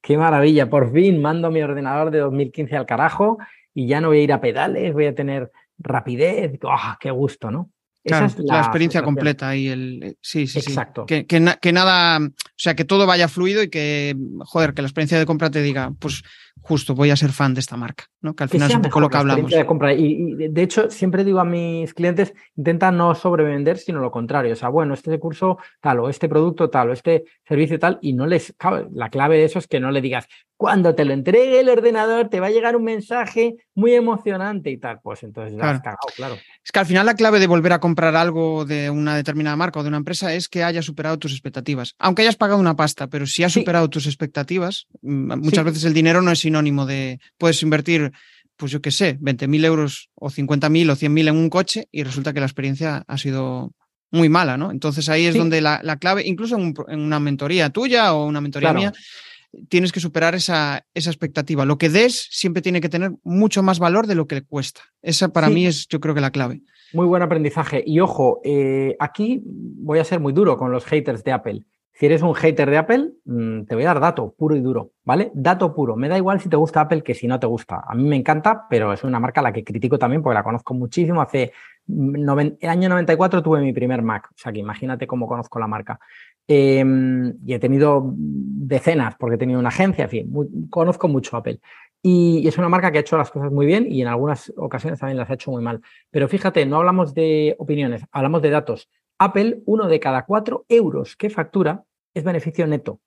¡Qué 0.02 0.18
maravilla! 0.18 0.70
Por 0.70 0.92
fin 0.92 1.22
mando 1.22 1.50
mi 1.50 1.62
ordenador 1.62 2.12
de 2.12 2.20
2015 2.20 2.76
al 2.76 2.86
carajo 2.86 3.38
y 3.74 3.88
ya 3.88 4.02
no 4.02 4.10
voy 4.10 4.20
a 4.20 4.24
ir 4.24 4.34
a 4.34 4.42
pedales, 4.42 4.94
voy 4.94 5.06
a 5.06 5.16
tener 5.16 5.52
rapidez, 5.84 6.60
¡ah, 6.64 6.98
qué 7.00 7.12
gusto, 7.12 7.52
¿no? 7.52 7.70
Esa 8.04 8.26
es 8.26 8.38
la, 8.40 8.60
experiencia 8.60 9.02
completa 9.02 9.56
y 9.56 9.70
el 9.70 10.04
eh, 10.04 10.16
sí, 10.20 10.46
sí, 10.46 10.60
Exacto. 10.60 11.06
Que, 11.06 11.26
que, 11.26 11.40
nada, 11.72 12.20
o 12.20 12.32
sea, 12.58 12.76
que 12.76 12.84
todo 12.84 13.06
vaya 13.06 13.30
fluido 13.30 13.64
y 13.64 13.70
que, 13.70 14.14
joder, 14.40 14.74
que 14.74 14.82
la 14.82 14.90
experiencia 14.90 15.18
de 15.18 15.26
compra 15.26 15.50
te 15.50 15.62
diga, 15.62 15.94
pues 16.00 16.22
justo 16.60 16.96
voy 16.96 17.12
a 17.12 17.16
ser 17.16 17.32
fan 17.32 17.54
de 17.54 17.62
esta 17.62 17.78
marca, 17.78 18.06
¿no? 18.22 18.36
Que 18.36 18.44
al 18.44 18.50
final 18.50 18.70
es 18.70 18.76
un 18.76 18.82
poco 18.82 19.00
lo 19.00 19.10
que 19.10 19.18
hablamos. 19.18 19.50
De 19.50 19.66
compra. 19.66 19.94
Y, 19.94 20.50
de 20.50 20.62
hecho, 20.62 20.92
siempre 20.92 21.24
digo 21.24 21.40
a 21.40 21.46
mis 21.46 21.94
clientes, 21.94 22.34
intenta 22.58 22.92
no 22.92 23.16
sobrevender, 23.16 23.78
sino 23.78 24.00
lo 24.00 24.12
contrario. 24.12 24.52
O 24.52 24.58
sea, 24.58 24.68
bueno, 24.68 24.94
este 24.94 25.18
curso 25.18 25.58
tal, 25.80 26.00
o 26.02 26.10
este 26.10 26.28
producto 26.28 26.70
tal, 26.70 26.90
o 26.90 26.94
este 26.94 27.24
servicio 27.48 27.80
tal, 27.80 28.00
y 28.02 28.12
no 28.12 28.26
les. 28.26 28.54
la 28.94 29.10
clave 29.10 29.38
de 29.38 29.46
eso 29.46 29.60
es 29.60 29.68
que 29.68 29.80
no 29.80 29.92
le 29.92 30.02
digas, 30.02 30.28
cuando 30.64 30.96
te 30.96 31.04
lo 31.04 31.12
entregue 31.12 31.60
el 31.60 31.68
ordenador, 31.68 32.30
te 32.30 32.40
va 32.40 32.48
a 32.48 32.50
llegar 32.50 32.78
un 32.78 32.86
mensaje 32.86 33.58
muy 33.76 33.96
emocionante 33.96 34.72
y 34.72 34.78
tal. 34.78 35.02
Pues 35.04 35.22
entonces 35.24 35.56
claro. 35.56 35.76
has 35.76 35.82
cagado, 35.82 36.08
claro. 36.16 36.38
Es 36.64 36.72
que 36.72 36.80
al 36.80 36.86
final 36.86 37.06
la 37.06 37.16
clave 37.16 37.42
de 37.42 37.48
volver 37.48 37.74
a 37.74 37.82
comprar 37.82 38.16
algo 38.16 38.64
de 38.64 38.90
una 38.90 39.14
determinada 39.18 39.58
marca 39.58 39.82
o 39.82 39.84
de 39.84 39.90
una 39.90 39.98
empresa 39.98 40.34
es 40.34 40.48
que 40.48 40.64
haya 40.64 40.82
superado 40.82 41.20
tus 41.20 41.34
expectativas. 41.34 41.96
Aunque 42.00 42.22
hayas 42.22 42.38
pagado 42.38 42.62
una 42.62 42.78
pasta, 42.78 43.08
pero 43.08 43.28
si 43.28 43.44
ha 43.44 43.50
superado 43.50 43.90
tus 43.90 44.06
expectativas, 44.06 44.88
mm, 45.02 45.38
muchas 45.40 45.66
veces 45.66 45.84
el 45.84 45.94
dinero 45.94 46.22
no 46.22 46.32
es 46.32 46.40
sinónimo 46.40 46.86
de. 46.86 47.20
Puedes 47.38 47.62
invertir, 47.62 48.14
pues 48.56 48.72
yo 48.72 48.82
qué 48.82 48.92
sé, 48.92 49.18
20.000 49.20 49.66
euros 49.66 50.12
o 50.16 50.30
50.000 50.30 50.92
o 50.92 50.96
100.000 50.96 51.28
en 51.28 51.36
un 51.36 51.50
coche 51.50 51.90
y 51.92 52.04
resulta 52.04 52.32
que 52.32 52.40
la 52.40 52.46
experiencia 52.46 53.04
ha 53.06 53.18
sido 53.18 53.74
muy 54.12 54.30
mala, 54.30 54.56
¿no? 54.56 54.72
Entonces 54.72 55.10
ahí 55.10 55.26
es 55.26 55.36
donde 55.36 55.60
la, 55.60 55.98
clave, 56.00 56.24
incluso 56.26 56.56
en, 56.56 56.74
una 56.88 57.20
mentoría 57.20 57.70
tuya 57.70 58.14
o 58.14 58.28
una 58.28 58.40
mentoría 58.40 58.72
mía, 58.72 58.94
tienes 59.70 59.92
que 59.92 60.00
superar 60.00 60.36
esa, 60.36 60.86
esa, 60.94 61.10
expectativa. 61.10 61.66
Lo 61.66 61.78
que 61.78 61.90
des 61.90 62.28
siempre 62.32 62.62
tiene 62.62 62.82
que 62.82 62.90
tener 62.90 63.12
mucho 63.24 63.64
más 63.64 63.80
valor 63.80 64.08
de 64.08 64.16
lo 64.16 64.28
que 64.28 64.36
le 64.36 64.44
cuesta. 64.44 64.82
Esa 65.02 65.30
para 65.30 65.50
mí 65.50 65.66
es, 65.66 65.88
yo 65.88 66.00
creo 66.00 66.16
que 66.16 66.22
la 66.22 66.32
clave. 66.32 66.62
Muy 66.94 67.06
buen 67.06 67.22
aprendizaje. 67.24 67.84
Y 67.86 68.00
ojo, 68.00 68.42
eh, 68.44 68.96
aquí 69.00 69.42
voy 69.46 70.00
a 70.00 70.04
ser 70.04 70.20
muy 70.20 70.34
duro 70.34 70.58
con 70.58 70.72
los 70.72 70.86
haters 70.86 71.24
de 71.24 71.32
Apple. 71.32 71.66
Si 71.96 72.08
eres 72.08 72.24
un 72.24 72.34
hater 72.34 72.70
de 72.72 72.78
Apple, 72.78 73.12
mm, 73.26 73.66
te 73.66 73.76
voy 73.76 73.84
a 73.84 73.88
dar 73.88 74.00
dato 74.00 74.34
puro 74.36 74.56
y 74.56 74.62
duro, 74.62 74.94
¿vale? 75.04 75.32
Dato 75.36 75.76
puro. 75.76 75.96
Me 75.96 76.10
da 76.10 76.18
igual 76.18 76.42
si 76.42 76.50
te 76.50 76.56
gusta 76.56 76.82
Apple 76.82 77.04
que 77.04 77.14
si 77.14 77.28
no 77.28 77.40
te 77.40 77.46
gusta. 77.46 77.84
A 77.88 77.94
mí 77.94 78.04
me 78.04 78.16
encanta, 78.16 78.66
pero 78.68 78.92
es 78.94 79.04
una 79.04 79.20
marca 79.20 79.42
a 79.42 79.44
la 79.44 79.54
que 79.54 79.64
critico 79.64 80.00
también 80.00 80.24
porque 80.24 80.34
la 80.34 80.44
conozco 80.44 80.74
muchísimo. 80.74 81.22
Hace 81.22 81.54
el 81.88 82.70
año 82.70 82.90
94 82.90 83.44
tuve 83.44 83.62
mi 83.62 83.74
primer 83.74 84.02
Mac, 84.02 84.30
o 84.32 84.38
sea 84.38 84.52
que 84.52 84.60
imagínate 84.60 85.06
cómo 85.06 85.28
conozco 85.28 85.60
la 85.60 85.68
marca. 85.68 86.00
Em, 86.48 87.38
y 87.46 87.54
he 87.54 87.60
tenido 87.60 88.04
decenas 88.16 89.16
porque 89.18 89.36
he 89.36 89.40
tenido 89.40 89.60
una 89.60 89.70
agencia, 89.70 90.06
en 90.06 90.10
fin, 90.10 90.34
conozco 90.70 91.08
mucho 91.08 91.38
Apple. 91.38 91.60
Y, 92.02 92.46
es 92.48 92.58
una 92.58 92.68
marca 92.68 92.92
que 92.92 92.98
ha 92.98 93.02
hecho 93.02 93.18
las 93.18 93.32
cosas 93.32 93.52
muy 93.52 93.66
bien 93.66 93.90
y 93.90 94.02
en 94.02 94.08
algunas 94.08 94.52
ocasiones 94.58 95.00
también 95.00 95.18
las 95.18 95.30
ha 95.30 95.36
hecho 95.36 95.52
muy 95.52 95.64
mal. 95.64 95.82
Pero 96.12 96.28
fíjate, 96.28 96.66
no 96.66 96.78
hablamos 96.78 97.14
de 97.14 97.56
opiniones, 97.60 98.04
hablamos 98.12 98.42
de 98.42 98.50
datos. 98.50 98.90
Apple, 99.18 99.62
uno 99.66 99.88
de 99.88 100.02
cada 100.02 100.26
cuatro 100.26 100.66
euros 100.68 101.16
que 101.16 101.30
factura 101.30 101.86
es 102.14 102.26
beneficio 102.26 102.68
neto. 102.68 103.00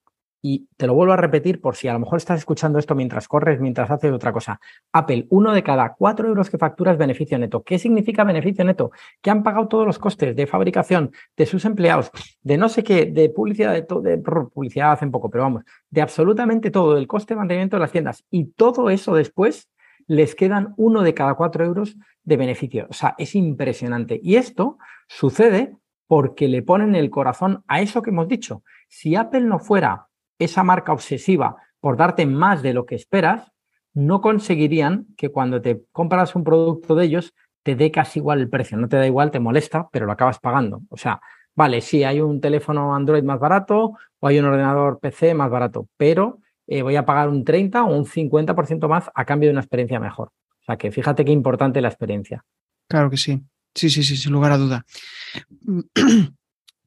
Y 0.49 0.69
te 0.77 0.87
lo 0.87 0.95
vuelvo 0.95 1.13
a 1.13 1.17
repetir 1.17 1.61
por 1.61 1.75
si 1.75 1.89
a 1.89 1.93
lo 1.93 1.99
mejor 1.99 2.19
estás 2.19 2.39
escuchando 2.39 2.79
esto 2.79 2.95
mientras 2.95 3.27
corres, 3.27 3.59
mientras 3.59 3.91
haces 3.91 4.13
otra 4.13 4.33
cosa. 4.33 4.61
Apple, 4.93 5.27
uno 5.31 5.53
de 5.53 5.65
cada 5.65 5.95
cuatro 5.95 6.29
euros 6.29 6.51
que 6.51 6.57
factura 6.57 6.93
es 6.93 6.99
beneficio 6.99 7.37
neto. 7.37 7.65
¿Qué 7.65 7.81
significa 7.81 8.23
beneficio 8.23 8.65
neto? 8.65 8.93
Que 9.21 9.31
han 9.31 9.43
pagado 9.43 9.67
todos 9.67 9.85
los 9.85 9.99
costes 9.99 10.37
de 10.37 10.47
fabricación 10.47 11.11
de 11.37 11.47
sus 11.47 11.65
empleados, 11.65 12.13
de 12.45 12.59
no 12.59 12.69
sé 12.69 12.85
qué, 12.85 13.07
de 13.07 13.29
publicidad, 13.29 13.73
de, 13.73 13.83
todo, 13.83 14.03
de 14.03 14.19
publicidad 14.19 14.93
hace 14.93 15.09
poco, 15.09 15.29
pero 15.31 15.43
vamos, 15.43 15.65
de 15.91 16.01
absolutamente 16.01 16.71
todo, 16.71 16.95
del 16.95 17.09
coste 17.09 17.35
de 17.35 17.39
mantenimiento 17.39 17.75
de 17.75 17.81
las 17.81 17.91
tiendas. 17.91 18.25
Y 18.31 18.53
todo 18.53 18.89
eso 18.89 19.17
después 19.17 19.69
les 20.07 20.37
quedan 20.37 20.75
uno 20.77 21.03
de 21.03 21.13
cada 21.13 21.35
cuatro 21.35 21.65
euros 21.65 21.97
de 22.23 22.37
beneficio. 22.37 22.87
O 22.89 22.93
sea, 22.93 23.17
es 23.19 23.35
impresionante. 23.35 24.21
Y 24.23 24.37
esto 24.37 24.79
sucede 25.09 25.77
porque 26.07 26.47
le 26.47 26.63
ponen 26.63 26.95
el 26.95 27.11
corazón 27.11 27.65
a 27.67 27.81
eso 27.81 28.01
que 28.03 28.11
hemos 28.11 28.29
dicho. 28.29 28.63
Si 28.89 29.17
Apple 29.17 29.41
no 29.41 29.59
fuera 29.59 30.06
esa 30.39 30.63
marca 30.63 30.93
obsesiva 30.93 31.57
por 31.81 31.97
darte 31.97 32.27
más 32.27 32.63
de 32.63 32.73
lo 32.75 32.87
que 32.87 32.95
esperas, 32.95 33.53
no 33.95 34.21
conseguirían 34.21 35.07
que 35.17 35.31
cuando 35.31 35.63
te 35.63 35.83
compras 35.93 36.35
un 36.35 36.45
producto 36.45 36.95
de 36.95 37.07
ellos 37.07 37.35
te 37.63 37.75
dé 37.75 37.91
casi 37.91 38.19
igual 38.19 38.41
el 38.41 38.49
precio. 38.49 38.77
No 38.77 38.89
te 38.89 38.97
da 38.97 39.07
igual, 39.07 39.31
te 39.31 39.41
molesta, 39.41 39.89
pero 39.91 40.07
lo 40.07 40.13
acabas 40.13 40.39
pagando. 40.39 40.83
O 40.91 40.97
sea, 40.97 41.21
vale, 41.55 41.81
sí, 41.81 42.05
hay 42.05 42.21
un 42.21 42.41
teléfono 42.41 42.95
Android 42.95 43.25
más 43.25 43.41
barato 43.41 43.95
o 44.21 44.27
hay 44.27 44.39
un 44.39 44.45
ordenador 44.45 45.01
PC 45.01 45.35
más 45.35 45.51
barato, 45.51 45.89
pero 45.97 46.39
eh, 46.67 46.83
voy 46.83 46.97
a 46.97 47.05
pagar 47.05 47.29
un 47.29 47.45
30 47.45 47.85
o 47.85 47.97
un 47.97 48.05
50% 48.05 48.89
más 48.89 49.11
a 49.15 49.25
cambio 49.25 49.49
de 49.49 49.53
una 49.53 49.63
experiencia 49.63 49.99
mejor. 49.99 50.29
O 50.29 50.65
sea, 50.67 50.77
que 50.77 50.93
fíjate 50.93 51.25
qué 51.25 51.33
importante 51.33 51.81
la 51.81 51.89
experiencia. 51.89 52.45
Claro 52.89 53.11
que 53.11 53.17
sí. 53.17 53.43
Sí, 53.75 53.91
sí, 53.91 54.03
sí, 54.03 54.17
sin 54.17 54.33
lugar 54.33 54.53
a 54.53 54.59
duda. 54.59 54.85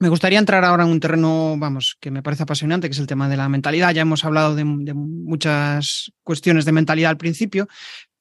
Me 0.01 0.07
gustaría 0.07 0.39
entrar 0.39 0.63
ahora 0.63 0.85
en 0.85 0.91
un 0.91 1.01
terreno, 1.01 1.55
vamos, 1.57 1.97
que 1.99 2.09
me 2.09 2.23
parece 2.23 2.43
apasionante, 2.43 2.87
que 2.87 2.93
es 2.93 2.99
el 2.99 3.07
tema 3.07 3.27
de 3.27 3.35
la 3.35 3.49
mentalidad. 3.49 3.93
Ya 3.93 4.03
hemos 4.03 4.23
hablado 4.23 4.55
de, 4.55 4.63
muchas 4.63 6.13
cuestiones 6.23 6.63
de 6.63 6.71
mentalidad 6.71 7.09
al 7.09 7.17
principio 7.17 7.67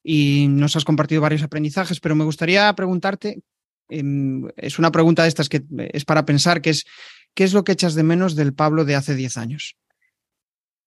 y 0.03 0.49
nos 0.49 0.75
has 0.75 0.85
compartido 0.85 1.23
varios 1.23 1.45
aprendizajes, 1.45 2.01
pero 2.01 2.17
me 2.17 2.25
gustaría 2.25 2.73
preguntarte, 2.75 3.43
em, 3.89 4.49
es 4.57 4.81
una 4.81 4.91
pregunta 4.91 5.23
de 5.23 5.29
estas 5.29 5.49
que 5.49 5.63
es 5.93 6.05
para 6.05 6.25
pensar, 6.25 6.61
que 6.61 6.71
es, 6.71 6.85
¿qué 7.33 7.45
es 7.45 7.53
lo 7.53 7.63
que 7.63 7.73
echas 7.73 7.95
de 7.95 8.03
menos 8.03 8.35
del 8.35 8.55
Pablo 8.55 8.85
de 8.85 8.97
hace 8.97 9.15
10 9.15 9.37
años? 9.37 9.77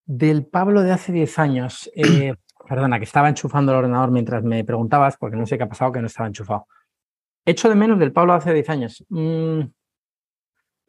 Del 0.05 0.45
Pablo 0.45 0.81
de 0.81 0.91
hace 0.91 1.13
10 1.13 1.39
años, 1.39 1.89
eh, 1.95 2.33
perdona, 2.67 2.99
que 2.99 3.05
estaba 3.05 3.29
enchufando 3.29 3.71
el 3.71 3.77
ordenador 3.77 4.11
mientras 4.11 4.43
me 4.43 4.65
preguntabas, 4.65 5.15
porque 5.15 5.37
no 5.37 5.45
sé 5.45 5.57
qué 5.57 5.63
ha 5.63 5.69
pasado 5.69 5.93
que 5.93 6.01
no 6.01 6.07
estaba 6.07 6.27
enchufado. 6.27 6.67
Echo 7.45 7.69
de 7.69 7.75
menos 7.75 7.97
del 7.97 8.11
Pablo 8.11 8.33
de 8.33 8.39
hace 8.39 8.53
10 8.53 8.69
años. 8.69 9.05
Mm, 9.07 9.61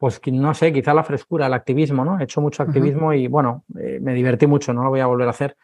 pues 0.03 0.19
no 0.33 0.53
sé, 0.53 0.73
quizá 0.73 0.93
la 0.93 1.05
frescura, 1.05 1.47
el 1.47 1.53
activismo, 1.53 2.03
¿no? 2.03 2.19
He 2.19 2.25
hecho 2.25 2.41
mucho 2.41 2.61
activismo 2.61 3.13
y 3.13 3.27
bueno, 3.27 3.63
eh, 3.79 3.99
me 4.01 4.13
divertí 4.13 4.47
mucho, 4.47 4.73
no 4.73 4.83
lo 4.83 4.89
voy 4.89 4.99
a 4.99 5.05
volver 5.05 5.27
a 5.27 5.31
hacer 5.31 5.55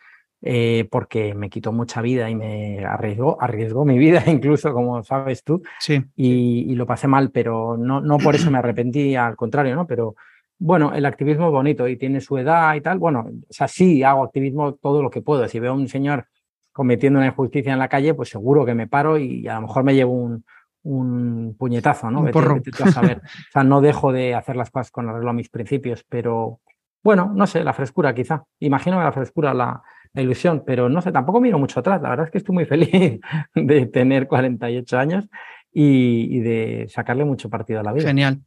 eh, 0.41 0.87
porque 0.89 1.35
me 1.35 1.49
quitó 1.49 1.73
mucha 1.73 2.01
vida 2.01 2.29
y 2.29 2.35
me 2.35 2.85
arriesgó, 2.85 3.37
arriesgó 3.41 3.83
mi 3.83 3.97
vida 4.05 4.23
incluso, 4.27 4.71
como 4.71 5.03
sabes 5.03 5.43
tú, 5.43 5.61
sí. 5.81 6.05
y, 6.15 6.73
lo 6.75 6.85
pasé 6.85 7.05
mal, 7.09 7.31
pero 7.31 7.75
no, 7.75 7.99
no 7.99 8.17
por 8.17 8.33
eso 8.33 8.49
me 8.49 8.59
arrepentí, 8.59 9.13
al 9.13 9.35
contrario, 9.35 9.75
¿no? 9.75 9.85
Pero 9.85 10.15
Bueno, 10.57 10.93
el 10.93 11.05
activismo 11.05 11.47
es 11.47 11.51
bonito 11.51 11.85
y 11.89 11.97
tiene 11.97 12.21
su 12.21 12.37
edad 12.37 12.73
y 12.75 12.79
tal. 12.79 12.97
Bueno, 12.97 13.27
o 13.27 13.53
sea, 13.53 13.67
sí 13.67 14.03
hago 14.03 14.23
activismo 14.23 14.75
todo 14.75 15.03
lo 15.03 15.09
que 15.09 15.21
puedo. 15.21 15.45
Si 15.49 15.59
veo 15.59 15.73
a 15.73 15.75
un 15.75 15.89
señor 15.89 16.27
cometiendo 16.71 17.19
una 17.19 17.27
injusticia 17.27 17.73
en 17.73 17.79
la 17.79 17.89
calle, 17.89 18.13
pues 18.13 18.29
seguro 18.29 18.65
que 18.65 18.73
me 18.73 18.87
paro 18.87 19.17
y 19.17 19.49
a 19.49 19.55
lo 19.55 19.63
mejor 19.63 19.83
me 19.83 19.95
llevo 19.95 20.13
un, 20.13 20.45
un 20.83 21.55
puñetazo, 21.57 22.09
¿no? 22.09 22.21
Un 22.21 22.29
a 22.29 22.91
saber. 22.91 23.17
o 23.23 23.51
sea, 23.51 23.63
no 23.63 23.81
dejo 23.81 24.11
de 24.11 24.35
hacer 24.35 24.55
las 24.55 24.71
cosas 24.71 24.91
con 24.91 25.09
arreglo 25.09 25.29
a 25.29 25.33
mis 25.33 25.49
principios, 25.49 26.05
pero 26.07 26.59
bueno, 27.03 27.31
no 27.33 27.47
sé, 27.47 27.63
la 27.63 27.73
frescura 27.73 28.13
quizá. 28.13 28.43
Imagino 28.59 28.97
que 28.97 29.03
la 29.03 29.11
frescura, 29.11 29.53
la, 29.53 29.81
la 30.13 30.21
ilusión, 30.21 30.63
pero 30.65 30.89
no 30.89 31.01
sé, 31.01 31.11
tampoco 31.11 31.41
miro 31.41 31.59
mucho 31.59 31.79
atrás. 31.79 32.01
La 32.01 32.09
verdad 32.09 32.25
es 32.25 32.31
que 32.31 32.37
estoy 32.39 32.53
muy 32.53 32.65
feliz 32.65 33.19
de 33.55 33.85
tener 33.87 34.27
48 34.27 34.97
años 34.97 35.27
y, 35.71 36.37
y 36.37 36.39
de 36.39 36.87
sacarle 36.89 37.25
mucho 37.25 37.49
partido 37.49 37.79
a 37.79 37.83
la 37.83 37.93
vida. 37.93 38.07
Genial. 38.07 38.41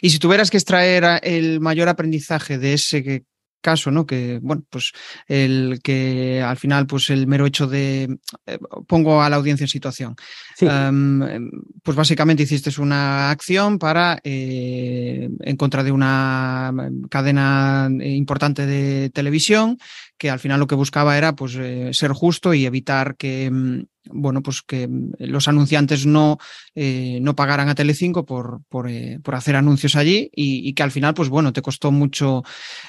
Y 0.00 0.10
si 0.10 0.18
tuvieras 0.18 0.50
que 0.50 0.56
extraer 0.56 1.20
el 1.22 1.60
mayor 1.60 1.88
aprendizaje 1.88 2.58
de 2.58 2.74
ese 2.74 3.24
caso, 3.60 3.90
¿no? 3.90 4.06
Que, 4.06 4.38
bueno, 4.42 4.62
pues 4.70 4.92
el 5.26 5.80
que 5.82 6.42
al 6.42 6.56
final, 6.56 6.86
pues 6.86 7.10
el 7.10 7.26
mero 7.26 7.46
hecho 7.46 7.66
de 7.66 8.18
eh, 8.46 8.58
pongo 8.86 9.22
a 9.22 9.28
la 9.28 9.36
audiencia 9.36 9.64
en 9.64 9.68
situación. 9.68 10.16
Sí. 10.56 10.66
Um, 10.66 11.50
pues 11.82 11.96
básicamente 11.96 12.42
hiciste 12.42 12.70
una 12.80 13.30
acción 13.30 13.78
para 13.78 14.18
eh, 14.22 15.28
en 15.40 15.56
contra 15.56 15.82
de 15.82 15.92
una 15.92 16.72
cadena 17.10 17.88
importante 18.00 18.66
de 18.66 19.10
televisión 19.10 19.78
que 20.18 20.30
al 20.30 20.40
final 20.40 20.60
lo 20.60 20.66
que 20.66 20.74
buscaba 20.74 21.16
era 21.16 21.34
pues 21.34 21.54
eh, 21.54 21.90
ser 21.92 22.12
justo 22.12 22.52
y 22.52 22.66
evitar 22.66 23.16
que 23.16 23.50
mm, 23.50 23.82
bueno, 24.10 24.42
pues 24.42 24.62
que 24.62 24.88
mm, 24.88 25.12
los 25.20 25.48
anunciantes 25.48 26.06
no, 26.06 26.38
eh, 26.74 27.18
no 27.22 27.34
pagaran 27.34 27.68
a 27.68 27.74
Telecinco 27.74 28.24
por, 28.24 28.62
por, 28.68 28.88
eh, 28.88 29.20
por 29.22 29.34
hacer 29.34 29.56
anuncios 29.56 29.96
allí 29.96 30.30
y, 30.34 30.68
y, 30.68 30.74
que 30.74 30.82
al 30.82 30.90
final, 30.90 31.14
pues 31.14 31.28
bueno, 31.28 31.52
te 31.52 31.62
costó 31.62 31.90
mucho, 31.90 32.42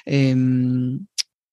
eh, 0.06 0.36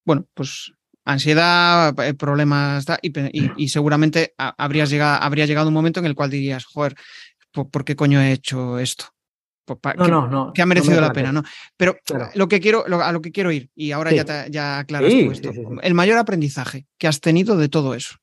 bueno, 0.04 0.26
pues 0.34 0.72
ansiedad, 1.04 1.94
problemas 2.16 2.84
y, 3.02 3.12
y, 3.18 3.52
y, 3.56 3.68
seguramente 3.68 4.34
habrías 4.36 4.90
llegado, 4.90 5.22
habría 5.22 5.46
llegado 5.46 5.68
un 5.68 5.74
momento 5.74 6.00
en 6.00 6.06
el 6.06 6.14
cual 6.14 6.30
dirías, 6.30 6.64
joder, 6.64 6.96
¿por, 7.52 7.70
¿por 7.70 7.84
qué 7.84 7.94
coño 7.96 8.20
he 8.20 8.32
hecho 8.32 8.78
esto? 8.78 9.15
No, 9.68 10.04
que, 10.04 10.10
no, 10.10 10.28
no, 10.28 10.52
que, 10.52 10.62
ha 10.62 10.66
merecido 10.66 11.00
la 11.00 11.12
pena, 11.12 11.32
¿no? 11.32 11.42
Pero 11.76 11.96
claro. 12.04 12.28
lo 12.34 12.46
que 12.46 12.60
quiero, 12.60 12.84
lo, 12.86 13.02
a 13.02 13.10
lo 13.12 13.20
que 13.20 13.32
quiero 13.32 13.50
ir, 13.50 13.68
y 13.74 13.92
ahora 13.92 14.10
sí. 14.10 14.16
ya, 14.16 14.24
te, 14.24 14.50
ya 14.50 14.78
aclaras 14.78 15.10
sí, 15.10 15.24
tú 15.24 15.32
esto, 15.32 15.52
sí, 15.52 15.62
el 15.82 15.94
mayor 15.94 16.18
aprendizaje 16.18 16.86
que 16.98 17.08
has 17.08 17.20
tenido 17.20 17.56
de 17.56 17.68
todo 17.68 17.94
eso. 17.94 18.16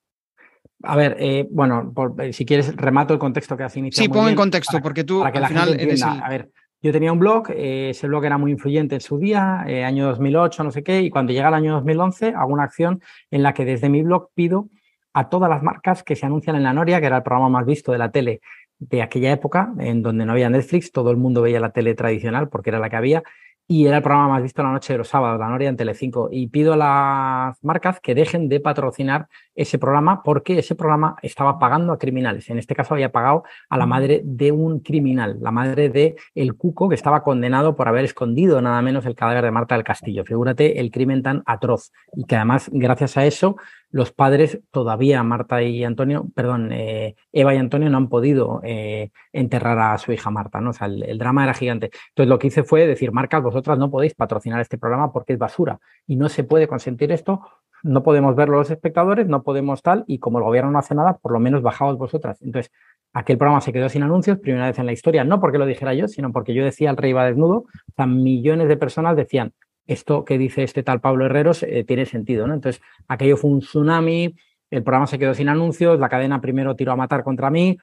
A 0.84 0.98
ver, 0.98 1.16
eh, 1.20 1.48
bueno, 1.50 1.92
por, 1.94 2.22
eh, 2.22 2.34
si 2.34 2.46
quieres, 2.46 2.76
remato 2.76 3.14
el 3.14 3.20
contexto 3.20 3.56
que 3.56 3.64
has 3.64 3.76
iniciado. 3.78 4.04
Sí, 4.04 4.10
pon 4.10 4.28
en 4.28 4.36
contexto, 4.36 4.74
para, 4.74 4.84
porque 4.84 5.04
tú 5.04 5.20
para 5.20 5.32
que 5.32 5.38
al 5.38 5.42
la 5.44 5.48
final 5.48 5.70
gente 5.70 5.84
eres 5.84 6.02
el... 6.02 6.10
A 6.10 6.30
ver, 6.30 6.50
yo 6.82 6.92
tenía 6.92 7.14
un 7.14 7.20
blog, 7.20 7.50
eh, 7.52 7.92
ese 7.92 8.08
blog 8.08 8.26
era 8.26 8.38
muy 8.38 8.52
influyente 8.52 8.96
en 8.96 9.02
su 9.02 9.18
día, 9.18 9.62
año 9.62 10.08
2008, 10.08 10.64
no 10.64 10.72
sé 10.72 10.84
qué, 10.84 11.02
y 11.02 11.10
cuando 11.10 11.32
llega 11.32 11.48
el 11.48 11.54
año 11.54 11.74
2011 11.74 12.34
hago 12.36 12.52
una 12.52 12.64
acción 12.64 13.02
en 13.32 13.44
la 13.44 13.54
que 13.54 13.64
desde 13.64 13.88
mi 13.88 14.04
blog 14.04 14.30
pido 14.36 14.68
a 15.14 15.30
todas 15.30 15.50
las 15.50 15.64
marcas 15.64 16.04
que 16.04 16.18
se 16.18 16.26
anuncian 16.26 16.58
en 16.58 16.64
La 16.64 16.74
Noria, 16.74 17.00
que 17.00 17.06
era 17.06 17.18
el 17.18 17.24
programa 17.24 17.48
más 17.48 17.66
visto 17.66 17.92
de 17.92 18.00
la 18.00 18.12
tele 18.12 18.42
de 18.90 19.02
aquella 19.02 19.32
época, 19.32 19.74
en 19.80 20.02
donde 20.02 20.26
no 20.26 20.32
había 20.34 20.50
Netflix, 20.50 20.92
todo 20.92 21.12
el 21.12 21.18
mundo 21.18 21.42
veía 21.42 21.60
la 21.60 21.72
tele 21.72 21.96
tradicional 21.96 22.50
porque 22.50 22.70
era 22.70 22.80
la 22.80 22.90
que 22.90 22.96
había, 22.96 23.24
y 23.68 23.88
era 23.88 23.98
el 23.98 24.04
programa 24.04 24.28
más 24.28 24.44
visto 24.44 24.62
la 24.62 24.72
noche 24.72 24.94
de 24.94 24.98
los 25.00 25.08
sábados, 25.08 25.40
La 25.40 25.48
Noria 25.48 25.70
en 25.70 25.78
Telecinco. 25.78 26.30
Y 26.32 26.48
pido 26.48 26.74
a 26.74 26.78
las 26.78 27.64
marcas 27.64 28.00
que 28.02 28.14
dejen 28.14 28.50
de 28.50 28.60
patrocinar 28.60 29.28
ese 29.56 29.78
programa 29.78 30.24
porque 30.24 30.60
ese 30.60 30.76
programa 30.76 31.16
estaba 31.22 31.60
pagando 31.60 31.94
a 31.94 31.98
criminales. 31.98 32.50
En 32.50 32.58
este 32.58 32.76
caso 32.76 32.94
había 32.94 33.12
pagado 33.12 33.44
a 33.70 33.78
la 33.78 33.86
madre 33.86 34.22
de 34.24 34.52
un 34.52 34.80
criminal, 34.80 35.38
la 35.42 35.52
madre 35.52 35.90
de 35.90 36.16
el 36.36 36.56
Cuco, 36.56 36.90
que 36.90 36.96
estaba 36.96 37.24
condenado 37.24 37.76
por 37.76 37.88
haber 37.88 38.06
escondido 38.06 38.62
nada 38.62 38.82
menos 38.82 39.06
el 39.06 39.16
cadáver 39.16 39.44
de 39.44 39.52
Marta 39.52 39.76
del 39.76 39.84
Castillo. 39.84 40.26
Figúrate 40.26 40.80
el 40.80 40.92
crimen 40.92 41.24
tan 41.24 41.44
atroz 41.46 41.92
y 42.16 42.26
que 42.26 42.36
además, 42.36 42.70
gracias 42.74 43.18
a 43.18 43.26
eso, 43.26 43.56
los 43.92 44.12
padres 44.12 44.60
todavía, 44.72 45.22
Marta 45.22 45.62
y 45.62 45.84
Antonio, 45.84 46.26
perdón, 46.34 46.72
eh, 46.72 47.16
Eva 47.32 47.54
y 47.54 47.58
Antonio 47.58 47.92
no 47.92 47.98
han 47.98 48.10
podido 48.10 48.60
eh, 48.64 49.12
enterrar 49.32 49.78
a 49.78 49.98
su 50.00 50.12
hija 50.12 50.32
Marta, 50.32 50.60
¿no? 50.62 50.72
O 50.72 50.74
sea, 50.74 50.88
el, 50.88 51.04
el, 51.04 51.20
drama 51.20 51.44
era 51.44 51.54
gigante. 51.54 51.92
Entonces 52.10 52.28
lo 52.28 52.40
que 52.40 52.48
hice 52.48 52.64
fue 52.64 52.88
decir, 52.88 53.12
marcas, 53.12 53.44
vosotras 53.44 53.78
no 53.78 53.92
podéis 53.92 54.16
patrocinar 54.16 54.60
este 54.62 54.80
programa 54.80 55.14
porque 55.14 55.34
es 55.34 55.40
basura 55.40 55.80
y 56.08 56.16
no 56.16 56.28
se 56.28 56.44
puede 56.44 56.68
consentir 56.68 57.12
esto, 57.12 57.42
no 57.84 58.02
podemos 58.02 58.36
verlo 58.36 58.58
los 58.58 58.72
espectadores, 58.72 59.28
no 59.28 59.44
podemos 59.44 59.82
tal, 59.82 60.06
y 60.08 60.20
como 60.20 60.40
el 60.40 60.46
gobierno 60.46 60.72
no 60.72 60.80
hace 60.80 60.96
nada, 60.96 61.18
por 61.18 61.34
lo 61.34 61.40
menos 61.40 61.62
bajaos 61.62 61.98
vosotras. 61.98 62.42
Entonces, 62.42 62.72
aquel 63.14 63.38
programa 63.38 63.62
se 63.62 63.74
quedó 63.74 63.90
sin 63.90 64.04
anuncios, 64.04 64.40
primera 64.40 64.68
vez 64.68 64.80
en 64.80 64.86
la 64.86 64.94
historia, 64.94 65.24
no 65.24 65.40
porque 65.40 65.58
lo 65.58 65.66
dijera 65.66 65.94
yo, 65.94 66.08
sino 66.08 66.32
porque 66.32 66.54
yo 66.54 66.64
decía 66.64 66.90
el 66.90 66.98
rey 66.98 67.14
va 67.14 67.26
desnudo, 67.26 67.58
o 67.58 67.94
sea, 67.96 68.08
millones 68.08 68.70
de 68.70 68.78
personas 68.78 69.16
decían, 69.16 69.54
esto 69.86 70.24
que 70.24 70.38
dice 70.38 70.64
este 70.64 70.82
tal 70.82 71.02
Pablo 71.02 71.26
Herreros 71.26 71.62
eh, 71.64 71.84
tiene 71.84 72.06
sentido, 72.06 72.48
¿no? 72.48 72.54
Entonces, 72.54 72.82
aquello 73.08 73.36
fue 73.36 73.52
un 73.52 73.60
tsunami, 73.60 74.34
el 74.72 74.84
programa 74.84 75.06
se 75.06 75.20
quedó 75.20 75.34
sin 75.34 75.50
anuncios, 75.50 76.00
la 76.00 76.10
cadena 76.10 76.42
primero 76.42 76.76
tiró 76.76 76.94
a 76.94 76.96
matar 76.96 77.24
contra 77.24 77.52
mí, 77.52 77.78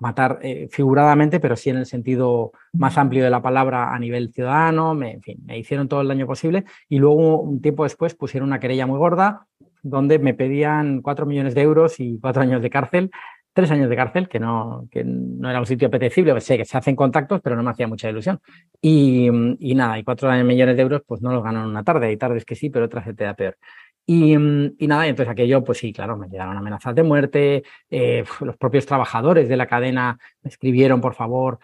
matar 0.00 0.38
eh, 0.42 0.68
figuradamente, 0.70 1.40
pero 1.40 1.56
sí 1.56 1.70
en 1.70 1.78
el 1.78 1.86
sentido 1.86 2.52
más 2.72 2.98
amplio 2.98 3.24
de 3.24 3.30
la 3.30 3.42
palabra 3.42 3.94
a 3.94 3.98
nivel 3.98 4.32
ciudadano, 4.32 4.94
me, 4.94 5.12
en 5.12 5.22
fin, 5.22 5.38
me 5.44 5.58
hicieron 5.58 5.88
todo 5.88 6.00
el 6.00 6.08
daño 6.08 6.26
posible 6.26 6.64
y 6.88 6.98
luego 6.98 7.40
un 7.40 7.60
tiempo 7.60 7.84
después 7.84 8.14
pusieron 8.14 8.48
una 8.48 8.60
querella 8.60 8.86
muy 8.86 8.98
gorda 8.98 9.46
donde 9.82 10.18
me 10.18 10.34
pedían 10.34 11.02
cuatro 11.02 11.26
millones 11.26 11.54
de 11.54 11.62
euros 11.62 11.98
y 11.98 12.18
cuatro 12.20 12.42
años 12.42 12.62
de 12.62 12.70
cárcel 12.70 13.10
tres 13.52 13.70
años 13.70 13.90
de 13.90 13.96
cárcel, 13.96 14.28
que 14.28 14.40
no, 14.40 14.88
que 14.90 15.04
no 15.04 15.50
era 15.50 15.60
un 15.60 15.66
sitio 15.66 15.88
apetecible, 15.88 16.40
sé 16.40 16.56
que 16.56 16.64
se 16.64 16.76
hacen 16.78 16.96
contactos, 16.96 17.40
pero 17.42 17.56
no 17.56 17.62
me 17.62 17.70
hacía 17.70 17.86
mucha 17.86 18.08
ilusión. 18.08 18.40
Y, 18.80 19.28
y 19.58 19.74
nada, 19.74 19.98
y 19.98 20.04
cuatro 20.04 20.32
millones 20.44 20.76
de 20.76 20.82
euros, 20.82 21.02
pues 21.06 21.20
no 21.20 21.32
los 21.32 21.44
gano 21.44 21.62
en 21.62 21.70
una 21.70 21.84
tarde, 21.84 22.06
hay 22.06 22.16
tardes 22.16 22.44
que 22.44 22.54
sí, 22.54 22.70
pero 22.70 22.86
otras 22.86 23.04
se 23.04 23.14
te 23.14 23.24
da 23.24 23.34
peor. 23.34 23.56
Y, 24.04 24.34
y, 24.34 24.86
nada, 24.88 25.06
entonces 25.06 25.30
aquello, 25.30 25.62
pues 25.62 25.78
sí, 25.78 25.92
claro, 25.92 26.16
me 26.16 26.28
llegaron 26.28 26.56
amenazas 26.56 26.94
de 26.94 27.02
muerte, 27.04 27.62
eh, 27.88 28.24
los 28.40 28.56
propios 28.56 28.84
trabajadores 28.84 29.48
de 29.48 29.56
la 29.56 29.66
cadena 29.66 30.18
me 30.42 30.50
escribieron, 30.50 31.00
por 31.00 31.14
favor, 31.14 31.60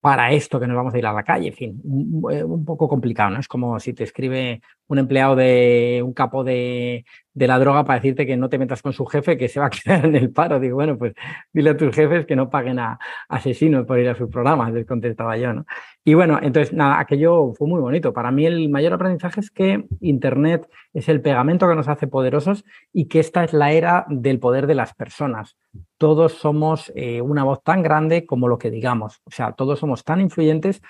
para 0.00 0.32
esto 0.32 0.60
que 0.60 0.66
nos 0.66 0.76
vamos 0.76 0.94
a 0.94 0.98
ir 0.98 1.06
a 1.06 1.12
la 1.12 1.22
calle, 1.22 1.48
en 1.48 1.54
fin, 1.54 1.80
un, 1.84 2.24
un, 2.44 2.64
poco 2.64 2.88
complicado, 2.88 3.30
¿no? 3.30 3.40
Es 3.40 3.48
como 3.48 3.78
si 3.80 3.92
te 3.94 4.04
escribe 4.04 4.60
un 4.88 4.98
empleado 4.98 5.36
de 5.36 6.02
un 6.04 6.12
capo 6.12 6.44
de, 6.44 7.04
de, 7.32 7.46
la 7.46 7.58
droga 7.58 7.84
para 7.84 7.98
decirte 7.98 8.26
que 8.26 8.36
no 8.36 8.48
te 8.48 8.58
metas 8.58 8.82
con 8.82 8.92
su 8.92 9.06
jefe, 9.06 9.38
que 9.38 9.48
se 9.48 9.60
va 9.60 9.66
a 9.66 9.70
quedar 9.70 10.04
en 10.06 10.16
el 10.16 10.30
paro. 10.30 10.60
Digo, 10.60 10.76
bueno, 10.76 10.98
pues 10.98 11.14
dile 11.52 11.70
a 11.70 11.76
tus 11.76 11.94
jefes 11.94 12.26
que 12.26 12.36
no 12.36 12.50
paguen 12.50 12.78
a 12.78 12.98
asesinos 13.28 13.86
por 13.86 13.98
ir 13.98 14.08
a 14.08 14.14
sus 14.14 14.30
programas, 14.30 14.72
les 14.72 14.86
contestaba 14.86 15.36
yo, 15.36 15.52
¿no? 15.52 15.66
Y 16.06 16.12
bueno, 16.12 16.38
entonces, 16.42 16.74
nada, 16.74 17.00
aquello 17.00 17.54
fue 17.54 17.66
muy 17.66 17.80
bonito. 17.80 18.12
Para 18.12 18.30
mí 18.30 18.44
el 18.44 18.68
mayor 18.68 18.92
aprendizaje 18.92 19.40
es 19.40 19.50
que 19.50 19.86
Internet 20.00 20.68
es 20.92 21.08
el 21.08 21.22
pegamento 21.22 21.66
que 21.66 21.74
nos 21.74 21.88
hace 21.88 22.06
poderosos 22.06 22.64
y 22.92 23.06
que 23.06 23.20
esta 23.20 23.42
es 23.42 23.54
la 23.54 23.72
era 23.72 24.04
del 24.10 24.38
poder 24.38 24.66
de 24.66 24.74
las 24.74 24.92
personas. 24.92 25.56
Todos 25.96 26.34
somos 26.34 26.92
eh, 26.94 27.22
una 27.22 27.44
voz 27.44 27.62
tan 27.62 27.82
grande 27.82 28.26
como 28.26 28.48
lo 28.48 28.58
que 28.58 28.70
digamos. 28.70 29.22
O 29.24 29.30
sea, 29.30 29.52
todos 29.52 29.78
somos 29.78 30.04
tan 30.04 30.20
influyentes 30.20 30.82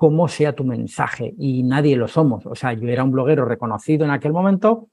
como 0.00 0.28
sea 0.28 0.54
tu 0.54 0.64
mensaje 0.64 1.34
y 1.36 1.62
nadie 1.62 1.94
lo 1.94 2.08
somos. 2.08 2.46
O 2.46 2.54
sea, 2.54 2.72
yo 2.72 2.88
era 2.88 3.04
un 3.04 3.10
bloguero 3.10 3.44
reconocido 3.44 4.06
en 4.06 4.10
aquel 4.10 4.32
momento, 4.32 4.88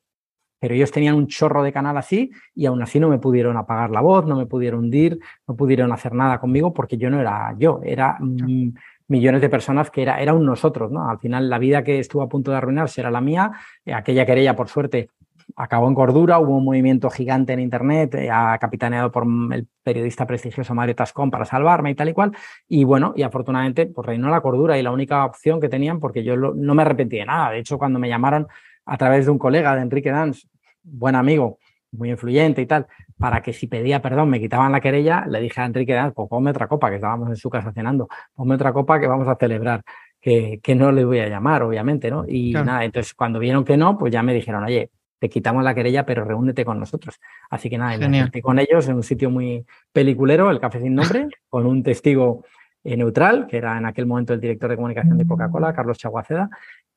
pero 0.59 0.75
ellos 0.75 0.91
tenían 0.91 1.15
un 1.15 1.27
chorro 1.27 1.63
de 1.63 1.71
canal 1.71 1.95
así 1.95 2.29
y 2.53 2.65
aún 2.65 2.81
así 2.81 2.99
no 2.99 3.07
me 3.07 3.17
pudieron 3.17 3.55
apagar 3.55 3.89
la 3.89 4.01
voz, 4.01 4.25
no 4.25 4.35
me 4.35 4.47
pudieron 4.47 4.81
hundir, 4.81 5.17
no 5.47 5.55
pudieron 5.55 5.93
hacer 5.93 6.13
nada 6.13 6.41
conmigo 6.41 6.73
porque 6.73 6.97
yo 6.97 7.09
no 7.09 7.21
era 7.21 7.55
yo, 7.57 7.79
era 7.85 8.17
mm, 8.19 8.73
millones 9.07 9.39
de 9.39 9.47
personas 9.47 9.89
que 9.91 10.01
era, 10.01 10.21
era 10.21 10.33
un 10.33 10.45
nosotros, 10.45 10.91
¿no? 10.91 11.09
Al 11.09 11.19
final 11.19 11.49
la 11.49 11.57
vida 11.57 11.85
que 11.85 11.99
estuvo 11.99 12.21
a 12.21 12.27
punto 12.27 12.51
de 12.51 12.57
arruinarse 12.57 12.99
era 12.99 13.09
la 13.09 13.21
mía, 13.21 13.53
eh, 13.85 13.93
aquella 13.93 14.25
querella 14.25 14.57
por 14.57 14.67
suerte 14.67 15.07
acabó 15.55 15.87
en 15.87 15.95
cordura, 15.95 16.39
hubo 16.39 16.57
un 16.57 16.65
movimiento 16.65 17.09
gigante 17.09 17.53
en 17.53 17.59
Internet, 17.59 18.15
eh, 18.15 18.29
capitaneado 18.59 19.11
por 19.11 19.25
el 19.53 19.67
periodista 19.83 20.27
prestigioso 20.27 20.75
Mario 20.75 20.95
Tascón 20.95 21.31
para 21.31 21.45
salvarme 21.45 21.91
y 21.91 21.95
tal 21.95 22.09
y 22.09 22.13
cual, 22.13 22.31
y 22.67 22.83
bueno, 22.83 23.13
y 23.15 23.23
afortunadamente 23.23 23.85
pues 23.87 24.05
reinó 24.05 24.29
la 24.29 24.41
cordura 24.41 24.77
y 24.77 24.83
la 24.83 24.91
única 24.91 25.25
opción 25.25 25.59
que 25.61 25.69
tenían, 25.69 25.99
porque 25.99 26.23
yo 26.23 26.35
lo, 26.35 26.53
no 26.53 26.75
me 26.75 26.81
arrepentí 26.81 27.17
de 27.17 27.25
nada, 27.25 27.51
de 27.51 27.59
hecho 27.59 27.77
cuando 27.77 27.99
me 27.99 28.09
llamaron 28.09 28.47
a 28.85 28.97
través 28.97 29.25
de 29.25 29.31
un 29.31 29.39
colega 29.39 29.75
de 29.75 29.81
Enrique 29.81 30.11
Danz, 30.11 30.47
buen 30.83 31.15
amigo, 31.15 31.59
muy 31.91 32.09
influyente 32.11 32.61
y 32.61 32.65
tal, 32.65 32.87
para 33.17 33.41
que 33.41 33.53
si 33.53 33.67
pedía 33.67 34.01
perdón 34.01 34.29
me 34.29 34.39
quitaban 34.39 34.71
la 34.71 34.81
querella, 34.81 35.25
le 35.27 35.39
dije 35.39 35.61
a 35.61 35.65
Enrique 35.65 35.93
Danz, 35.93 36.13
pues 36.13 36.29
ponme 36.29 36.51
otra 36.51 36.67
copa, 36.67 36.89
que 36.89 36.95
estábamos 36.95 37.29
en 37.29 37.35
su 37.35 37.49
casa 37.49 37.71
cenando, 37.71 38.07
ponme 38.35 38.55
otra 38.55 38.73
copa 38.73 38.99
que 38.99 39.07
vamos 39.07 39.27
a 39.27 39.35
celebrar. 39.35 39.81
Que, 40.19 40.59
que 40.61 40.73
no 40.73 40.91
le 40.91 41.05
voy 41.05 41.19
a 41.19 41.29
llamar, 41.29 41.61
obviamente, 41.61 42.09
¿no? 42.09 42.25
Y 42.27 42.51
claro. 42.51 42.65
nada, 42.65 42.83
entonces 42.83 43.13
cuando 43.13 43.37
vieron 43.37 43.63
que 43.63 43.77
no, 43.77 43.97
pues 43.97 44.11
ya 44.11 44.23
me 44.23 44.33
dijeron, 44.33 44.63
oye, 44.63 44.89
te 45.19 45.29
quitamos 45.29 45.63
la 45.63 45.73
querella, 45.73 46.05
pero 46.05 46.23
reúnete 46.23 46.63
con 46.65 46.79
nosotros. 46.79 47.19
Así 47.49 47.69
que 47.69 47.77
nada, 47.77 47.97
me 48.07 48.41
con 48.41 48.59
ellos 48.59 48.87
en 48.87 48.95
un 48.95 49.03
sitio 49.03 49.29
muy 49.29 49.65
peliculero, 49.91 50.49
el 50.51 50.59
Café 50.59 50.79
Sin 50.81 50.95
Nombre, 50.95 51.27
con 51.49 51.65
un 51.65 51.83
testigo 51.83 52.43
eh, 52.83 52.95
neutral, 52.95 53.47
que 53.47 53.57
era 53.57 53.77
en 53.77 53.85
aquel 53.85 54.05
momento 54.05 54.33
el 54.33 54.39
director 54.39 54.69
de 54.69 54.75
comunicación 54.75 55.17
de 55.17 55.25
Coca-Cola, 55.25 55.73
Carlos 55.73 55.97
Chaguaceda, 55.97 56.49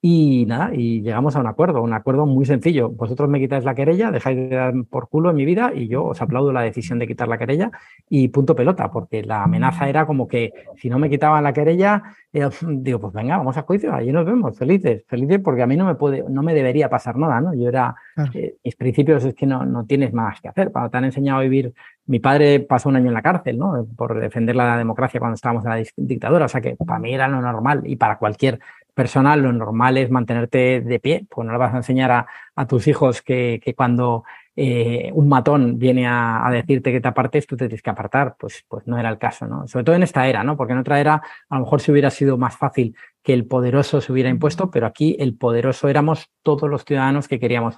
Y 0.02 0.46
nada, 0.46 0.74
y 0.74 1.02
llegamos 1.02 1.36
a 1.36 1.40
un 1.40 1.46
acuerdo, 1.46 1.82
un 1.82 1.92
acuerdo 1.92 2.24
muy 2.24 2.46
sencillo. 2.46 2.88
Vosotros 2.88 3.28
me 3.28 3.38
quitáis 3.38 3.64
la 3.64 3.74
querella, 3.74 4.10
dejáis 4.10 4.38
de 4.38 4.48
dar 4.48 4.72
por 4.88 5.10
culo 5.10 5.28
en 5.28 5.36
mi 5.36 5.44
vida 5.44 5.72
y 5.74 5.88
yo 5.88 6.06
os 6.06 6.22
aplaudo 6.22 6.52
la 6.52 6.62
decisión 6.62 6.98
de 6.98 7.06
quitar 7.06 7.28
la 7.28 7.36
querella 7.36 7.70
y 8.08 8.28
punto 8.28 8.56
pelota, 8.56 8.90
porque 8.90 9.22
la 9.22 9.42
amenaza 9.42 9.90
era 9.90 10.06
como 10.06 10.26
que 10.26 10.54
si 10.76 10.88
no 10.88 10.98
me 10.98 11.10
quitaban 11.10 11.44
la 11.44 11.52
querella, 11.52 12.02
eh, 12.32 12.48
digo, 12.66 12.98
pues 12.98 13.12
venga, 13.12 13.36
vamos 13.36 13.58
a 13.58 13.62
juicio, 13.62 13.92
allí 13.92 14.10
nos 14.10 14.24
vemos, 14.24 14.56
felices, 14.56 15.04
felices 15.06 15.38
porque 15.44 15.62
a 15.62 15.66
mí 15.66 15.76
no 15.76 15.84
me 15.84 15.96
puede, 15.96 16.24
no 16.30 16.42
me 16.42 16.54
debería 16.54 16.88
pasar 16.88 17.18
nada, 17.18 17.38
¿no? 17.42 17.52
Yo 17.52 17.68
era, 17.68 17.94
eh, 18.32 18.54
mis 18.64 18.76
principios 18.76 19.22
es 19.26 19.34
que 19.34 19.44
no, 19.44 19.66
no 19.66 19.84
tienes 19.84 20.14
más 20.14 20.40
que 20.40 20.48
hacer. 20.48 20.72
Cuando 20.72 20.88
te 20.88 20.96
han 20.96 21.04
enseñado 21.04 21.40
a 21.40 21.42
vivir, 21.42 21.74
mi 22.06 22.20
padre 22.20 22.60
pasó 22.60 22.88
un 22.88 22.96
año 22.96 23.08
en 23.08 23.14
la 23.14 23.22
cárcel, 23.22 23.58
¿no? 23.58 23.86
Por 23.96 24.18
defender 24.18 24.56
la 24.56 24.78
democracia 24.78 25.20
cuando 25.20 25.34
estábamos 25.34 25.64
en 25.64 25.70
la 25.70 25.84
dictadura, 25.96 26.46
o 26.46 26.48
sea 26.48 26.62
que 26.62 26.74
para 26.74 26.98
mí 26.98 27.12
era 27.12 27.28
lo 27.28 27.40
normal 27.42 27.82
y 27.84 27.96
para 27.96 28.16
cualquier 28.16 28.58
personal, 29.00 29.40
lo 29.40 29.50
normal 29.50 29.96
es 29.96 30.10
mantenerte 30.10 30.82
de 30.82 31.00
pie, 31.00 31.24
pues 31.30 31.46
no 31.46 31.52
le 31.52 31.58
vas 31.58 31.72
a 31.72 31.78
enseñar 31.78 32.26
a, 32.54 32.66
tus 32.66 32.86
hijos 32.86 33.22
que, 33.22 33.58
cuando 33.74 34.24
eh, 34.54 35.10
un 35.14 35.26
matón 35.26 35.78
viene 35.78 36.06
a, 36.06 36.46
decirte 36.52 36.92
que 36.92 37.00
te 37.00 37.08
apartes, 37.08 37.46
tú 37.46 37.56
te 37.56 37.66
tienes 37.66 37.80
que 37.80 37.88
apartar, 37.88 38.36
pues, 38.38 38.62
pues 38.68 38.86
no 38.86 38.98
era 38.98 39.08
el 39.08 39.16
caso, 39.16 39.46
¿no? 39.46 39.66
Sobre 39.68 39.84
todo 39.84 39.96
en 39.96 40.02
esta 40.02 40.28
era, 40.28 40.44
¿no? 40.44 40.54
Porque 40.54 40.74
en 40.74 40.80
otra 40.80 41.00
era 41.00 41.22
a 41.48 41.54
lo 41.54 41.62
mejor 41.62 41.80
se 41.80 41.92
hubiera 41.92 42.10
sido 42.10 42.36
más 42.36 42.58
fácil 42.58 42.94
que 43.22 43.32
el 43.32 43.46
poderoso 43.46 44.02
se 44.02 44.12
hubiera 44.12 44.28
impuesto, 44.28 44.70
pero 44.70 44.86
aquí 44.86 45.16
el 45.18 45.34
poderoso 45.34 45.88
éramos 45.88 46.30
todos 46.42 46.68
los 46.68 46.84
ciudadanos 46.84 47.26
que 47.26 47.40
queríamos 47.40 47.76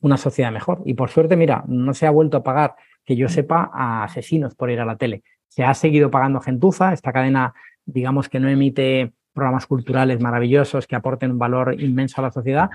una 0.00 0.16
sociedad 0.16 0.50
mejor. 0.50 0.82
Y 0.84 0.94
por 0.94 1.10
suerte, 1.10 1.36
mira, 1.36 1.62
no 1.68 1.94
se 1.94 2.08
ha 2.08 2.10
vuelto 2.10 2.38
a 2.38 2.42
pagar, 2.42 2.74
que 3.04 3.14
yo 3.14 3.28
sepa, 3.28 3.70
a 3.72 4.02
asesinos 4.02 4.56
por 4.56 4.72
ir 4.72 4.80
a 4.80 4.84
la 4.84 4.96
tele. 4.96 5.22
Se 5.46 5.62
ha 5.62 5.72
seguido 5.74 6.10
pagando 6.10 6.40
gentuza, 6.40 6.92
esta 6.92 7.12
cadena, 7.12 7.54
digamos 7.84 8.28
que 8.28 8.40
no 8.40 8.48
emite 8.48 9.12
programas 9.38 9.66
culturales 9.66 10.20
maravillosos 10.20 10.86
que 10.86 10.96
aporten 10.96 11.30
un 11.30 11.38
valor 11.38 11.80
inmenso 11.80 12.20
a 12.20 12.24
la 12.24 12.32
sociedad, 12.32 12.68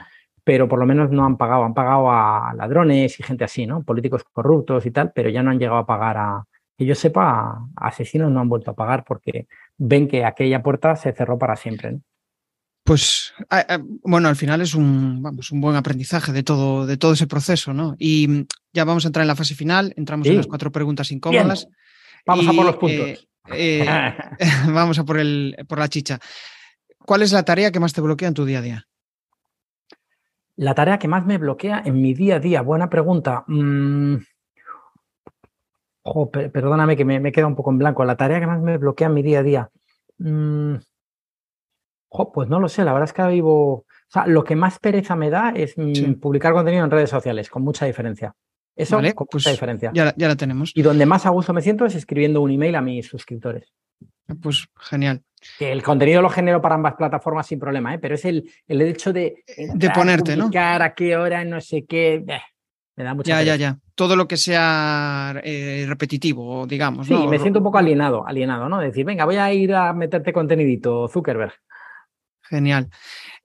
pero 0.43 0.67
por 0.67 0.79
lo 0.79 0.85
menos 0.85 1.11
no 1.11 1.25
han 1.25 1.37
pagado, 1.37 1.63
han 1.63 1.73
pagado 1.73 2.09
a 2.09 2.53
ladrones 2.55 3.19
y 3.19 3.23
gente 3.23 3.43
así, 3.43 3.65
¿no? 3.65 3.83
Políticos 3.83 4.23
corruptos 4.31 4.85
y 4.85 4.91
tal, 4.91 5.11
pero 5.13 5.29
ya 5.29 5.43
no 5.43 5.51
han 5.51 5.59
llegado 5.59 5.77
a 5.77 5.85
pagar 5.85 6.17
a, 6.17 6.43
que 6.77 6.85
yo 6.85 6.95
sepa, 6.95 7.67
asesinos 7.75 8.31
no 8.31 8.39
han 8.39 8.49
vuelto 8.49 8.71
a 8.71 8.75
pagar 8.75 9.03
porque 9.05 9.47
ven 9.77 10.07
que 10.07 10.25
aquella 10.25 10.63
puerta 10.63 10.95
se 10.95 11.13
cerró 11.13 11.37
para 11.37 11.55
siempre. 11.55 11.99
Pues 12.83 13.33
bueno, 14.01 14.27
al 14.27 14.35
final 14.35 14.61
es 14.61 14.75
un, 14.75 15.21
vamos, 15.21 15.51
un 15.51 15.61
buen 15.61 15.77
aprendizaje 15.77 16.33
de 16.33 16.43
todo, 16.43 16.85
de 16.85 16.97
todo 16.97 17.13
ese 17.13 17.27
proceso, 17.27 17.73
¿no? 17.73 17.95
Y 17.97 18.45
ya 18.73 18.83
vamos 18.83 19.05
a 19.05 19.07
entrar 19.07 19.23
en 19.23 19.29
la 19.29 19.37
fase 19.37 19.55
final, 19.55 19.93
entramos 19.95 20.27
en 20.27 20.37
las 20.37 20.47
cuatro 20.47 20.71
preguntas 20.71 21.09
incómodas. 21.11 21.67
Vamos 22.25 22.47
a 22.47 22.51
por 22.51 22.65
los 22.65 22.75
puntos. 22.75 23.27
Eh, 23.51 23.85
eh, 23.85 24.15
vamos 24.67 24.99
a 24.99 25.05
por, 25.05 25.17
el, 25.17 25.55
por 25.67 25.79
la 25.79 25.87
chicha. 25.87 26.19
¿Cuál 27.05 27.21
es 27.21 27.31
la 27.31 27.43
tarea 27.43 27.71
que 27.71 27.79
más 27.79 27.93
te 27.93 28.01
bloquea 28.01 28.27
en 28.27 28.33
tu 28.33 28.45
día 28.45 28.59
a 28.59 28.61
día? 28.61 28.87
La 30.55 30.75
tarea 30.75 30.99
que 30.99 31.07
más 31.07 31.25
me 31.25 31.37
bloquea 31.37 31.81
en 31.83 32.01
mi 32.01 32.13
día 32.13 32.35
a 32.35 32.39
día, 32.39 32.61
buena 32.61 32.89
pregunta. 32.89 33.43
Mm. 33.47 34.17
perdóname 36.51 36.95
que 36.95 37.05
me, 37.05 37.19
me 37.19 37.31
queda 37.31 37.47
un 37.47 37.55
poco 37.55 37.71
en 37.71 37.79
blanco. 37.79 38.05
La 38.05 38.15
tarea 38.15 38.39
que 38.39 38.47
más 38.47 38.61
me 38.61 38.77
bloquea 38.77 39.07
en 39.07 39.13
mi 39.13 39.23
día 39.23 39.39
a 39.39 39.43
día. 39.43 39.69
Mm. 40.19 40.75
pues 42.33 42.49
no 42.49 42.59
lo 42.59 42.69
sé, 42.69 42.83
la 42.83 42.93
verdad 42.93 43.09
es 43.09 43.13
que 43.13 43.27
vivo. 43.27 43.73
O 43.73 43.85
sea, 44.07 44.27
lo 44.27 44.43
que 44.43 44.55
más 44.55 44.77
pereza 44.77 45.15
me 45.15 45.31
da 45.31 45.49
es 45.49 45.75
mm, 45.75 46.19
publicar 46.19 46.53
contenido 46.53 46.85
en 46.85 46.91
redes 46.91 47.09
sociales, 47.09 47.49
con 47.49 47.63
mucha 47.63 47.85
diferencia. 47.85 48.35
Eso 48.75 48.97
con 48.97 49.05
mucha 49.05 49.25
pues 49.25 49.43
diferencia. 49.45 49.91
Ya, 49.93 50.13
ya 50.15 50.27
la 50.27 50.35
tenemos. 50.35 50.71
Y 50.75 50.83
donde 50.83 51.07
más 51.07 51.25
a 51.25 51.29
gusto 51.29 51.51
me 51.53 51.61
siento 51.61 51.85
es 51.85 51.95
escribiendo 51.95 52.41
un 52.41 52.51
email 52.51 52.75
a 52.75 52.81
mis 52.81 53.07
suscriptores. 53.07 53.73
Pues 54.41 54.67
genial. 54.79 55.23
Que 55.57 55.71
el 55.71 55.83
contenido 55.83 56.21
lo 56.21 56.29
genero 56.29 56.61
para 56.61 56.75
ambas 56.75 56.95
plataformas 56.95 57.47
sin 57.47 57.59
problema, 57.59 57.93
¿eh? 57.93 57.99
pero 57.99 58.15
es 58.15 58.25
el, 58.25 58.49
el 58.67 58.81
hecho 58.81 59.13
de, 59.13 59.43
de 59.73 59.89
ponerte, 59.89 60.35
¿no? 60.35 60.49
a 60.53 60.93
qué 60.95 61.17
hora, 61.17 61.43
no 61.43 61.61
sé 61.61 61.85
qué. 61.85 62.23
me 62.95 63.03
da 63.03 63.13
mucha 63.13 63.29
Ya, 63.29 63.43
ya, 63.43 63.55
ya. 63.55 63.79
Todo 63.95 64.15
lo 64.15 64.27
que 64.27 64.37
sea 64.37 65.39
eh, 65.43 65.85
repetitivo, 65.87 66.65
digamos. 66.65 67.07
Sí, 67.07 67.27
me 67.27 67.39
siento 67.39 67.59
un 67.59 67.65
poco 67.65 67.77
alienado, 67.77 68.25
alienado, 68.25 68.67
¿no? 68.69 68.79
Decir, 68.79 69.05
venga, 69.05 69.25
voy 69.25 69.37
a 69.37 69.53
ir 69.53 69.73
a 69.75 69.93
meterte 69.93 70.33
contenidito, 70.33 71.07
Zuckerberg. 71.07 71.53
Genial. 72.43 72.89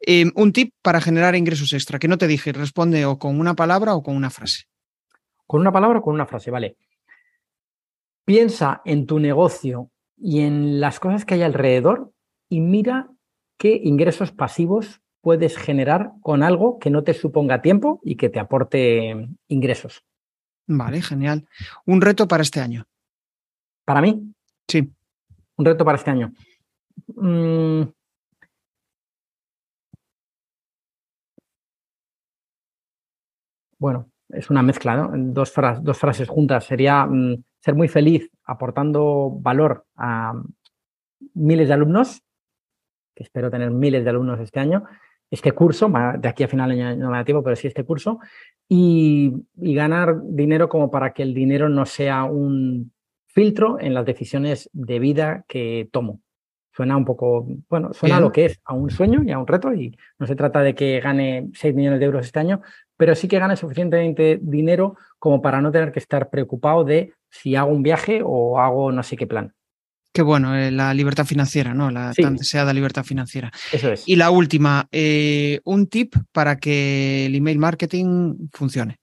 Em, 0.01 0.31
un 0.35 0.53
tip 0.53 0.75
para 0.83 1.01
generar 1.01 1.35
ingresos 1.35 1.73
extra, 1.73 1.99
que 1.99 2.09
no 2.09 2.19
te 2.19 2.27
dije, 2.27 2.53
responde 2.53 3.05
o 3.07 3.19
con 3.19 3.39
una 3.41 3.55
palabra 3.55 3.95
o 3.95 4.03
con 4.03 4.17
una 4.17 4.31
frase. 4.31 4.65
Con 5.47 5.61
una 5.61 5.73
palabra 5.73 5.99
o 5.99 6.03
con 6.03 6.15
una 6.15 6.27
frase, 6.27 6.51
vale. 6.51 6.77
Piensa 8.25 8.83
en 8.85 9.07
tu 9.07 9.19
negocio 9.19 9.91
y 10.21 10.41
en 10.41 10.81
las 10.81 11.01
cosas 11.01 11.25
que 11.25 11.35
hay 11.35 11.43
alrededor 11.43 12.13
y 12.49 12.61
mira 12.61 13.11
qué 13.59 13.81
ingresos 13.83 14.33
pasivos 14.33 15.01
puedes 15.21 15.57
generar 15.57 16.13
con 16.23 16.43
algo 16.43 16.79
que 16.79 16.91
no 16.91 17.05
te 17.05 17.15
suponga 17.15 17.63
tiempo 17.63 18.01
y 18.03 18.17
que 18.17 18.29
te 18.29 18.39
aporte 18.39 19.29
ingresos. 19.49 20.05
Vale, 20.67 21.03
genial. 21.03 21.47
¿Un 21.87 22.01
reto 22.01 22.29
para 22.29 22.43
este 22.43 22.61
año? 22.61 22.87
¿Para 23.85 24.01
mí? 24.01 24.33
Sí. 24.69 24.93
Un 25.57 25.65
reto 25.65 25.85
para 25.85 25.97
este 25.97 26.11
año. 26.11 26.33
Mm. 27.17 27.83
Bueno, 33.79 34.11
es 34.29 34.51
una 34.51 34.63
mezcla, 34.63 34.97
¿no? 34.97 35.11
Dos, 35.33 35.53
dos 35.83 35.99
frases 35.99 36.29
juntas. 36.29 36.65
Sería 36.65 37.07
mm, 37.07 37.43
ser 37.61 37.75
muy 37.75 37.89
feliz 37.89 38.31
aportando 38.45 39.31
valor 39.41 39.87
a 39.97 40.35
miles 41.35 41.69
de 41.69 41.75
alumnos, 41.75 42.23
que 43.15 43.25
espero 43.25 43.51
tener 43.51 43.71
miles 43.71 44.05
de 44.05 44.11
alumnos 44.11 44.41
este 44.41 44.61
año, 44.61 44.85
este 45.31 45.53
curso, 45.53 45.93
de 46.19 46.29
aquí 46.29 46.43
a 46.43 46.49
final 46.49 46.71
de 46.71 46.83
año 46.83 46.97
no 46.97 47.11
me 47.11 47.25
pero 47.25 47.57
sí 47.57 47.67
este 47.67 47.85
curso, 47.85 48.19
y, 48.69 49.33
ganar 49.55 50.21
dinero 50.25 50.69
como 50.69 50.91
para 50.91 51.13
que 51.13 51.23
el 51.23 51.35
dinero 51.35 51.69
no 51.69 51.85
sea 51.87 52.25
un 52.25 52.93
filtro 53.27 53.79
en 53.81 53.95
las 53.95 54.05
decisiones 54.07 54.71
de 54.73 54.99
vida 54.99 55.45
que 55.49 55.89
tomo. 55.93 56.21
Suena 56.79 56.97
un 56.97 57.05
poco, 57.05 57.45
bueno, 57.69 57.93
suena 57.93 58.19
a 58.19 58.21
lo 58.21 58.31
que 58.31 58.45
es, 58.45 58.61
a 58.65 58.73
un 58.73 58.89
sueño 58.89 59.25
y 59.25 59.33
a 59.33 59.39
un 59.41 59.49
reto, 59.49 59.75
y 59.75 59.99
no 60.17 60.29
se 60.29 60.37
trata 60.37 60.61
de 60.61 60.77
que 60.77 61.01
gane 61.01 61.49
6 61.53 61.75
millones 61.75 61.99
de 61.99 62.07
euros 62.07 62.25
este 62.25 62.39
año, 62.39 62.63
pero 62.97 63.17
sí 63.17 63.27
que 63.27 63.41
gane 63.41 63.57
suficientemente 63.57 64.39
dinero 64.41 64.97
como 65.19 65.43
para 65.43 65.61
no 65.61 65.73
tener 65.73 65.91
que 65.91 65.99
estar 65.99 66.31
preocupado 66.31 66.85
de 66.85 67.15
si 67.31 67.57
hago 67.57 67.73
un 67.73 67.83
viaje 67.83 68.21
o 68.25 68.61
hago 68.61 68.93
no 68.93 69.03
sé 69.03 69.17
qué 69.17 69.27
plan. 69.27 69.53
Qué 70.13 70.23
bueno, 70.23 70.55
eh, 70.55 70.71
la 70.71 70.95
libertad 70.95 71.25
financiera, 71.25 71.75
¿no? 71.75 71.91
La 71.91 72.13
tan 72.13 72.37
deseada 72.37 72.73
libertad 72.73 73.03
financiera. 73.03 73.51
Eso 73.73 73.91
es. 73.91 74.05
Y 74.07 74.15
la 74.15 74.31
última, 74.31 74.87
eh, 74.93 75.59
un 75.65 75.89
tip 75.89 76.15
para 76.31 76.59
que 76.59 77.27
el 77.27 77.35
email 77.35 77.59
marketing 77.59 78.49
funcione. 78.53 78.99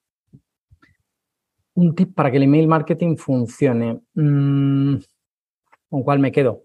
Un 1.73 1.93
tip 1.93 2.15
para 2.15 2.31
que 2.31 2.37
el 2.37 2.43
email 2.43 2.69
marketing 2.69 3.17
funcione. 3.17 3.99
Mm, 4.13 4.95
¿Con 5.89 6.03
cuál 6.03 6.19
me 6.19 6.31
quedo? 6.31 6.64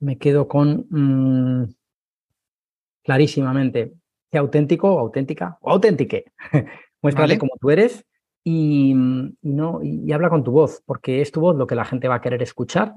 Me 0.00 0.18
quedo 0.18 0.46
con 0.48 0.86
mm, 0.90 1.74
clarísimamente, 3.02 3.94
sea 4.30 4.40
auténtico 4.40 4.94
o 4.94 4.98
auténtica 4.98 5.58
o 5.60 5.70
auténtique. 5.70 6.32
Muéstrate 7.02 7.38
como 7.38 7.52
tú 7.60 7.70
eres 7.70 8.04
y, 8.44 8.94
no, 8.94 9.80
y, 9.82 10.12
habla 10.12 10.30
con 10.30 10.44
tu 10.44 10.50
voz, 10.50 10.82
porque 10.84 11.20
es 11.20 11.32
tu 11.32 11.40
voz 11.40 11.56
lo 11.56 11.66
que 11.66 11.74
la 11.74 11.84
gente 11.84 12.08
va 12.08 12.16
a 12.16 12.20
querer 12.20 12.42
escuchar. 12.42 12.94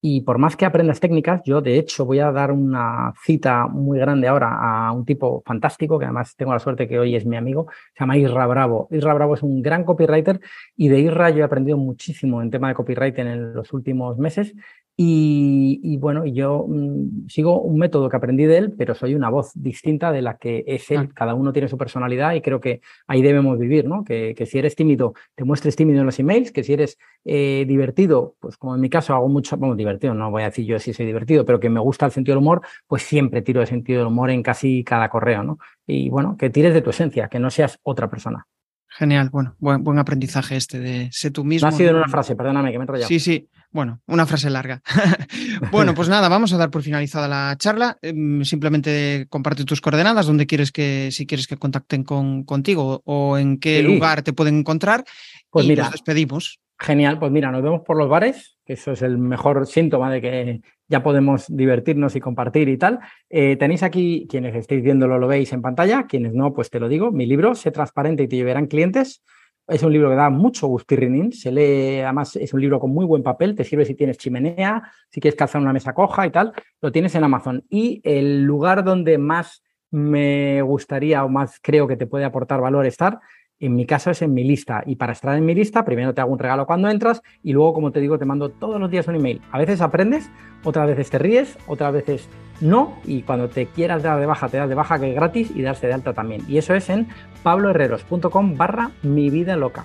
Y 0.00 0.20
por 0.20 0.38
más 0.38 0.56
que 0.56 0.66
aprendas 0.66 1.00
técnicas, 1.00 1.40
yo 1.44 1.60
de 1.62 1.78
hecho 1.78 2.04
voy 2.04 2.18
a 2.20 2.30
dar 2.30 2.52
una 2.52 3.14
cita 3.24 3.66
muy 3.66 3.98
grande 3.98 4.28
ahora 4.28 4.58
a 4.60 4.92
un 4.92 5.04
tipo 5.04 5.42
fantástico, 5.44 5.98
que 5.98 6.04
además 6.04 6.36
tengo 6.36 6.52
la 6.52 6.58
suerte 6.58 6.86
que 6.86 6.98
hoy 6.98 7.16
es 7.16 7.24
mi 7.24 7.36
amigo, 7.36 7.66
se 7.94 8.00
llama 8.00 8.18
Isra 8.18 8.46
Bravo. 8.46 8.88
Isra 8.90 9.14
Bravo 9.14 9.34
es 9.34 9.42
un 9.42 9.62
gran 9.62 9.84
copywriter 9.84 10.40
y 10.76 10.88
de 10.88 11.00
Isra 11.00 11.30
yo 11.30 11.38
he 11.38 11.42
aprendido 11.44 11.78
muchísimo 11.78 12.42
en 12.42 12.50
tema 12.50 12.68
de 12.68 12.74
copywriting 12.74 13.26
en 13.26 13.54
los 13.54 13.72
últimos 13.72 14.18
meses 14.18 14.54
y, 14.98 15.98
bueno, 15.98 16.24
yo 16.24 16.64
mm, 16.66 17.28
sigo 17.28 17.60
un 17.60 17.78
método 17.78 18.08
que 18.08 18.16
aprendí 18.16 18.46
de 18.46 18.56
él, 18.56 18.74
pero 18.78 18.94
soy 18.94 19.14
una 19.14 19.28
voz 19.28 19.50
distinta 19.54 20.10
de 20.10 20.22
la 20.22 20.38
que 20.38 20.64
es 20.66 20.90
él. 20.90 21.12
Cada 21.12 21.34
uno 21.34 21.52
tiene 21.52 21.68
su 21.68 21.76
personalidad 21.76 22.32
y 22.32 22.40
creo 22.40 22.60
que 22.60 22.80
ahí 23.06 23.20
debemos 23.20 23.58
vivir, 23.58 23.86
¿no? 23.86 24.04
Que, 24.04 24.34
si 24.46 24.58
eres 24.58 24.74
tímido, 24.74 25.12
te 25.34 25.44
muestres 25.44 25.76
tímido 25.76 26.00
en 26.00 26.06
los 26.06 26.18
emails, 26.18 26.50
que 26.50 26.64
si 26.64 26.72
eres 26.72 26.98
eh, 27.26 27.66
divertido, 27.68 28.36
pues 28.40 28.56
como 28.56 28.74
en 28.74 28.80
mi 28.80 28.88
caso 28.88 29.12
hago 29.14 29.28
mucho, 29.28 29.58
bueno, 29.58 29.74
divertido, 29.74 30.14
no 30.14 30.30
voy 30.30 30.42
a 30.42 30.46
decir 30.46 30.64
yo 30.64 30.78
si 30.78 30.94
soy 30.94 31.04
divertido, 31.04 31.44
pero 31.44 31.60
que 31.60 31.68
me 31.68 31.80
gusta 31.80 32.06
el 32.06 32.12
sentido 32.12 32.34
del 32.34 32.42
humor, 32.42 32.62
pues 32.86 33.02
siempre 33.02 33.42
tiro 33.42 33.60
de 33.60 33.66
sentido 33.66 33.98
del 33.98 34.08
humor 34.08 34.30
en 34.30 34.42
casi 34.42 34.82
cada 34.82 35.10
correo, 35.10 35.42
¿no? 35.42 35.58
Y 35.86 36.08
bueno, 36.08 36.38
que 36.38 36.48
tires 36.48 36.72
de 36.72 36.80
tu 36.80 36.88
esencia, 36.88 37.28
que 37.28 37.38
no 37.38 37.50
seas 37.50 37.78
otra 37.82 38.08
persona. 38.08 38.46
Genial, 38.88 39.28
bueno, 39.28 39.54
buen, 39.58 39.84
buen 39.84 39.98
aprendizaje 39.98 40.56
este 40.56 40.78
de 40.78 41.08
ser 41.12 41.30
tú 41.30 41.44
mismo. 41.44 41.68
No 41.68 41.74
ha 41.74 41.76
sido 41.76 41.90
en 41.90 41.96
una 41.96 42.08
frase, 42.08 42.34
perdóname 42.34 42.72
que 42.72 42.78
me 42.78 42.84
he 42.84 42.86
enrollado. 42.86 43.08
Sí, 43.08 43.20
sí, 43.20 43.46
bueno, 43.76 44.00
una 44.06 44.26
frase 44.26 44.50
larga. 44.50 44.82
bueno, 45.70 45.94
pues 45.94 46.08
nada, 46.08 46.28
vamos 46.28 46.52
a 46.52 46.56
dar 46.56 46.70
por 46.70 46.82
finalizada 46.82 47.28
la 47.28 47.54
charla. 47.58 47.98
Em, 48.00 48.42
simplemente 48.42 49.26
comparte 49.28 49.64
tus 49.64 49.80
coordenadas, 49.80 50.26
donde 50.26 50.46
quieres 50.46 50.72
que, 50.72 51.10
si 51.12 51.26
quieres 51.26 51.46
que 51.46 51.58
contacten 51.58 52.02
con, 52.02 52.42
contigo 52.44 53.02
o 53.04 53.38
en 53.38 53.58
qué 53.58 53.82
lugar 53.82 54.22
te 54.22 54.32
pueden 54.32 54.58
encontrar. 54.58 55.04
Pues 55.50 55.66
y 55.66 55.68
mira, 55.68 55.84
nos 55.84 55.92
despedimos. 55.92 56.58
Genial, 56.78 57.18
pues 57.18 57.30
mira, 57.30 57.50
nos 57.52 57.62
vemos 57.62 57.82
por 57.82 57.96
los 57.96 58.08
bares, 58.08 58.56
que 58.64 58.72
eso 58.72 58.92
es 58.92 59.02
el 59.02 59.18
mejor 59.18 59.66
síntoma 59.66 60.10
de 60.10 60.20
que 60.20 60.60
ya 60.88 61.02
podemos 61.02 61.44
divertirnos 61.48 62.16
y 62.16 62.20
compartir 62.20 62.68
y 62.68 62.78
tal. 62.78 62.98
Eh, 63.28 63.56
tenéis 63.56 63.82
aquí, 63.82 64.26
quienes 64.28 64.54
estéis 64.54 64.82
viéndolo 64.82 65.18
lo 65.18 65.28
veis 65.28 65.52
en 65.52 65.62
pantalla, 65.62 66.06
quienes 66.06 66.32
no, 66.32 66.52
pues 66.54 66.70
te 66.70 66.80
lo 66.80 66.88
digo, 66.88 67.12
mi 67.12 67.26
libro, 67.26 67.54
Sé 67.54 67.70
transparente 67.70 68.22
y 68.22 68.28
te 68.28 68.36
llevarán 68.36 68.66
clientes. 68.66 69.22
Es 69.68 69.82
un 69.82 69.92
libro 69.92 70.08
que 70.10 70.16
da 70.16 70.30
mucho 70.30 70.68
gustirrinín, 70.68 71.32
se 71.32 71.50
lee, 71.50 72.00
además 72.00 72.36
es 72.36 72.54
un 72.54 72.60
libro 72.60 72.78
con 72.78 72.90
muy 72.90 73.04
buen 73.04 73.22
papel, 73.22 73.56
te 73.56 73.64
sirve 73.64 73.84
si 73.84 73.94
tienes 73.94 74.16
chimenea, 74.16 74.92
si 75.10 75.20
quieres 75.20 75.36
calzar 75.36 75.60
una 75.60 75.72
mesa 75.72 75.92
coja 75.92 76.26
y 76.26 76.30
tal, 76.30 76.52
lo 76.80 76.92
tienes 76.92 77.14
en 77.16 77.24
Amazon. 77.24 77.64
Y 77.68 78.00
el 78.04 78.44
lugar 78.44 78.84
donde 78.84 79.18
más 79.18 79.64
me 79.90 80.62
gustaría 80.62 81.24
o 81.24 81.28
más 81.28 81.58
creo 81.60 81.88
que 81.88 81.96
te 81.96 82.06
puede 82.06 82.24
aportar 82.24 82.60
valor 82.60 82.86
estar 82.86 83.20
en 83.58 83.74
mi 83.74 83.86
caso 83.86 84.10
es 84.10 84.22
en 84.22 84.34
mi 84.34 84.44
lista. 84.44 84.82
Y 84.86 84.96
para 84.96 85.12
estar 85.12 85.36
en 85.36 85.44
mi 85.44 85.54
lista, 85.54 85.84
primero 85.84 86.14
te 86.14 86.20
hago 86.20 86.32
un 86.32 86.38
regalo 86.38 86.66
cuando 86.66 86.88
entras 86.88 87.22
y 87.42 87.52
luego, 87.52 87.72
como 87.72 87.90
te 87.90 88.00
digo, 88.00 88.18
te 88.18 88.24
mando 88.24 88.50
todos 88.50 88.80
los 88.80 88.90
días 88.90 89.08
un 89.08 89.16
email. 89.16 89.40
A 89.50 89.58
veces 89.58 89.80
aprendes, 89.80 90.30
otras 90.64 90.86
veces 90.86 91.10
te 91.10 91.18
ríes, 91.18 91.58
otras 91.66 91.92
veces 91.92 92.28
no. 92.60 92.98
Y 93.04 93.22
cuando 93.22 93.48
te 93.48 93.66
quieras 93.66 94.02
dar 94.02 94.18
de 94.20 94.26
baja, 94.26 94.48
te 94.48 94.56
das 94.56 94.68
de 94.68 94.74
baja 94.74 94.98
que 94.98 95.10
es 95.10 95.14
gratis 95.14 95.50
y 95.54 95.62
darse 95.62 95.86
de 95.86 95.94
alta 95.94 96.12
también. 96.12 96.42
Y 96.48 96.58
eso 96.58 96.74
es 96.74 96.88
en 96.90 97.08
pabloherreros.com 97.42 98.56
barra 98.56 98.90
mi 99.02 99.30
vida 99.30 99.56
loca. 99.56 99.84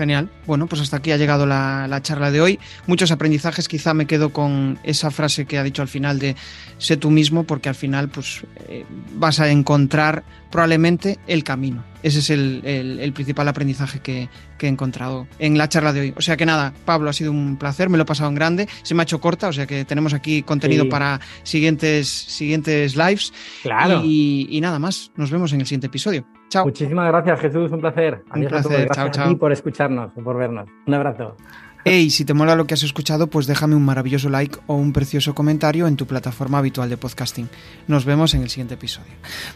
Genial. 0.00 0.30
Bueno, 0.46 0.66
pues 0.66 0.80
hasta 0.80 0.96
aquí 0.96 1.12
ha 1.12 1.18
llegado 1.18 1.44
la, 1.44 2.00
charla 2.00 2.30
de 2.30 2.40
hoy. 2.40 2.58
Muchos 2.86 3.10
aprendizajes. 3.10 3.68
Quizá 3.68 3.92
me 3.92 4.06
quedo 4.06 4.32
con 4.32 4.78
esa 4.82 5.10
frase 5.10 5.44
que 5.44 5.58
ha 5.58 5.62
dicho 5.62 5.82
al 5.82 5.88
final 5.88 6.18
de 6.18 6.36
sé 6.78 6.96
tú 6.96 7.10
mismo, 7.10 7.44
porque 7.44 7.68
al 7.68 7.74
final 7.74 8.08
pues 8.08 8.46
eh, 8.70 8.86
vas 9.16 9.40
a 9.40 9.50
encontrar 9.50 10.24
probablemente 10.50 11.18
el 11.26 11.44
camino. 11.44 11.84
Ese 12.02 12.20
es 12.20 12.30
el, 12.30 13.12
principal 13.14 13.46
aprendizaje 13.46 13.98
que, 13.98 14.30
he 14.58 14.66
encontrado 14.66 15.28
en 15.38 15.58
la 15.58 15.68
charla 15.68 15.92
de 15.92 16.00
hoy. 16.00 16.14
O 16.16 16.22
sea 16.22 16.38
que 16.38 16.46
nada, 16.46 16.72
Pablo, 16.86 17.10
ha 17.10 17.12
sido 17.12 17.30
un 17.30 17.58
placer, 17.58 17.90
me 17.90 17.98
lo 17.98 18.04
he 18.04 18.06
pasado 18.06 18.30
en 18.30 18.36
grande, 18.36 18.68
se 18.82 18.94
me 18.94 19.02
ha 19.02 19.04
hecho 19.04 19.20
corta, 19.20 19.48
o 19.48 19.52
sea 19.52 19.66
que 19.66 19.84
tenemos 19.84 20.14
aquí 20.14 20.42
contenido 20.42 20.88
para 20.88 21.20
siguientes, 21.42 22.08
siguientes 22.08 22.96
lives. 22.96 23.34
Claro. 23.62 24.00
y 24.02 24.58
nada 24.62 24.78
más, 24.78 25.10
nos 25.16 25.30
vemos 25.30 25.52
en 25.52 25.60
el 25.60 25.66
siguiente 25.66 25.88
episodio. 25.88 26.26
Muchísimas 26.64 27.08
gracias, 27.08 27.40
Jesús. 27.40 27.70
Un 27.70 27.80
placer. 27.80 28.24
Un 28.34 28.46
placer. 28.46 28.86
Gracias 28.86 29.10
chao, 29.10 29.24
a 29.24 29.28
ti 29.28 29.34
por 29.36 29.52
escucharnos, 29.52 30.12
por 30.12 30.36
vernos. 30.36 30.68
Un 30.86 30.94
abrazo. 30.94 31.36
Hey, 31.82 32.10
si 32.10 32.26
te 32.26 32.34
mola 32.34 32.56
lo 32.56 32.66
que 32.66 32.74
has 32.74 32.82
escuchado, 32.82 33.28
pues 33.28 33.46
déjame 33.46 33.74
un 33.74 33.84
maravilloso 33.84 34.28
like 34.28 34.58
o 34.66 34.74
un 34.74 34.92
precioso 34.92 35.34
comentario 35.34 35.86
en 35.86 35.96
tu 35.96 36.06
plataforma 36.06 36.58
habitual 36.58 36.90
de 36.90 36.98
podcasting. 36.98 37.48
Nos 37.86 38.04
vemos 38.04 38.34
en 38.34 38.42
el 38.42 38.50
siguiente 38.50 38.74
episodio. 38.74 39.12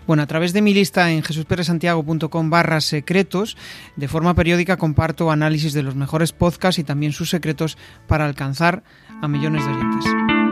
Bueno, 0.07 0.23
a 0.23 0.27
través 0.27 0.55
de 0.55 0.63
mi 0.63 0.73
lista 0.73 1.11
en 1.11 1.23
jesusperesantiago.com 1.23 2.49
barra 2.49 2.81
secretos, 2.81 3.59
de 3.97 4.09
forma 4.09 4.35
periódica 4.35 4.79
comparto 4.79 5.31
análisis 5.31 5.75
de 5.75 5.83
los 5.83 5.97
mejores 5.97 6.33
podcasts 6.33 6.79
y 6.79 6.85
también 6.85 7.13
sus 7.13 7.29
secretos 7.29 7.77
para 8.07 8.25
alcanzar 8.25 8.85
a 9.21 9.29
millones 9.29 9.67
de 9.67 9.73
oyentes. 9.73 10.44